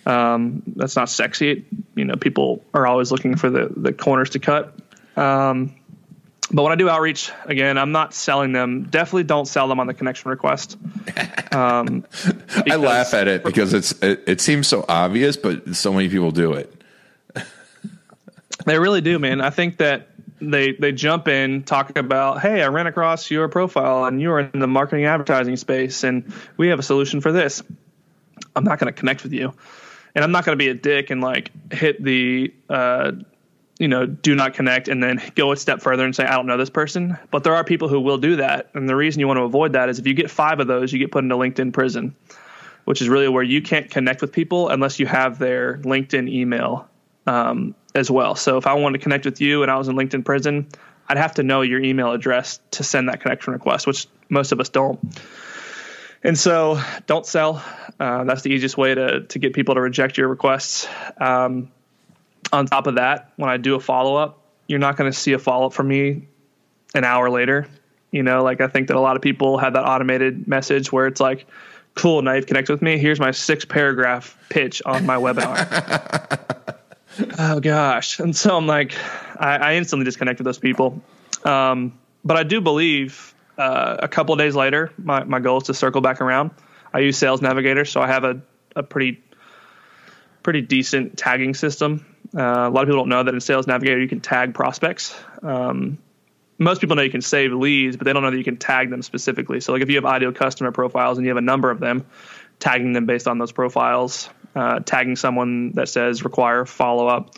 Um, 0.06 0.62
that's 0.66 0.96
not 0.96 1.08
sexy. 1.08 1.66
You 1.94 2.04
know, 2.04 2.16
people 2.16 2.64
are 2.74 2.86
always 2.86 3.12
looking 3.12 3.36
for 3.36 3.50
the, 3.50 3.70
the 3.74 3.92
corners 3.92 4.30
to 4.30 4.38
cut. 4.38 4.74
Um, 5.16 5.74
but 6.52 6.62
when 6.62 6.72
I 6.72 6.76
do 6.76 6.88
outreach, 6.88 7.32
again, 7.46 7.78
I'm 7.78 7.92
not 7.92 8.12
selling 8.12 8.52
them. 8.52 8.84
Definitely 8.84 9.24
don't 9.24 9.46
sell 9.46 9.68
them 9.68 9.80
on 9.80 9.86
the 9.86 9.94
connection 9.94 10.30
request. 10.30 10.78
Um, 11.52 12.06
I 12.66 12.76
laugh 12.76 13.12
at 13.12 13.28
it 13.28 13.44
because 13.44 13.74
it's 13.74 13.92
it, 14.02 14.24
it, 14.26 14.40
seems 14.40 14.66
so 14.66 14.86
obvious, 14.88 15.36
but 15.36 15.76
so 15.76 15.92
many 15.92 16.08
people 16.08 16.30
do 16.30 16.54
it. 16.54 16.72
they 18.64 18.78
really 18.78 19.02
do, 19.02 19.18
man. 19.18 19.42
I 19.42 19.50
think 19.50 19.76
that 19.76 20.08
they 20.40 20.72
they 20.72 20.92
jump 20.92 21.28
in, 21.28 21.62
talk 21.64 21.94
about, 21.98 22.40
hey, 22.40 22.62
I 22.62 22.68
ran 22.68 22.86
across 22.86 23.30
your 23.30 23.48
profile 23.48 24.06
and 24.06 24.18
you're 24.18 24.40
in 24.40 24.60
the 24.60 24.66
marketing 24.66 25.04
advertising 25.04 25.58
space, 25.58 26.04
and 26.04 26.32
we 26.56 26.68
have 26.68 26.78
a 26.78 26.82
solution 26.82 27.20
for 27.20 27.32
this. 27.32 27.62
I'm 28.56 28.64
not 28.64 28.78
going 28.78 28.90
to 28.90 28.98
connect 28.98 29.22
with 29.22 29.34
you, 29.34 29.52
and 30.14 30.24
I'm 30.24 30.32
not 30.32 30.46
going 30.46 30.56
to 30.56 30.64
be 30.64 30.70
a 30.70 30.74
dick 30.74 31.10
and 31.10 31.20
like 31.20 31.50
hit 31.70 32.02
the 32.02 32.54
uh, 32.70 33.12
you 33.82 33.88
know, 33.88 34.06
do 34.06 34.36
not 34.36 34.54
connect 34.54 34.86
and 34.86 35.02
then 35.02 35.20
go 35.34 35.50
a 35.50 35.56
step 35.56 35.80
further 35.80 36.04
and 36.04 36.14
say, 36.14 36.24
I 36.24 36.36
don't 36.36 36.46
know 36.46 36.56
this 36.56 36.70
person. 36.70 37.18
But 37.32 37.42
there 37.42 37.56
are 37.56 37.64
people 37.64 37.88
who 37.88 38.00
will 38.00 38.16
do 38.16 38.36
that. 38.36 38.70
And 38.74 38.88
the 38.88 38.94
reason 38.94 39.18
you 39.18 39.26
want 39.26 39.38
to 39.38 39.42
avoid 39.42 39.72
that 39.72 39.88
is 39.88 39.98
if 39.98 40.06
you 40.06 40.14
get 40.14 40.30
five 40.30 40.60
of 40.60 40.68
those, 40.68 40.92
you 40.92 41.00
get 41.00 41.10
put 41.10 41.24
into 41.24 41.34
LinkedIn 41.34 41.72
prison, 41.72 42.14
which 42.84 43.02
is 43.02 43.08
really 43.08 43.26
where 43.26 43.42
you 43.42 43.60
can't 43.60 43.90
connect 43.90 44.20
with 44.20 44.30
people 44.30 44.68
unless 44.68 45.00
you 45.00 45.06
have 45.06 45.40
their 45.40 45.78
LinkedIn 45.78 46.30
email 46.30 46.88
um, 47.26 47.74
as 47.92 48.08
well. 48.08 48.36
So 48.36 48.56
if 48.56 48.68
I 48.68 48.74
wanted 48.74 48.98
to 48.98 49.02
connect 49.02 49.24
with 49.24 49.40
you 49.40 49.62
and 49.62 49.70
I 49.70 49.76
was 49.76 49.88
in 49.88 49.96
LinkedIn 49.96 50.24
prison, 50.24 50.68
I'd 51.08 51.18
have 51.18 51.34
to 51.34 51.42
know 51.42 51.62
your 51.62 51.82
email 51.82 52.12
address 52.12 52.60
to 52.70 52.84
send 52.84 53.08
that 53.08 53.20
connection 53.20 53.52
request, 53.52 53.88
which 53.88 54.06
most 54.28 54.52
of 54.52 54.60
us 54.60 54.68
don't. 54.68 55.00
And 56.22 56.38
so 56.38 56.80
don't 57.08 57.26
sell. 57.26 57.64
Uh, 57.98 58.22
that's 58.22 58.42
the 58.42 58.50
easiest 58.50 58.78
way 58.78 58.94
to, 58.94 59.22
to 59.22 59.38
get 59.40 59.54
people 59.54 59.74
to 59.74 59.80
reject 59.80 60.18
your 60.18 60.28
requests. 60.28 60.86
Um, 61.20 61.72
on 62.52 62.66
top 62.66 62.86
of 62.86 62.96
that, 62.96 63.32
when 63.36 63.50
I 63.50 63.56
do 63.56 63.74
a 63.74 63.80
follow 63.80 64.16
up, 64.16 64.38
you're 64.68 64.78
not 64.78 64.96
going 64.96 65.10
to 65.10 65.16
see 65.16 65.32
a 65.32 65.38
follow 65.38 65.66
up 65.66 65.72
from 65.72 65.88
me 65.88 66.28
an 66.94 67.04
hour 67.04 67.30
later. 67.30 67.66
You 68.10 68.22
know, 68.22 68.42
like 68.42 68.60
I 68.60 68.68
think 68.68 68.88
that 68.88 68.96
a 68.96 69.00
lot 69.00 69.16
of 69.16 69.22
people 69.22 69.58
have 69.58 69.72
that 69.72 69.84
automated 69.84 70.46
message 70.46 70.92
where 70.92 71.06
it's 71.06 71.20
like, 71.20 71.46
cool, 71.94 72.22
now 72.22 72.34
you've 72.34 72.46
connected 72.46 72.72
with 72.72 72.82
me. 72.82 72.98
Here's 72.98 73.18
my 73.18 73.30
six 73.30 73.64
paragraph 73.64 74.36
pitch 74.50 74.82
on 74.84 75.06
my 75.06 75.16
webinar. 75.16 76.38
oh 77.38 77.60
gosh. 77.60 78.20
And 78.20 78.36
so 78.36 78.56
I'm 78.56 78.66
like, 78.66 78.94
I, 79.36 79.56
I 79.56 79.74
instantly 79.74 80.04
disconnect 80.04 80.38
with 80.38 80.44
those 80.44 80.58
people. 80.58 81.02
Um, 81.44 81.98
but 82.24 82.36
I 82.36 82.42
do 82.42 82.60
believe 82.60 83.34
uh, 83.56 83.96
a 84.00 84.08
couple 84.08 84.36
days 84.36 84.54
later, 84.54 84.92
my, 84.98 85.24
my 85.24 85.40
goal 85.40 85.58
is 85.58 85.64
to 85.64 85.74
circle 85.74 86.02
back 86.02 86.20
around. 86.20 86.50
I 86.92 87.00
use 87.00 87.16
Sales 87.16 87.40
Navigator, 87.40 87.86
so 87.86 88.02
I 88.02 88.06
have 88.06 88.24
a, 88.24 88.40
a 88.76 88.82
pretty 88.82 89.22
pretty 90.42 90.60
decent 90.60 91.16
tagging 91.16 91.54
system 91.54 92.04
uh, 92.36 92.40
a 92.40 92.70
lot 92.70 92.82
of 92.82 92.88
people 92.88 93.00
don't 93.00 93.08
know 93.08 93.22
that 93.22 93.34
in 93.34 93.40
Sales 93.40 93.66
Navigator 93.66 94.00
you 94.00 94.08
can 94.08 94.20
tag 94.20 94.54
prospects. 94.54 95.14
Um, 95.42 95.98
most 96.58 96.80
people 96.80 96.96
know 96.96 97.02
you 97.02 97.10
can 97.10 97.22
save 97.22 97.52
leads, 97.52 97.96
but 97.96 98.04
they 98.04 98.12
don't 98.12 98.22
know 98.22 98.30
that 98.30 98.38
you 98.38 98.44
can 98.44 98.56
tag 98.56 98.90
them 98.90 99.02
specifically. 99.02 99.60
So, 99.60 99.72
like 99.72 99.82
if 99.82 99.88
you 99.88 99.96
have 99.96 100.04
ideal 100.04 100.32
customer 100.32 100.72
profiles 100.72 101.18
and 101.18 101.26
you 101.26 101.30
have 101.30 101.36
a 101.36 101.42
number 101.42 101.70
of 101.70 101.80
them, 101.80 102.06
tagging 102.58 102.92
them 102.92 103.06
based 103.06 103.26
on 103.28 103.38
those 103.38 103.52
profiles, 103.52 104.30
uh, 104.54 104.80
tagging 104.80 105.16
someone 105.16 105.72
that 105.72 105.88
says 105.88 106.24
require 106.24 106.64
follow 106.64 107.08
up, 107.08 107.36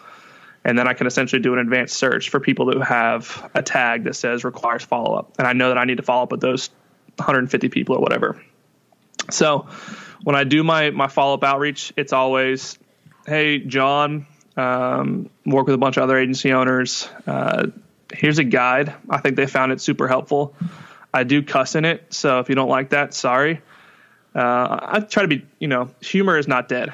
and 0.65 0.79
then 0.79 0.87
I 0.87 0.95
can 0.95 1.07
essentially 1.07 1.43
do 1.43 1.55
an 1.55 1.59
advanced 1.59 1.97
search 1.97 2.31
for 2.31 2.39
people 2.39 2.71
who 2.71 2.81
have 2.81 3.51
a 3.55 3.63
tag 3.63 4.05
that 4.05 4.15
says 4.15 4.45
requires 4.45 4.85
follow 4.85 5.15
up, 5.15 5.33
and 5.39 5.47
I 5.47 5.55
know 5.55 5.69
that 5.69 5.79
I 5.79 5.85
need 5.85 5.97
to 5.97 6.03
follow 6.03 6.25
up 6.25 6.31
with 6.31 6.41
those 6.41 6.71
150 7.17 7.69
people 7.69 7.97
or 7.97 8.01
whatever. 8.01 8.41
So, 9.31 9.69
when 10.23 10.37
I 10.37 10.45
do 10.45 10.63
my 10.63 10.91
my 10.91 11.09
follow 11.09 11.35
up 11.35 11.45
outreach, 11.45 11.93
it's 11.97 12.13
always, 12.13 12.79
hey 13.27 13.59
John, 13.59 14.27
um, 14.57 15.31
work 15.45 15.67
with 15.67 15.75
a 15.75 15.79
bunch 15.79 15.97
of 15.97 16.03
other 16.03 16.19
agency 16.19 16.53
owners. 16.53 17.09
Uh, 17.27 17.69
here's 18.13 18.39
a 18.39 18.45
guide. 18.45 18.95
I 19.09 19.19
think 19.19 19.37
they 19.37 19.47
found 19.47 19.73
it 19.73 19.81
super 19.81 20.09
helpful. 20.09 20.55
I 21.13 21.25
do 21.25 21.43
cuss 21.43 21.75
in 21.75 21.85
it, 21.85 22.13
so 22.13 22.41
if 22.41 22.49
you 22.49 22.55
don't 22.55 22.69
like 22.69 22.91
that, 22.91 23.15
sorry. 23.15 23.61
Uh, 24.35 24.79
I 24.83 25.01
try 25.01 25.23
to 25.23 25.29
be, 25.29 25.47
you 25.61 25.69
know, 25.69 25.91
humor 26.01 26.37
is 26.39 26.49
not 26.49 26.69
dead. 26.69 26.93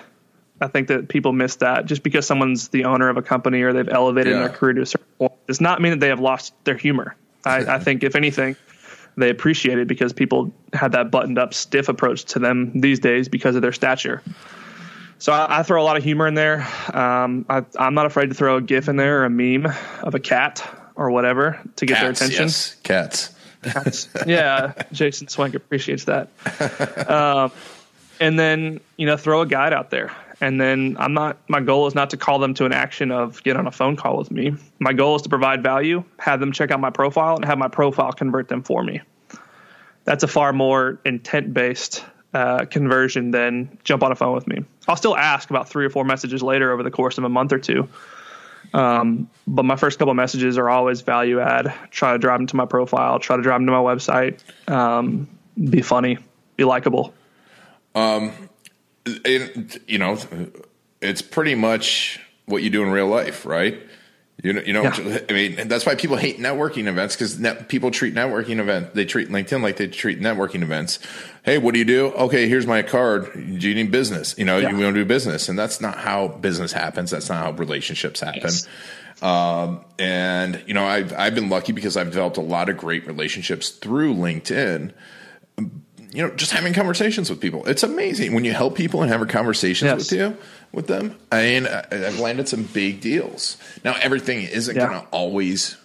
I 0.60 0.68
think 0.68 0.88
that 0.88 1.08
people 1.08 1.32
miss 1.32 1.56
that. 1.56 1.86
Just 1.86 2.02
because 2.02 2.26
someone's 2.26 2.68
the 2.68 2.84
owner 2.84 3.08
of 3.08 3.16
a 3.16 3.22
company 3.22 3.62
or 3.62 3.72
they've 3.72 3.88
elevated 3.88 4.34
yeah. 4.34 4.40
their 4.40 4.48
career 4.50 4.74
to 4.74 4.82
a 4.82 4.86
certain 4.86 5.06
point 5.18 5.32
does 5.46 5.60
not 5.60 5.80
mean 5.80 5.92
that 5.92 6.00
they 6.00 6.08
have 6.08 6.20
lost 6.20 6.52
their 6.64 6.76
humor. 6.76 7.16
I, 7.46 7.76
I 7.76 7.78
think, 7.78 8.04
if 8.04 8.14
anything, 8.14 8.56
they 9.16 9.30
appreciate 9.30 9.78
it 9.78 9.88
because 9.88 10.12
people 10.12 10.52
have 10.74 10.92
that 10.92 11.10
buttoned 11.10 11.38
up, 11.38 11.54
stiff 11.54 11.88
approach 11.88 12.24
to 12.26 12.38
them 12.38 12.78
these 12.78 12.98
days 13.00 13.28
because 13.28 13.56
of 13.56 13.62
their 13.62 13.72
stature. 13.72 14.22
So 15.20 15.32
I, 15.32 15.60
I 15.60 15.62
throw 15.62 15.82
a 15.82 15.84
lot 15.84 15.98
of 15.98 16.02
humor 16.02 16.26
in 16.26 16.34
there. 16.34 16.66
Um, 16.92 17.44
I, 17.48 17.62
am 17.78 17.94
not 17.94 18.06
afraid 18.06 18.30
to 18.30 18.34
throw 18.34 18.56
a 18.56 18.62
GIF 18.62 18.88
in 18.88 18.96
there 18.96 19.20
or 19.20 19.24
a 19.26 19.30
meme 19.30 19.72
of 20.02 20.14
a 20.14 20.18
cat 20.18 20.66
or 20.94 21.10
whatever 21.10 21.60
to 21.76 21.86
get 21.86 21.98
Cats, 21.98 22.20
their 22.20 22.26
attention. 22.26 22.44
Yes. 22.46 22.74
Cats. 22.82 23.34
Cats. 23.62 24.08
yeah, 24.26 24.72
Jason 24.92 25.28
Swank 25.28 25.54
appreciates 25.54 26.04
that. 26.04 26.30
Um, 27.08 27.52
and 28.18 28.38
then 28.38 28.80
you 28.96 29.06
know 29.06 29.18
throw 29.18 29.42
a 29.42 29.46
guide 29.46 29.72
out 29.74 29.90
there. 29.90 30.10
And 30.40 30.58
then 30.58 30.96
I'm 30.98 31.12
not. 31.12 31.36
My 31.48 31.60
goal 31.60 31.86
is 31.86 31.94
not 31.94 32.10
to 32.10 32.16
call 32.16 32.38
them 32.38 32.54
to 32.54 32.64
an 32.64 32.72
action 32.72 33.10
of 33.10 33.42
get 33.42 33.58
on 33.58 33.66
a 33.66 33.70
phone 33.70 33.96
call 33.96 34.16
with 34.16 34.30
me. 34.30 34.54
My 34.78 34.94
goal 34.94 35.16
is 35.16 35.22
to 35.22 35.28
provide 35.28 35.62
value, 35.62 36.02
have 36.18 36.40
them 36.40 36.52
check 36.52 36.70
out 36.70 36.80
my 36.80 36.88
profile, 36.88 37.36
and 37.36 37.44
have 37.44 37.58
my 37.58 37.68
profile 37.68 38.12
convert 38.12 38.48
them 38.48 38.62
for 38.62 38.82
me. 38.82 39.02
That's 40.04 40.24
a 40.24 40.28
far 40.28 40.54
more 40.54 40.98
intent 41.04 41.52
based 41.52 42.04
uh, 42.32 42.64
conversion 42.66 43.30
then 43.30 43.78
jump 43.84 44.02
on 44.02 44.12
a 44.12 44.16
phone 44.16 44.34
with 44.34 44.46
me. 44.46 44.64
I'll 44.88 44.96
still 44.96 45.16
ask 45.16 45.50
about 45.50 45.68
three 45.68 45.84
or 45.84 45.90
four 45.90 46.04
messages 46.04 46.42
later 46.42 46.72
over 46.72 46.82
the 46.82 46.90
course 46.90 47.18
of 47.18 47.24
a 47.24 47.28
month 47.28 47.52
or 47.52 47.58
two 47.58 47.88
um, 48.72 49.28
but 49.46 49.64
my 49.64 49.76
first 49.76 49.98
couple 49.98 50.14
messages 50.14 50.58
are 50.58 50.68
always 50.68 51.00
value 51.00 51.40
add. 51.40 51.72
Try 51.90 52.12
to 52.12 52.18
drive 52.18 52.38
them 52.38 52.46
to 52.48 52.56
my 52.56 52.66
profile. 52.66 53.18
Try 53.18 53.36
to 53.36 53.42
drive 53.42 53.60
them 53.60 53.66
to 53.66 53.72
my 53.72 53.78
website. 53.78 54.40
Um, 54.70 55.28
be 55.58 55.82
funny. 55.82 56.18
Be 56.56 56.64
likable. 56.64 57.14
Um, 57.94 58.32
you 59.24 59.98
know, 59.98 60.18
it's 61.00 61.22
pretty 61.22 61.54
much 61.54 62.20
what 62.46 62.62
you 62.62 62.70
do 62.70 62.82
in 62.82 62.90
real 62.90 63.08
life, 63.08 63.44
right? 63.44 63.80
You 64.42 64.52
know, 64.54 64.62
you 64.62 64.72
know. 64.72 64.82
Yeah. 64.82 65.18
I 65.28 65.32
mean, 65.32 65.68
that's 65.68 65.84
why 65.84 65.94
people 65.94 66.16
hate 66.16 66.38
networking 66.38 66.86
events 66.86 67.14
because 67.14 67.38
net, 67.38 67.68
people 67.68 67.90
treat 67.90 68.14
networking 68.14 68.58
event. 68.58 68.94
They 68.94 69.04
treat 69.04 69.28
LinkedIn 69.28 69.62
like 69.62 69.76
they 69.76 69.86
treat 69.86 70.20
networking 70.20 70.62
events. 70.62 70.98
Hey, 71.42 71.58
what 71.58 71.72
do 71.72 71.78
you 71.78 71.84
do? 71.84 72.06
Okay, 72.12 72.48
here's 72.48 72.66
my 72.66 72.82
card. 72.82 73.32
Do 73.32 73.68
you 73.68 73.74
need 73.74 73.90
business? 73.90 74.34
You 74.38 74.44
know, 74.44 74.58
yeah. 74.58 74.70
you 74.70 74.78
want 74.78 74.94
to 74.94 75.00
do 75.00 75.04
business, 75.04 75.48
and 75.48 75.58
that's 75.58 75.80
not 75.80 75.98
how 75.98 76.28
business 76.28 76.72
happens. 76.72 77.10
That's 77.10 77.28
not 77.28 77.44
how 77.44 77.50
relationships 77.52 78.20
happen. 78.20 78.42
Yes. 78.44 78.68
Um, 79.22 79.84
and 79.98 80.62
you 80.66 80.74
know, 80.74 80.84
I've 80.84 81.12
I've 81.12 81.34
been 81.34 81.50
lucky 81.50 81.72
because 81.72 81.96
I've 81.96 82.08
developed 82.08 82.38
a 82.38 82.42
lot 82.42 82.68
of 82.68 82.76
great 82.76 83.06
relationships 83.06 83.70
through 83.70 84.14
LinkedIn 84.14 84.92
you 86.12 86.26
know, 86.26 86.34
just 86.34 86.52
having 86.52 86.72
conversations 86.72 87.30
with 87.30 87.40
people. 87.40 87.66
It's 87.66 87.82
amazing 87.82 88.34
when 88.34 88.44
you 88.44 88.52
help 88.52 88.74
people 88.74 89.02
and 89.02 89.10
have 89.10 89.26
conversations 89.28 89.88
yes. 89.88 90.10
with 90.10 90.18
you 90.18 90.36
with 90.72 90.86
them. 90.86 91.16
I 91.30 91.42
mean, 91.42 91.66
I've 91.66 92.18
landed 92.18 92.48
some 92.48 92.64
big 92.64 93.00
deals. 93.00 93.56
Now, 93.84 93.94
everything 94.00 94.42
isn't 94.42 94.74
yeah. 94.74 94.88
going 94.88 95.00
to 95.00 95.06
always 95.08 95.76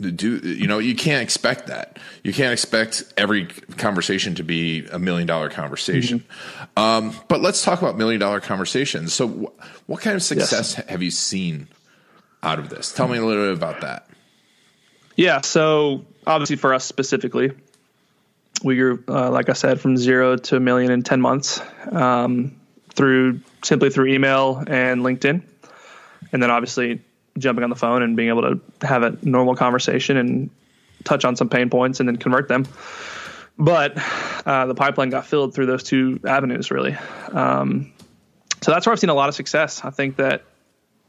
do. 0.00 0.36
You 0.38 0.66
know, 0.66 0.78
you 0.78 0.94
can't 0.94 1.22
expect 1.22 1.68
that. 1.68 1.98
You 2.22 2.32
can't 2.34 2.52
expect 2.52 3.04
every 3.16 3.46
conversation 3.46 4.34
to 4.34 4.42
be 4.42 4.86
a 4.86 4.98
million 4.98 5.26
dollar 5.26 5.48
conversation. 5.48 6.20
Mm-hmm. 6.20 6.78
Um, 6.78 7.14
but 7.28 7.40
let's 7.40 7.64
talk 7.64 7.80
about 7.80 7.96
million 7.96 8.20
dollar 8.20 8.40
conversations. 8.40 9.14
So, 9.14 9.28
wh- 9.28 9.88
what 9.88 10.02
kind 10.02 10.16
of 10.16 10.22
success 10.22 10.74
yes. 10.76 10.88
have 10.88 11.02
you 11.02 11.10
seen 11.10 11.68
out 12.42 12.58
of 12.58 12.68
this? 12.68 12.92
Tell 12.92 13.08
me 13.08 13.16
a 13.16 13.24
little 13.24 13.46
bit 13.46 13.54
about 13.54 13.80
that. 13.80 14.08
Yeah. 15.16 15.40
So, 15.40 16.04
obviously, 16.26 16.56
for 16.56 16.74
us 16.74 16.84
specifically 16.84 17.52
we 18.64 18.76
grew, 18.76 19.04
uh, 19.06 19.30
like 19.30 19.50
I 19.50 19.52
said, 19.52 19.80
from 19.80 19.96
zero 19.96 20.36
to 20.36 20.56
a 20.56 20.60
million 20.60 20.90
in 20.90 21.02
10 21.02 21.20
months 21.20 21.60
um, 21.92 22.56
through 22.94 23.40
simply 23.62 23.90
through 23.90 24.06
email 24.06 24.62
and 24.66 25.02
LinkedIn. 25.02 25.42
And 26.32 26.42
then 26.42 26.50
obviously 26.50 27.02
jumping 27.38 27.62
on 27.62 27.70
the 27.70 27.76
phone 27.76 28.02
and 28.02 28.16
being 28.16 28.30
able 28.30 28.42
to 28.42 28.86
have 28.86 29.02
a 29.02 29.18
normal 29.22 29.54
conversation 29.54 30.16
and 30.16 30.50
touch 31.04 31.24
on 31.24 31.36
some 31.36 31.48
pain 31.48 31.68
points 31.68 32.00
and 32.00 32.08
then 32.08 32.16
convert 32.16 32.48
them. 32.48 32.66
But 33.58 33.96
uh, 34.46 34.66
the 34.66 34.74
pipeline 34.74 35.10
got 35.10 35.26
filled 35.26 35.54
through 35.54 35.66
those 35.66 35.82
two 35.82 36.20
avenues, 36.26 36.70
really. 36.70 36.96
Um, 37.30 37.92
so 38.62 38.72
that's 38.72 38.86
where 38.86 38.92
I've 38.92 38.98
seen 38.98 39.10
a 39.10 39.14
lot 39.14 39.28
of 39.28 39.34
success. 39.34 39.84
I 39.84 39.90
think 39.90 40.16
that 40.16 40.44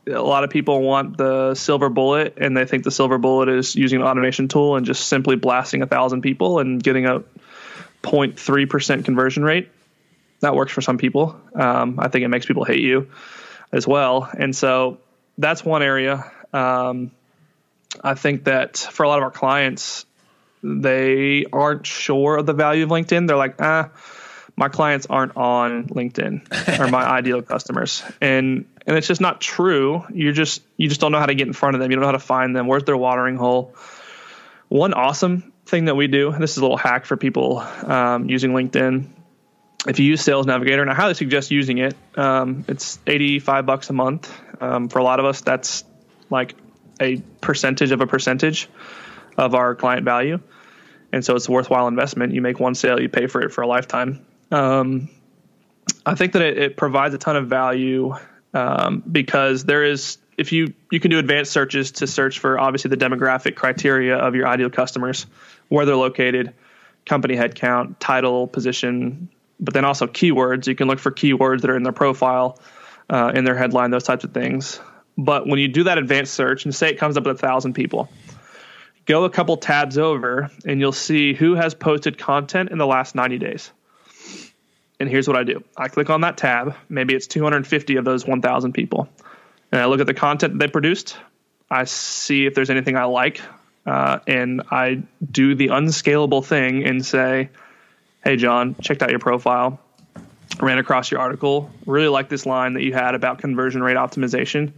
a 0.08 0.22
lot 0.22 0.44
of 0.44 0.50
people 0.50 0.82
want 0.82 1.18
the 1.18 1.56
silver 1.56 1.90
bullet 1.90 2.38
and 2.38 2.56
they 2.56 2.66
think 2.66 2.84
the 2.84 2.92
silver 2.92 3.18
bullet 3.18 3.50
is 3.50 3.76
using 3.76 4.02
an 4.02 4.08
automation 4.08 4.48
tool 4.48 4.76
and 4.76 4.86
just 4.86 5.08
simply 5.08 5.36
blasting 5.36 5.82
a 5.82 5.88
thousand 5.88 6.22
people 6.22 6.60
and 6.60 6.82
getting 6.82 7.06
a 7.06 7.24
0.3% 8.04 9.06
conversion 9.06 9.44
rate. 9.44 9.70
That 10.42 10.56
works 10.56 10.72
for 10.72 10.82
some 10.82 10.98
people. 10.98 11.40
Um, 11.54 12.00
i 12.00 12.08
think 12.08 12.24
it 12.24 12.28
makes 12.28 12.46
people 12.46 12.66
hate 12.66 12.82
you 12.82 13.10
as 13.72 13.88
well. 13.88 14.30
And 14.32 14.56
so 14.56 15.00
that's 15.38 15.66
one 15.66 15.82
area. 15.82 16.32
Um, 16.54 17.12
i 18.04 18.14
think 18.14 18.44
that 18.44 18.78
for 18.78 19.04
a 19.04 19.08
lot 19.08 19.18
of 19.18 19.24
our 19.24 19.32
clients 19.32 20.06
they 20.62 21.46
aren't 21.54 21.86
sure 21.86 22.38
of 22.38 22.46
the 22.46 22.54
value 22.54 22.84
of 22.84 22.90
linkedin. 22.90 23.28
They're 23.28 23.38
like 23.38 23.56
ah 23.60 23.90
my 24.56 24.70
clients 24.70 25.06
aren't 25.08 25.36
on 25.36 25.88
linkedin 25.88 26.80
or 26.80 26.88
my 26.88 27.04
ideal 27.18 27.42
customers. 27.42 28.04
And 28.22 28.66
and 28.86 28.98
it's 28.98 29.08
just 29.08 29.22
not 29.22 29.42
true. 29.42 30.04
You 30.14 30.32
just 30.32 30.62
you 30.78 30.90
just 30.90 31.02
don't 31.02 31.12
know 31.12 31.20
how 31.20 31.26
to 31.26 31.36
get 31.36 31.48
in 31.48 31.54
front 31.54 31.76
of 31.76 31.82
them. 31.82 31.92
You 31.92 31.96
don't 31.98 32.02
know 32.02 32.08
how 32.08 32.14
to 32.14 32.20
find 32.20 32.56
them. 32.56 32.68
Where's 32.68 32.84
their 32.84 32.98
watering 32.98 33.38
hole? 33.38 33.76
One 34.68 34.94
awesome 34.94 35.54
thing 35.66 35.86
that 35.86 35.96
we 35.96 36.08
do. 36.08 36.32
This 36.32 36.52
is 36.52 36.58
a 36.58 36.62
little 36.62 36.78
hack 36.78 37.06
for 37.06 37.18
people 37.18 37.60
um, 37.60 38.30
using 38.30 38.52
LinkedIn. 38.52 39.08
If 39.88 40.00
you 40.00 40.06
use 40.06 40.22
Sales 40.22 40.48
Navigator, 40.48 40.82
and 40.82 40.90
I 40.90 40.96
highly 40.96 41.14
suggest 41.14 41.52
using 41.52 41.78
it, 41.78 41.96
um, 42.16 42.66
it's 42.68 43.00
eighty-five 43.06 43.66
bucks 43.66 43.90
a 43.90 43.94
month. 43.94 44.34
Um, 44.60 44.90
for 44.90 45.00
a 45.00 45.04
lot 45.04 45.20
of 45.20 45.26
us, 45.26 45.42
that's 45.42 45.84
like 46.30 46.56
a 47.00 47.18
percentage 47.42 47.92
of 47.92 48.02
a 48.02 48.08
percentage 48.08 48.70
of 49.38 49.54
our 49.54 49.76
client 49.76 50.06
value, 50.06 50.40
and 51.12 51.24
so 51.24 51.36
it's 51.36 51.48
a 51.48 51.52
worthwhile 51.52 51.88
investment. 51.88 52.34
You 52.34 52.42
make 52.42 52.60
one 52.60 52.74
sale, 52.74 53.00
you 53.00 53.10
pay 53.10 53.28
for 53.28 53.42
it 53.42 53.52
for 53.52 53.62
a 53.62 53.68
lifetime. 53.68 54.26
Um, 54.50 55.10
I 56.06 56.16
think 56.16 56.34
that 56.34 56.42
it, 56.42 56.58
it 56.58 56.78
provides 56.78 57.14
a 57.14 57.18
ton 57.18 57.36
of 57.36 57.48
value 57.48 58.16
um, 58.56 59.04
because 59.12 59.66
there 59.66 59.84
is 59.84 60.18
if 60.38 60.52
you 60.52 60.74
you 60.90 61.00
can 61.00 61.12
do 61.12 61.20
advanced 61.20 61.52
searches 61.52 61.92
to 61.92 62.08
search 62.08 62.40
for 62.40 62.58
obviously 62.58 62.90
the 62.90 62.98
demographic 62.98 63.56
criteria 63.56 64.18
of 64.18 64.34
your 64.34 64.48
ideal 64.48 64.70
customers, 64.70 65.28
where 65.68 65.86
they're 65.86 65.96
located, 65.96 66.54
company 67.06 67.36
headcount, 67.36 67.98
title, 68.00 68.48
position, 68.48 69.30
but 69.60 69.74
then 69.74 69.86
also 69.86 70.08
keywords. 70.08 70.68
You 70.68 70.76
can 70.76 70.88
look 70.88 71.00
for 71.00 71.12
keywords 71.12 71.62
that 71.62 71.70
are 71.70 71.76
in 71.76 71.84
their 71.84 71.94
profile, 71.94 72.60
uh, 73.10 73.34
in 73.36 73.44
their 73.44 73.56
headline, 73.56 73.92
those 73.92 74.04
types 74.04 74.24
of 74.24 74.34
things. 74.34 74.80
But 75.18 75.48
when 75.48 75.60
you 75.60 75.68
do 75.68 75.84
that 75.84 75.98
advanced 75.98 76.34
search 76.34 76.66
and 76.66 76.74
say 76.74 76.90
it 76.90 76.98
comes 76.98 77.18
up 77.18 77.26
with 77.26 77.38
a 77.38 77.40
thousand 77.40 77.74
people, 77.74 78.10
go 79.06 79.26
a 79.26 79.30
couple 79.30 79.58
tabs 79.58 79.98
over 79.98 80.50
and 80.66 80.80
you'll 80.80 80.92
see 80.92 81.34
who 81.34 81.56
has 81.56 81.74
posted 81.74 82.18
content 82.18 82.72
in 82.72 82.78
the 82.78 82.88
last 82.88 83.16
90 83.16 83.38
days. 83.38 83.72
And 85.00 85.10
here's 85.10 85.28
what 85.28 85.38
I 85.38 85.44
do 85.44 85.64
I 85.78 85.88
click 85.88 86.10
on 86.10 86.22
that 86.22 86.38
tab. 86.38 86.76
Maybe 86.90 87.14
it's 87.14 87.28
250 87.28 87.98
of 87.98 88.06
those 88.06 88.26
1,000 88.26 88.74
people. 88.74 89.10
And 89.72 89.82
I 89.82 89.86
look 89.86 90.00
at 90.00 90.08
the 90.08 90.14
content 90.14 90.58
they 90.60 90.68
produced. 90.68 91.18
I 91.70 91.86
see 91.86 92.46
if 92.46 92.54
there's 92.54 92.70
anything 92.70 92.96
I 92.96 93.06
like. 93.06 93.42
Uh, 93.86 94.20
and 94.26 94.64
I 94.72 95.04
do 95.32 95.56
the 95.56 95.68
unscalable 95.68 96.42
thing 96.42 96.86
and 96.86 97.06
say, 97.06 97.50
hey, 98.24 98.36
John, 98.36 98.76
checked 98.82 99.04
out 99.04 99.12
your 99.12 99.20
profile, 99.20 99.80
ran 100.60 100.80
across 100.80 101.12
your 101.12 101.20
article, 101.20 101.70
really 101.86 102.08
like 102.08 102.28
this 102.28 102.46
line 102.48 102.74
that 102.74 102.84
you 102.84 102.94
had 102.94 103.14
about 103.14 103.40
conversion 103.40 103.84
rate 103.84 103.98
optimization. 103.98 104.72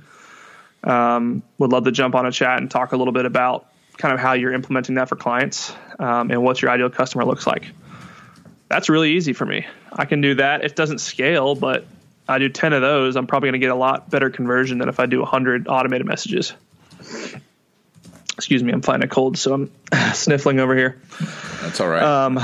Um, 0.83 1.41
would 1.57 1.71
love 1.71 1.85
to 1.85 1.91
jump 1.91 2.15
on 2.15 2.25
a 2.25 2.31
chat 2.31 2.57
and 2.59 2.69
talk 2.69 2.91
a 2.91 2.97
little 2.97 3.13
bit 3.13 3.25
about 3.25 3.67
kind 3.97 4.13
of 4.13 4.19
how 4.19 4.33
you're 4.33 4.53
implementing 4.53 4.95
that 4.95 5.09
for 5.09 5.15
clients 5.15 5.73
um, 5.99 6.29
and 6.29 6.43
what 6.43 6.61
your 6.61 6.69
ideal 6.69 6.89
customer 6.89 7.25
looks 7.25 7.47
like 7.47 7.71
that's 8.69 8.89
really 8.89 9.13
easy 9.13 9.33
for 9.33 9.45
me. 9.45 9.65
I 9.91 10.05
can 10.05 10.21
do 10.21 10.35
that. 10.35 10.63
It 10.63 10.75
doesn't 10.75 10.99
scale, 10.99 11.55
but 11.55 11.85
I 12.27 12.39
do 12.39 12.49
10 12.49 12.73
of 12.73 12.81
those. 12.81 13.15
I'm 13.15 13.27
probably 13.27 13.47
going 13.47 13.61
to 13.61 13.65
get 13.65 13.71
a 13.71 13.75
lot 13.75 14.09
better 14.09 14.29
conversion 14.29 14.79
than 14.79 14.89
if 14.89 14.99
I 14.99 15.05
do 15.05 15.19
100 15.19 15.67
automated 15.67 16.05
messages. 16.05 16.53
Excuse 18.35 18.63
me, 18.63 18.71
I'm 18.71 18.81
fighting 18.81 19.03
a 19.03 19.07
cold, 19.07 19.37
so 19.37 19.53
I'm 19.53 19.71
sniffling 20.13 20.59
over 20.59 20.75
here. 20.75 21.01
That's 21.61 21.79
all 21.79 21.87
right. 21.87 22.03
Um, 22.03 22.39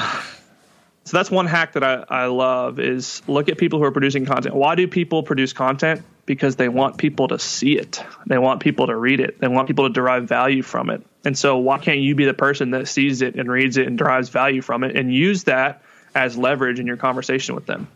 so 1.05 1.17
that's 1.17 1.29
one 1.29 1.45
hack 1.45 1.73
that 1.73 1.83
I, 1.83 2.05
I 2.07 2.25
love 2.27 2.79
is 2.79 3.21
look 3.27 3.49
at 3.49 3.57
people 3.57 3.79
who 3.79 3.85
are 3.85 3.91
producing 3.91 4.25
content. 4.25 4.55
Why 4.55 4.75
do 4.75 4.87
people 4.87 5.21
produce 5.23 5.51
content? 5.51 6.01
Because 6.25 6.55
they 6.55 6.69
want 6.69 6.97
people 6.97 7.27
to 7.27 7.37
see 7.37 7.77
it. 7.77 8.01
They 8.25 8.37
want 8.37 8.61
people 8.61 8.87
to 8.87 8.95
read 8.95 9.19
it. 9.19 9.39
They 9.39 9.49
want 9.49 9.67
people 9.67 9.87
to 9.87 9.93
derive 9.93 10.23
value 10.23 10.63
from 10.63 10.89
it. 10.89 11.05
And 11.25 11.37
so 11.37 11.57
why 11.57 11.79
can't 11.79 11.99
you 11.99 12.15
be 12.15 12.23
the 12.25 12.33
person 12.33 12.71
that 12.71 12.87
sees 12.87 13.21
it 13.21 13.35
and 13.35 13.51
reads 13.51 13.75
it 13.75 13.87
and 13.87 13.97
derives 13.97 14.29
value 14.29 14.61
from 14.61 14.85
it 14.85 14.95
and 14.95 15.13
use 15.13 15.43
that 15.43 15.83
as 16.15 16.37
leverage 16.37 16.79
in 16.79 16.87
your 16.87 16.97
conversation 16.97 17.55
with 17.55 17.65
them? 17.65 17.87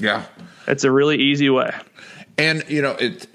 yeah. 0.00 0.24
It's 0.66 0.84
a 0.84 0.90
really 0.92 1.18
easy 1.18 1.50
way. 1.50 1.74
And 2.38 2.64
you 2.68 2.82
know, 2.82 2.92
it. 2.92 3.26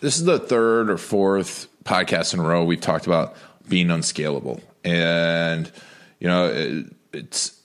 This 0.00 0.16
is 0.16 0.24
the 0.24 0.38
third 0.38 0.90
or 0.90 0.96
fourth 0.98 1.68
podcast 1.84 2.32
in 2.34 2.40
a 2.40 2.42
row 2.42 2.64
we've 2.64 2.80
talked 2.80 3.06
about 3.06 3.36
being 3.68 3.90
unscalable, 3.90 4.60
and 4.84 5.70
you 6.18 6.26
know, 6.28 6.46
it, 6.46 6.86
it's. 7.12 7.58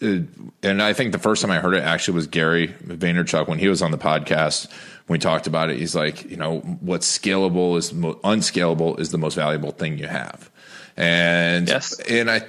It, 0.00 0.24
and 0.62 0.82
I 0.82 0.92
think 0.92 1.12
the 1.12 1.18
first 1.18 1.42
time 1.42 1.50
I 1.50 1.58
heard 1.58 1.74
it 1.74 1.82
actually 1.82 2.14
was 2.14 2.26
Gary 2.26 2.68
Vaynerchuk 2.68 3.48
when 3.48 3.58
he 3.58 3.68
was 3.68 3.82
on 3.82 3.90
the 3.90 3.98
podcast. 3.98 4.70
When 5.06 5.16
we 5.16 5.18
talked 5.18 5.46
about 5.46 5.68
it, 5.70 5.78
he's 5.78 5.94
like, 5.94 6.24
you 6.30 6.36
know, 6.36 6.60
what's 6.60 7.06
scalable 7.18 7.76
is 7.76 7.92
mo- 7.92 8.18
unscalable 8.24 8.96
is 8.96 9.10
the 9.10 9.18
most 9.18 9.34
valuable 9.34 9.72
thing 9.72 9.98
you 9.98 10.06
have, 10.06 10.50
and 10.96 11.68
Yes. 11.68 11.98
and 12.00 12.30
I 12.30 12.40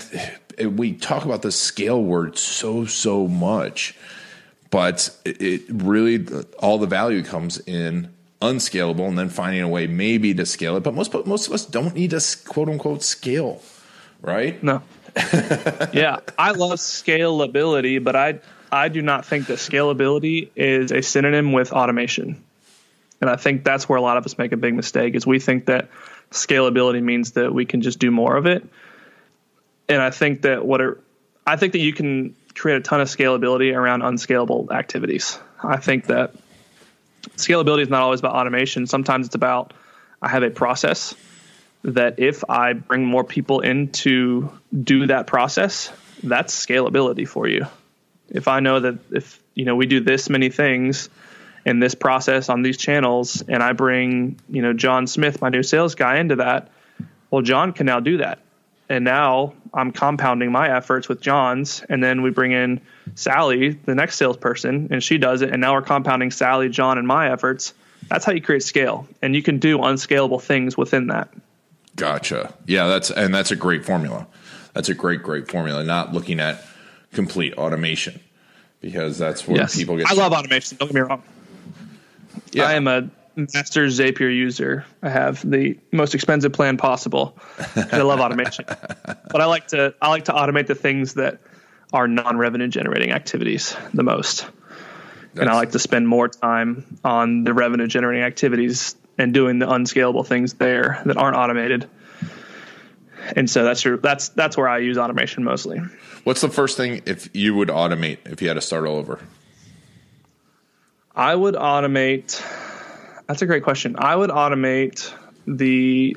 we 0.64 0.94
talk 0.94 1.26
about 1.26 1.42
the 1.42 1.52
scale 1.52 2.02
word 2.02 2.38
so 2.38 2.86
so 2.86 3.28
much 3.28 3.96
but 4.72 5.10
it, 5.26 5.42
it 5.42 5.62
really 5.70 6.26
all 6.60 6.78
the 6.78 6.88
value 6.88 7.24
comes 7.24 7.60
in 7.60 8.12
unscalable 8.42 9.08
and 9.08 9.18
then 9.18 9.30
finding 9.30 9.62
a 9.62 9.68
way 9.68 9.88
maybe 9.88 10.34
to 10.34 10.46
scale 10.46 10.76
it 10.78 10.84
but 10.84 10.94
most 10.94 11.14
most 11.26 11.48
of 11.48 11.54
us 11.54 11.66
don't 11.66 11.96
need 11.96 12.12
to 12.12 12.22
quote 12.48 12.70
unquote 12.70 13.04
scale 13.04 13.62
right 14.22 14.62
No. 14.64 14.82
yeah, 15.94 16.20
I 16.38 16.52
love 16.52 16.80
scalability, 16.80 18.04
but 18.04 18.18
I 18.18 18.40
I 18.70 18.90
do 18.90 19.02
not 19.02 19.26
think 19.26 19.48
that 19.48 19.60
scalability 19.60 20.50
is 20.56 20.92
a 20.92 21.02
synonym 21.02 21.54
with 21.54 21.72
automation. 21.72 22.44
And 23.22 23.30
I 23.30 23.38
think 23.38 23.64
that's 23.64 23.88
where 23.88 23.98
a 23.98 24.02
lot 24.02 24.18
of 24.18 24.26
us 24.26 24.38
make 24.38 24.52
a 24.52 24.58
big 24.58 24.74
mistake 24.74 25.16
is 25.16 25.26
we 25.26 25.40
think 25.40 25.68
that 25.68 25.88
scalability 26.32 27.02
means 27.02 27.32
that 27.32 27.54
we 27.54 27.66
can 27.66 27.82
just 27.82 28.00
do 28.00 28.12
more 28.12 28.36
of 28.36 28.46
it. 28.46 28.68
And 29.88 30.02
I 30.02 30.10
think 30.10 30.42
that 30.44 30.66
what 30.66 30.82
I 31.46 31.58
think 31.58 31.74
that 31.74 31.80
you 31.80 31.94
can 31.94 32.36
create 32.56 32.78
a 32.78 32.82
ton 32.82 33.02
of 33.02 33.08
scalability 33.08 33.76
around 33.76 34.02
unscalable 34.02 34.70
activities. 34.72 35.38
I 35.62 35.78
think 35.78 36.08
that 36.08 36.34
scalability 37.36 37.82
is 37.82 37.90
not 37.90 38.02
always 38.02 38.20
about 38.20 38.36
automation. 38.36 38.88
Sometimes 38.88 39.28
it's 39.28 39.36
about 39.36 39.74
I 40.22 40.30
have 40.30 40.44
a 40.44 40.50
process 40.50 41.14
that 41.84 42.20
if 42.20 42.44
I 42.50 42.74
bring 42.74 43.06
more 43.06 43.24
people 43.24 43.60
in 43.60 43.92
to 43.92 44.50
do 44.84 45.08
that 45.08 45.28
process, 45.28 45.92
that's 46.24 46.66
scalability 46.66 47.28
for 47.28 47.48
you. 47.48 47.68
If 48.30 48.48
I 48.48 48.60
know 48.60 48.80
that 48.80 48.98
if 49.12 49.40
you 49.54 49.66
know 49.66 49.76
we 49.76 49.86
do 49.86 50.00
this 50.00 50.30
many 50.30 50.50
things 50.50 51.10
in 51.66 51.80
this 51.80 51.94
process 51.94 52.50
on 52.50 52.64
these 52.64 52.78
channels, 52.78 53.44
and 53.48 53.62
I 53.62 53.74
bring 53.74 54.40
you 54.50 54.62
know 54.62 54.74
John 54.74 55.06
Smith, 55.06 55.42
my 55.42 55.50
new 55.50 55.62
sales 55.62 55.94
guy, 55.94 56.18
into 56.18 56.38
that, 56.38 56.70
well, 57.30 57.44
John 57.44 57.74
can 57.74 57.86
now 57.86 58.00
do 58.00 58.18
that, 58.18 58.40
and 58.90 59.04
now 59.04 59.54
I'm 59.74 59.92
compounding 59.92 60.52
my 60.52 60.76
efforts 60.76 61.08
with 61.10 61.22
John's, 61.22 61.84
and 61.90 62.04
then 62.04 62.22
we 62.22 62.30
bring 62.30 62.52
in 62.52 62.82
Sally, 63.16 63.70
the 63.70 63.96
next 63.96 64.18
salesperson, 64.18 64.90
and 64.92 65.04
she 65.04 65.18
does 65.18 65.42
it, 65.42 65.52
and 65.52 65.62
now 65.62 65.74
we're 65.74 65.82
compounding 65.82 66.32
Sally, 66.32 66.70
John, 66.70 66.98
and 66.98 67.08
my 67.08 67.32
efforts. 67.32 67.74
That's 68.10 68.24
how 68.26 68.32
you 68.34 68.42
create 68.42 68.64
scale, 68.64 69.08
and 69.22 69.36
you 69.36 69.42
can 69.42 69.58
do 69.60 69.82
unscalable 69.82 70.40
things 70.40 70.78
within 70.78 71.08
that. 71.08 71.30
gotcha 71.96 72.54
yeah 72.68 72.88
that's 72.88 73.10
and 73.10 73.34
that's 73.34 73.52
a 73.52 73.56
great 73.56 73.86
formula 73.86 74.28
that's 74.74 74.90
a 74.90 74.94
great 74.94 75.24
great 75.24 75.50
formula 75.50 75.82
not 75.84 76.14
looking 76.14 76.40
at 76.42 76.62
complete 77.14 77.54
automation 77.54 78.20
because 78.82 79.18
that's 79.18 79.48
where 79.48 79.58
Yes. 79.58 79.76
people 79.78 79.96
get 79.98 80.08
I 80.08 80.14
love 80.14 80.34
automation. 80.34 80.78
Don't 80.78 80.88
get 80.90 80.96
me 80.96 81.02
wrong. 81.02 81.24
yeah. 82.52 82.66
I 82.66 82.74
am 82.74 82.88
a 82.88 83.10
master 83.36 83.86
Zapier 83.88 84.34
user. 84.34 84.86
I 85.02 85.10
have 85.10 85.48
the 85.50 85.78
most 85.92 86.16
expensive 86.16 86.54
plan 86.54 86.78
possible. 86.78 87.38
I 87.76 88.02
love 88.02 88.20
automation, 88.20 88.66
but 88.68 89.42
I 89.42 89.46
like 89.46 89.68
to 89.68 89.94
I 90.02 90.10
like 90.10 90.26
to 90.26 90.34
automate 90.34 90.68
the 90.68 90.76
things 90.76 91.16
that 91.16 91.42
are 91.94 92.08
non-revenue 92.08 92.68
generating 92.68 93.12
activities 93.12 93.76
the 93.94 94.04
most, 94.04 94.48
and 95.36 95.50
I 95.50 95.56
like 95.56 95.72
to 95.72 95.80
spend 95.80 96.08
more 96.08 96.28
time 96.28 97.00
on 97.04 97.44
the 97.44 97.54
revenue 97.54 97.88
generating 97.88 98.24
activities 98.24 98.96
and 99.18 99.34
doing 99.34 99.60
the 99.60 99.70
unscalable 99.70 100.24
things 100.24 100.54
there 100.54 101.02
that 101.06 101.18
aren't 101.18 101.38
automated. 101.38 101.90
And 103.36 103.50
so 103.50 103.64
that's 103.64 103.84
your 103.84 103.98
that's 103.98 104.30
that's 104.30 104.56
where 104.56 104.68
I 104.68 104.80
use 104.80 104.98
automation 104.98 105.44
mostly. 105.44 105.80
what's 106.24 106.42
the 106.42 106.50
first 106.50 106.78
thing 106.78 107.02
if 107.06 107.30
you 107.34 107.56
would 107.56 107.70
automate 107.70 108.20
if 108.26 108.42
you 108.42 108.48
had 108.48 108.56
to 108.56 108.62
start 108.62 108.86
all 108.86 108.98
over 108.98 109.20
I 111.16 111.34
would 111.34 111.56
automate. 111.56 112.44
That's 113.28 113.42
a 113.42 113.46
great 113.46 113.64
question. 113.64 113.96
I 113.98 114.16
would 114.16 114.30
automate 114.30 115.14
the. 115.48 116.16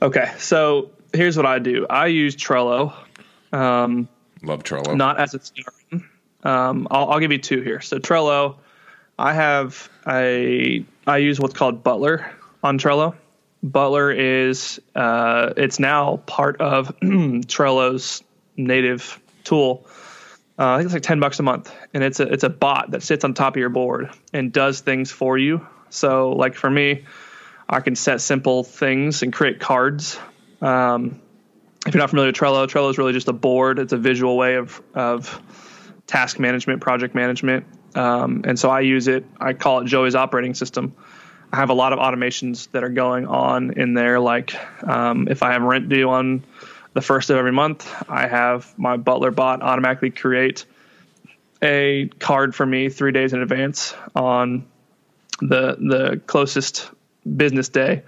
Okay, 0.00 0.32
so 0.38 0.90
here's 1.12 1.36
what 1.36 1.46
I 1.46 1.58
do. 1.58 1.86
I 1.88 2.06
use 2.06 2.36
Trello, 2.36 2.94
um, 3.52 4.08
love 4.42 4.62
trello 4.62 4.96
not 4.96 5.18
as 5.18 5.34
a 5.34 5.38
CRM. 5.38 6.04
Um, 6.44 6.88
I'll, 6.90 7.10
I'll 7.10 7.20
give 7.20 7.32
you 7.32 7.38
two 7.38 7.62
here. 7.62 7.80
So 7.80 7.98
Trello, 7.98 8.56
I 9.18 9.34
have 9.34 9.88
a. 10.06 10.84
I 11.06 11.16
use 11.18 11.40
what's 11.40 11.54
called 11.54 11.82
Butler 11.82 12.30
on 12.62 12.78
Trello. 12.78 13.14
Butler 13.62 14.12
is 14.12 14.80
uh, 14.94 15.52
it's 15.56 15.78
now 15.78 16.18
part 16.26 16.60
of 16.60 16.96
Trello's 17.00 18.22
native 18.56 19.20
tool. 19.44 19.86
Uh, 20.58 20.66
I 20.66 20.76
think 20.78 20.86
it's 20.86 20.94
like 20.94 21.02
ten 21.02 21.20
bucks 21.20 21.38
a 21.38 21.44
month, 21.44 21.72
and 21.94 22.02
it's 22.02 22.18
a 22.18 22.24
it's 22.24 22.42
a 22.42 22.48
bot 22.48 22.90
that 22.90 23.02
sits 23.02 23.24
on 23.24 23.34
top 23.34 23.54
of 23.54 23.60
your 23.60 23.68
board 23.68 24.10
and 24.32 24.52
does 24.52 24.80
things 24.80 25.12
for 25.12 25.38
you. 25.38 25.66
So, 25.90 26.32
like 26.32 26.54
for 26.54 26.68
me, 26.68 27.04
I 27.68 27.80
can 27.80 27.94
set 27.94 28.20
simple 28.20 28.64
things 28.64 29.22
and 29.22 29.32
create 29.32 29.60
cards. 29.60 30.18
Um, 30.60 31.20
if 31.86 31.94
you're 31.94 32.00
not 32.00 32.10
familiar 32.10 32.30
with 32.30 32.36
Trello, 32.36 32.66
Trello 32.66 32.90
is 32.90 32.98
really 32.98 33.12
just 33.12 33.28
a 33.28 33.32
board. 33.32 33.78
It's 33.78 33.92
a 33.92 33.96
visual 33.96 34.36
way 34.36 34.56
of 34.56 34.82
of 34.94 35.40
task 36.08 36.40
management, 36.40 36.80
project 36.80 37.14
management, 37.14 37.64
um, 37.94 38.42
and 38.44 38.58
so 38.58 38.68
I 38.68 38.80
use 38.80 39.06
it. 39.06 39.24
I 39.40 39.52
call 39.52 39.80
it 39.80 39.84
Joey's 39.84 40.16
operating 40.16 40.54
system. 40.54 40.96
I 41.52 41.56
have 41.56 41.70
a 41.70 41.74
lot 41.74 41.92
of 41.92 41.98
automations 41.98 42.70
that 42.72 42.84
are 42.84 42.90
going 42.90 43.26
on 43.26 43.78
in 43.78 43.94
there. 43.94 44.18
Like 44.18 44.54
um, 44.82 45.28
if 45.28 45.42
I 45.42 45.52
have 45.52 45.62
rent 45.62 45.88
due 45.88 46.10
on 46.10 46.44
the 46.98 47.02
first 47.02 47.30
of 47.30 47.36
every 47.36 47.52
month, 47.52 47.88
I 48.08 48.26
have 48.26 48.76
my 48.76 48.96
Butler 48.96 49.30
bot 49.30 49.62
automatically 49.62 50.10
create 50.10 50.64
a 51.62 52.10
card 52.18 52.56
for 52.56 52.66
me 52.66 52.88
three 52.88 53.12
days 53.12 53.32
in 53.32 53.40
advance 53.40 53.94
on 54.16 54.66
the 55.40 55.76
the 55.78 56.20
closest 56.26 56.90
business 57.24 57.68
day 57.68 58.02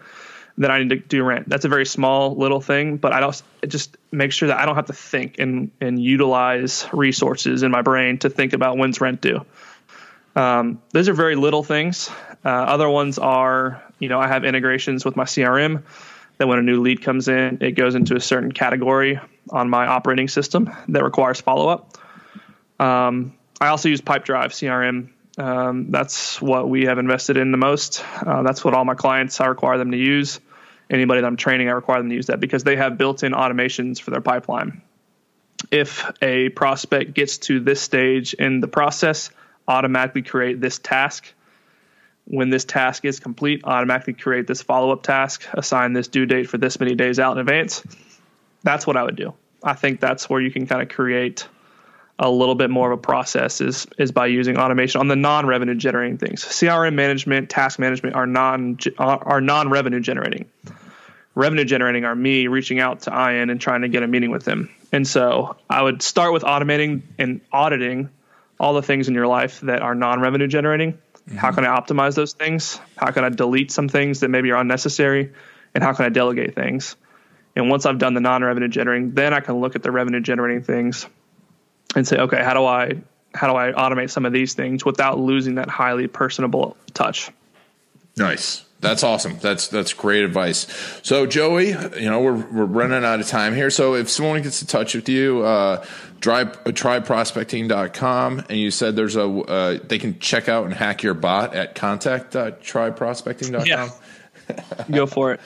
that 0.59 0.73
I 0.73 0.83
need 0.83 0.89
to 0.89 0.97
do 0.97 1.23
rent. 1.23 1.49
That's 1.49 1.65
a 1.65 1.69
very 1.69 1.87
small 1.87 2.35
little 2.35 2.61
thing, 2.61 2.97
but 2.97 3.13
I 3.13 3.31
just 3.65 3.97
make 4.11 4.33
sure 4.33 4.49
that 4.49 4.59
I 4.59 4.67
don't 4.67 4.75
have 4.75 4.87
to 4.87 4.93
think 4.93 5.39
and 5.39 5.71
and 5.81 6.03
utilize 6.03 6.89
resources 6.93 7.63
in 7.63 7.71
my 7.71 7.83
brain 7.83 8.19
to 8.19 8.29
think 8.29 8.55
about 8.55 8.77
when's 8.77 9.01
rent 9.01 9.21
due. 9.21 9.47
Um, 10.35 10.83
those 10.91 11.09
are 11.09 11.15
very 11.15 11.37
little 11.37 11.63
things. 11.63 12.11
Uh, 12.45 12.49
other 12.49 12.91
ones 12.91 13.21
are, 13.21 13.85
you 14.01 14.09
know, 14.09 14.19
I 14.19 14.27
have 14.27 14.45
integrations 14.45 15.05
with 15.05 15.15
my 15.15 15.27
CRM 15.27 15.85
that 16.41 16.49
when 16.49 16.59
a 16.59 16.63
new 16.63 16.81
lead 16.81 17.03
comes 17.03 17.29
in, 17.29 17.59
it 17.61 17.73
goes 17.73 17.95
into 17.95 18.17
a 18.17 18.21
certain 18.21 18.51
category 18.51 19.21
on 19.51 19.69
my 19.69 19.87
operating 19.87 20.27
system 20.27 20.71
that 20.89 21.05
requires 21.05 21.39
follow 21.39 21.69
up. 21.69 21.99
Um, 22.81 23.35
I 23.61 23.69
also 23.69 23.91
use 23.91 24.01
Pipedrive 24.01 24.47
CRM. 24.47 25.11
Um, 25.39 25.91
that's 25.91 26.41
what 26.41 26.71
we 26.71 26.87
have 26.87 26.99
invested 26.99 27.37
in 27.37 27.51
the 27.51 27.59
most. 27.59 28.03
Uh, 28.27 28.43
that's 28.43 28.65
what 28.65 28.73
all 28.73 28.87
my 28.87 28.95
clients 28.95 29.39
I 29.39 29.49
require 29.49 29.77
them 29.77 29.91
to 29.91 29.99
use. 29.99 30.41
Anybody 30.89 31.21
that 31.21 31.27
I'm 31.27 31.37
training, 31.37 31.69
I 31.69 31.73
require 31.73 32.01
them 32.01 32.09
to 32.09 32.15
use 32.15 32.29
that 32.29 32.41
because 32.41 32.65
they 32.65 32.77
have 32.77 32.97
built-in 32.97 33.33
automations 33.33 34.01
for 34.01 34.11
their 34.11 34.23
pipeline. 34.23 34.81
If 35.71 36.11
a 36.23 36.49
prospect 36.49 37.13
gets 37.13 37.37
to 37.37 37.61
this 37.61 37.83
stage 37.83 38.33
in 38.33 38.61
the 38.61 38.69
process, 38.69 39.29
automatically 39.69 40.23
create 40.23 40.59
this 40.59 40.79
task. 40.79 41.35
When 42.31 42.49
this 42.49 42.65
task 42.65 43.05
is 43.05 43.19
complete, 43.19 43.63
automatically 43.65 44.13
create 44.13 44.47
this 44.47 44.63
follow-up 44.63 45.03
task. 45.03 45.49
Assign 45.53 45.95
this 45.95 46.07
due 46.07 46.27
date 46.27 46.49
for 46.49 46.59
this 46.59 46.79
many 46.79 46.95
days 46.95 47.19
out 47.19 47.33
in 47.33 47.39
advance. 47.39 47.83
That's 48.63 48.87
what 48.87 48.97
I 48.97 49.03
would 49.03 49.17
do. 49.17 49.35
I 49.65 49.75
think 49.75 49.99
that's 49.99 50.31
where 50.31 50.41
you 50.41 50.53
can 50.53 50.69
kind 50.69 50.81
of 50.81 50.89
create 50.89 51.49
a 52.21 52.31
little 52.31 52.55
bit 52.55 52.71
more 52.71 52.93
of 52.93 52.99
a 52.99 53.03
process 53.03 53.61
is 53.61 53.87
is 53.99 54.13
by 54.13 54.27
using 54.27 54.59
automation 54.59 55.01
on 55.01 55.09
the 55.09 55.17
non-revenue 55.17 55.75
generating 55.75 56.19
things. 56.19 56.45
CRM 56.45 56.95
management, 56.95 57.51
task 57.51 57.81
management 57.81 58.15
are 58.15 58.27
non 58.27 58.79
are 58.99 59.41
non-revenue 59.41 60.01
generating. 60.01 60.49
Revenue 61.35 61.65
generating 61.65 62.05
are 62.05 62.15
me 62.15 62.47
reaching 62.47 62.79
out 62.79 63.01
to 63.03 63.11
Ian 63.11 63.51
and 63.51 63.61
trying 63.61 63.83
to 63.83 63.89
get 63.89 64.05
a 64.05 64.07
meeting 64.07 64.31
with 64.31 64.47
him. 64.47 64.71
And 64.93 65.07
so 65.07 65.57
I 65.69 65.83
would 65.83 66.01
start 66.01 66.33
with 66.33 66.45
automating 66.45 67.03
and 67.19 67.41
auditing 67.53 68.11
all 68.61 68.75
the 68.75 68.83
things 68.83 69.09
in 69.09 69.15
your 69.15 69.27
life 69.27 69.61
that 69.63 69.83
are 69.83 69.97
non-revenue 69.97 70.47
generating. 70.47 70.99
How 71.37 71.49
mm-hmm. 71.49 71.57
can 71.57 71.65
I 71.65 71.81
optimize 71.81 72.15
those 72.15 72.33
things? 72.33 72.81
How 72.97 73.11
can 73.11 73.25
I 73.25 73.29
delete 73.29 73.71
some 73.71 73.89
things 73.89 74.21
that 74.21 74.29
maybe 74.29 74.51
are 74.51 74.61
unnecessary? 74.61 75.33
and 75.75 75.85
how 75.85 75.93
can 75.93 76.05
I 76.05 76.09
delegate 76.09 76.55
things. 76.55 76.97
And 77.57 77.69
once 77.69 77.87
I've 77.87 77.99
done 77.99 78.15
the 78.15 78.21
non-revenue 78.21 78.69
generating, 78.69 79.13
then 79.13 79.35
I 79.35 79.41
can 79.41 79.57
look 79.61 79.77
at 79.77 79.83
the 79.83 79.91
revenue 79.91 80.21
generating 80.21 80.63
things 80.63 81.07
and 81.95 82.07
say, 82.07 82.17
okay, 82.17 82.43
how 82.43 82.55
do 82.55 82.65
I 82.65 83.03
how 83.33 83.49
do 83.49 83.57
I 83.57 83.71
automate 83.73 84.11
some 84.11 84.27
of 84.27 84.33
these 84.33 84.55
things 84.55 84.85
without 84.85 85.19
losing 85.19 85.57
that 85.57 85.69
highly 85.69 86.09
personable 86.09 86.77
touch? 86.95 87.31
Nice. 88.17 88.65
That's 88.81 89.05
awesome. 89.05 89.39
That's 89.41 89.69
that's 89.69 89.93
great 89.93 90.25
advice. 90.25 90.67
So 91.03 91.27
Joey, 91.27 91.69
you 91.69 92.09
know 92.09 92.21
we're 92.21 92.33
we're 92.33 92.65
running 92.65 93.05
out 93.05 93.21
of 93.21 93.27
time 93.27 93.55
here. 93.55 93.69
So 93.71 93.95
if 93.95 94.09
someone 94.09 94.41
gets 94.43 94.63
in 94.63 94.69
touch 94.69 94.95
with 94.95 95.09
you, 95.09 95.43
uh, 95.43 95.85
try, 96.21 96.45
tribeprospecting.com, 96.45 98.45
and 98.49 98.59
you 98.59 98.71
said 98.71 98.97
there's 98.97 99.17
a 99.17 99.25
uh, 99.25 99.79
they 99.83 99.99
can 99.99 100.19
check 100.19 100.49
out 100.49 100.65
and 100.65 100.73
hack 100.73 101.03
your 101.03 101.15
bot 101.15 101.55
at 101.55 101.75
contact.tribeprospecting.com. 101.75 103.67
Yeah. 103.67 103.91
Go 104.91 105.07
for 105.07 105.33
it. 105.33 105.41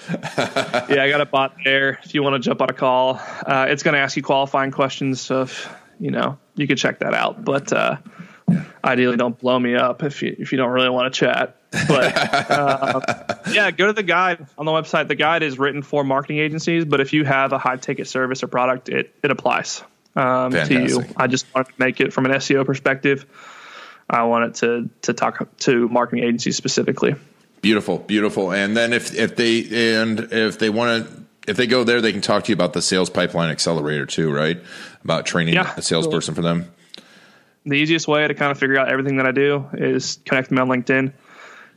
Yeah, 0.88 1.02
I 1.02 1.10
got 1.10 1.20
a 1.20 1.26
bot 1.26 1.56
there. 1.64 1.98
If 2.04 2.14
you 2.14 2.22
want 2.22 2.34
to 2.34 2.38
jump 2.38 2.62
on 2.62 2.70
a 2.70 2.74
call, 2.74 3.20
uh, 3.46 3.66
it's 3.68 3.82
going 3.82 3.94
to 3.94 4.00
ask 4.00 4.16
you 4.16 4.22
qualifying 4.22 4.70
questions. 4.70 5.20
So, 5.20 5.42
if, 5.42 5.68
you 5.98 6.10
know, 6.10 6.38
you 6.54 6.66
can 6.66 6.76
check 6.76 7.00
that 7.00 7.14
out. 7.14 7.44
But 7.44 7.72
uh, 7.72 7.96
ideally, 8.82 9.16
don't 9.16 9.38
blow 9.38 9.58
me 9.58 9.74
up 9.74 10.02
if 10.02 10.22
you 10.22 10.34
if 10.38 10.52
you 10.52 10.58
don't 10.58 10.70
really 10.70 10.90
want 10.90 11.12
to 11.12 11.18
chat. 11.18 11.56
But 11.88 12.16
uh, 12.50 13.00
yeah, 13.52 13.70
go 13.70 13.86
to 13.86 13.92
the 13.92 14.02
guide 14.02 14.46
on 14.56 14.66
the 14.66 14.72
website. 14.72 15.08
The 15.08 15.14
guide 15.14 15.42
is 15.42 15.58
written 15.58 15.82
for 15.82 16.04
marketing 16.04 16.38
agencies, 16.38 16.84
but 16.84 17.00
if 17.00 17.12
you 17.12 17.24
have 17.24 17.52
a 17.52 17.58
high 17.58 17.76
ticket 17.76 18.06
service 18.08 18.42
or 18.42 18.48
product, 18.48 18.88
it 18.88 19.14
it 19.22 19.30
applies 19.30 19.82
um, 20.16 20.52
to 20.52 20.86
you. 20.86 21.04
I 21.16 21.26
just 21.26 21.46
wanted 21.54 21.72
to 21.72 21.74
make 21.78 22.00
it 22.00 22.12
from 22.12 22.26
an 22.26 22.32
SEO 22.32 22.64
perspective. 22.64 23.26
I 24.08 24.24
wanted 24.24 24.54
to 24.56 24.90
to 25.02 25.12
talk 25.12 25.56
to 25.60 25.88
marketing 25.88 26.24
agencies 26.24 26.56
specifically. 26.56 27.14
Beautiful, 27.60 27.98
beautiful. 27.98 28.52
And 28.52 28.76
then 28.76 28.92
if 28.92 29.14
if 29.14 29.36
they 29.36 29.98
and 29.98 30.20
if 30.32 30.58
they 30.58 30.70
want 30.70 31.06
to 31.06 31.24
if 31.46 31.56
they 31.56 31.66
go 31.66 31.84
there, 31.84 32.00
they 32.00 32.12
can 32.12 32.20
talk 32.20 32.44
to 32.44 32.48
you 32.50 32.54
about 32.54 32.72
the 32.72 32.82
sales 32.82 33.10
pipeline 33.10 33.50
accelerator 33.50 34.06
too, 34.06 34.32
right? 34.32 34.62
About 35.02 35.26
training 35.26 35.54
yeah, 35.54 35.74
a 35.76 35.82
salesperson 35.82 36.34
cool. 36.34 36.42
for 36.42 36.48
them. 36.48 36.70
The 37.66 37.74
easiest 37.74 38.06
way 38.06 38.26
to 38.26 38.34
kind 38.34 38.50
of 38.50 38.58
figure 38.58 38.78
out 38.78 38.90
everything 38.90 39.16
that 39.16 39.26
I 39.26 39.32
do 39.32 39.66
is 39.72 40.18
connect 40.26 40.50
me 40.50 40.58
on 40.58 40.68
LinkedIn. 40.68 41.12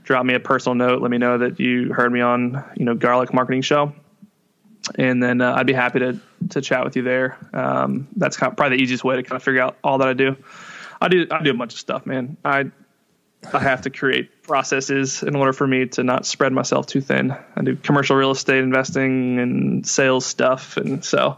Drop 0.07 0.25
me 0.25 0.35
a 0.35 0.39
personal 0.39 0.73
note. 0.73 1.01
Let 1.01 1.11
me 1.11 1.17
know 1.17 1.37
that 1.39 1.59
you 1.59 1.91
heard 1.91 2.13
me 2.13 2.21
on, 2.21 2.63
you 2.77 2.85
know, 2.85 2.95
Garlick 2.95 3.33
Marketing 3.33 3.61
Show, 3.61 3.91
and 4.95 5.21
then 5.21 5.41
uh, 5.41 5.53
I'd 5.53 5.67
be 5.67 5.73
happy 5.73 5.99
to 5.99 6.17
to 6.51 6.61
chat 6.61 6.85
with 6.85 6.95
you 6.95 7.01
there. 7.01 7.37
Um, 7.51 8.07
that's 8.15 8.37
kind 8.37 8.49
of 8.49 8.55
probably 8.55 8.77
the 8.77 8.83
easiest 8.83 9.03
way 9.03 9.17
to 9.17 9.23
kind 9.23 9.35
of 9.35 9.43
figure 9.43 9.59
out 9.59 9.75
all 9.83 9.97
that 9.97 10.07
I 10.07 10.13
do. 10.13 10.37
I 11.01 11.09
do 11.09 11.27
I 11.29 11.43
do 11.43 11.51
a 11.51 11.53
bunch 11.53 11.73
of 11.73 11.79
stuff, 11.79 12.05
man. 12.05 12.37
I 12.45 12.71
I 13.51 13.59
have 13.59 13.81
to 13.81 13.89
create 13.89 14.43
processes 14.43 15.23
in 15.23 15.35
order 15.35 15.51
for 15.51 15.67
me 15.67 15.87
to 15.87 16.05
not 16.05 16.25
spread 16.25 16.53
myself 16.53 16.87
too 16.87 17.01
thin. 17.01 17.35
I 17.57 17.61
do 17.63 17.75
commercial 17.75 18.15
real 18.15 18.31
estate 18.31 18.63
investing 18.63 19.39
and 19.39 19.85
sales 19.85 20.25
stuff, 20.25 20.77
and 20.77 21.03
so 21.03 21.35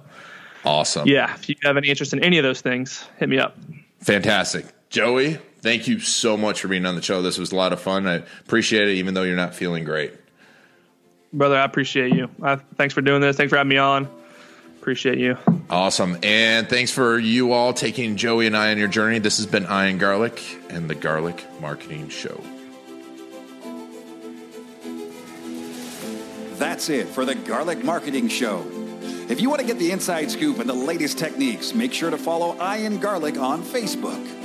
awesome. 0.63 1.07
Yeah, 1.07 1.33
if 1.33 1.49
you 1.49 1.55
have 1.63 1.75
any 1.75 1.89
interest 1.89 2.13
in 2.13 2.23
any 2.23 2.37
of 2.37 2.43
those 2.43 2.61
things, 2.61 3.03
hit 3.17 3.29
me 3.29 3.39
up. 3.39 3.57
Fantastic, 4.01 4.67
Joey. 4.91 5.39
Thank 5.61 5.87
you 5.87 5.99
so 5.99 6.37
much 6.37 6.61
for 6.61 6.67
being 6.69 6.85
on 6.85 6.95
the 6.95 7.01
show. 7.01 7.21
This 7.21 7.37
was 7.37 7.51
a 7.51 7.55
lot 7.55 7.73
of 7.73 7.81
fun. 7.81 8.07
I 8.07 8.23
appreciate 8.41 8.87
it, 8.87 8.93
even 8.95 9.13
though 9.13 9.23
you're 9.23 9.35
not 9.35 9.53
feeling 9.53 9.83
great. 9.83 10.13
Brother, 11.33 11.57
I 11.57 11.65
appreciate 11.65 12.15
you. 12.15 12.29
Uh, 12.41 12.57
thanks 12.75 12.93
for 12.93 13.01
doing 13.01 13.21
this. 13.21 13.35
Thanks 13.37 13.49
for 13.49 13.57
having 13.57 13.69
me 13.69 13.77
on. 13.77 14.07
Appreciate 14.79 15.17
you. 15.17 15.37
Awesome. 15.69 16.17
And 16.23 16.69
thanks 16.69 16.91
for 16.91 17.19
you 17.19 17.51
all 17.51 17.73
taking 17.73 18.15
Joey 18.15 18.47
and 18.47 18.55
I 18.55 18.71
on 18.71 18.77
your 18.77 18.87
journey. 18.87 19.19
This 19.19 19.37
has 19.37 19.45
been 19.45 19.63
Ian 19.63 19.97
Garlick 19.97 20.41
and 20.69 20.89
the 20.89 20.95
Garlick 20.95 21.45
Marketing 21.59 22.09
Show. 22.09 22.41
That's 26.53 26.89
it 26.89 27.07
for 27.07 27.25
the 27.25 27.35
Garlick 27.35 27.83
Marketing 27.83 28.29
Show. 28.29 28.65
If 29.29 29.41
you 29.41 29.49
want 29.49 29.61
to 29.61 29.67
get 29.67 29.77
the 29.77 29.91
inside 29.91 30.31
scoop 30.31 30.59
and 30.59 30.67
the 30.67 30.73
latest 30.73 31.19
techniques, 31.19 31.73
make 31.73 31.93
sure 31.93 32.09
to 32.09 32.17
follow 32.17 32.55
Ian 32.55 32.99
Garlick 32.99 33.37
on 33.37 33.61
Facebook. 33.61 34.38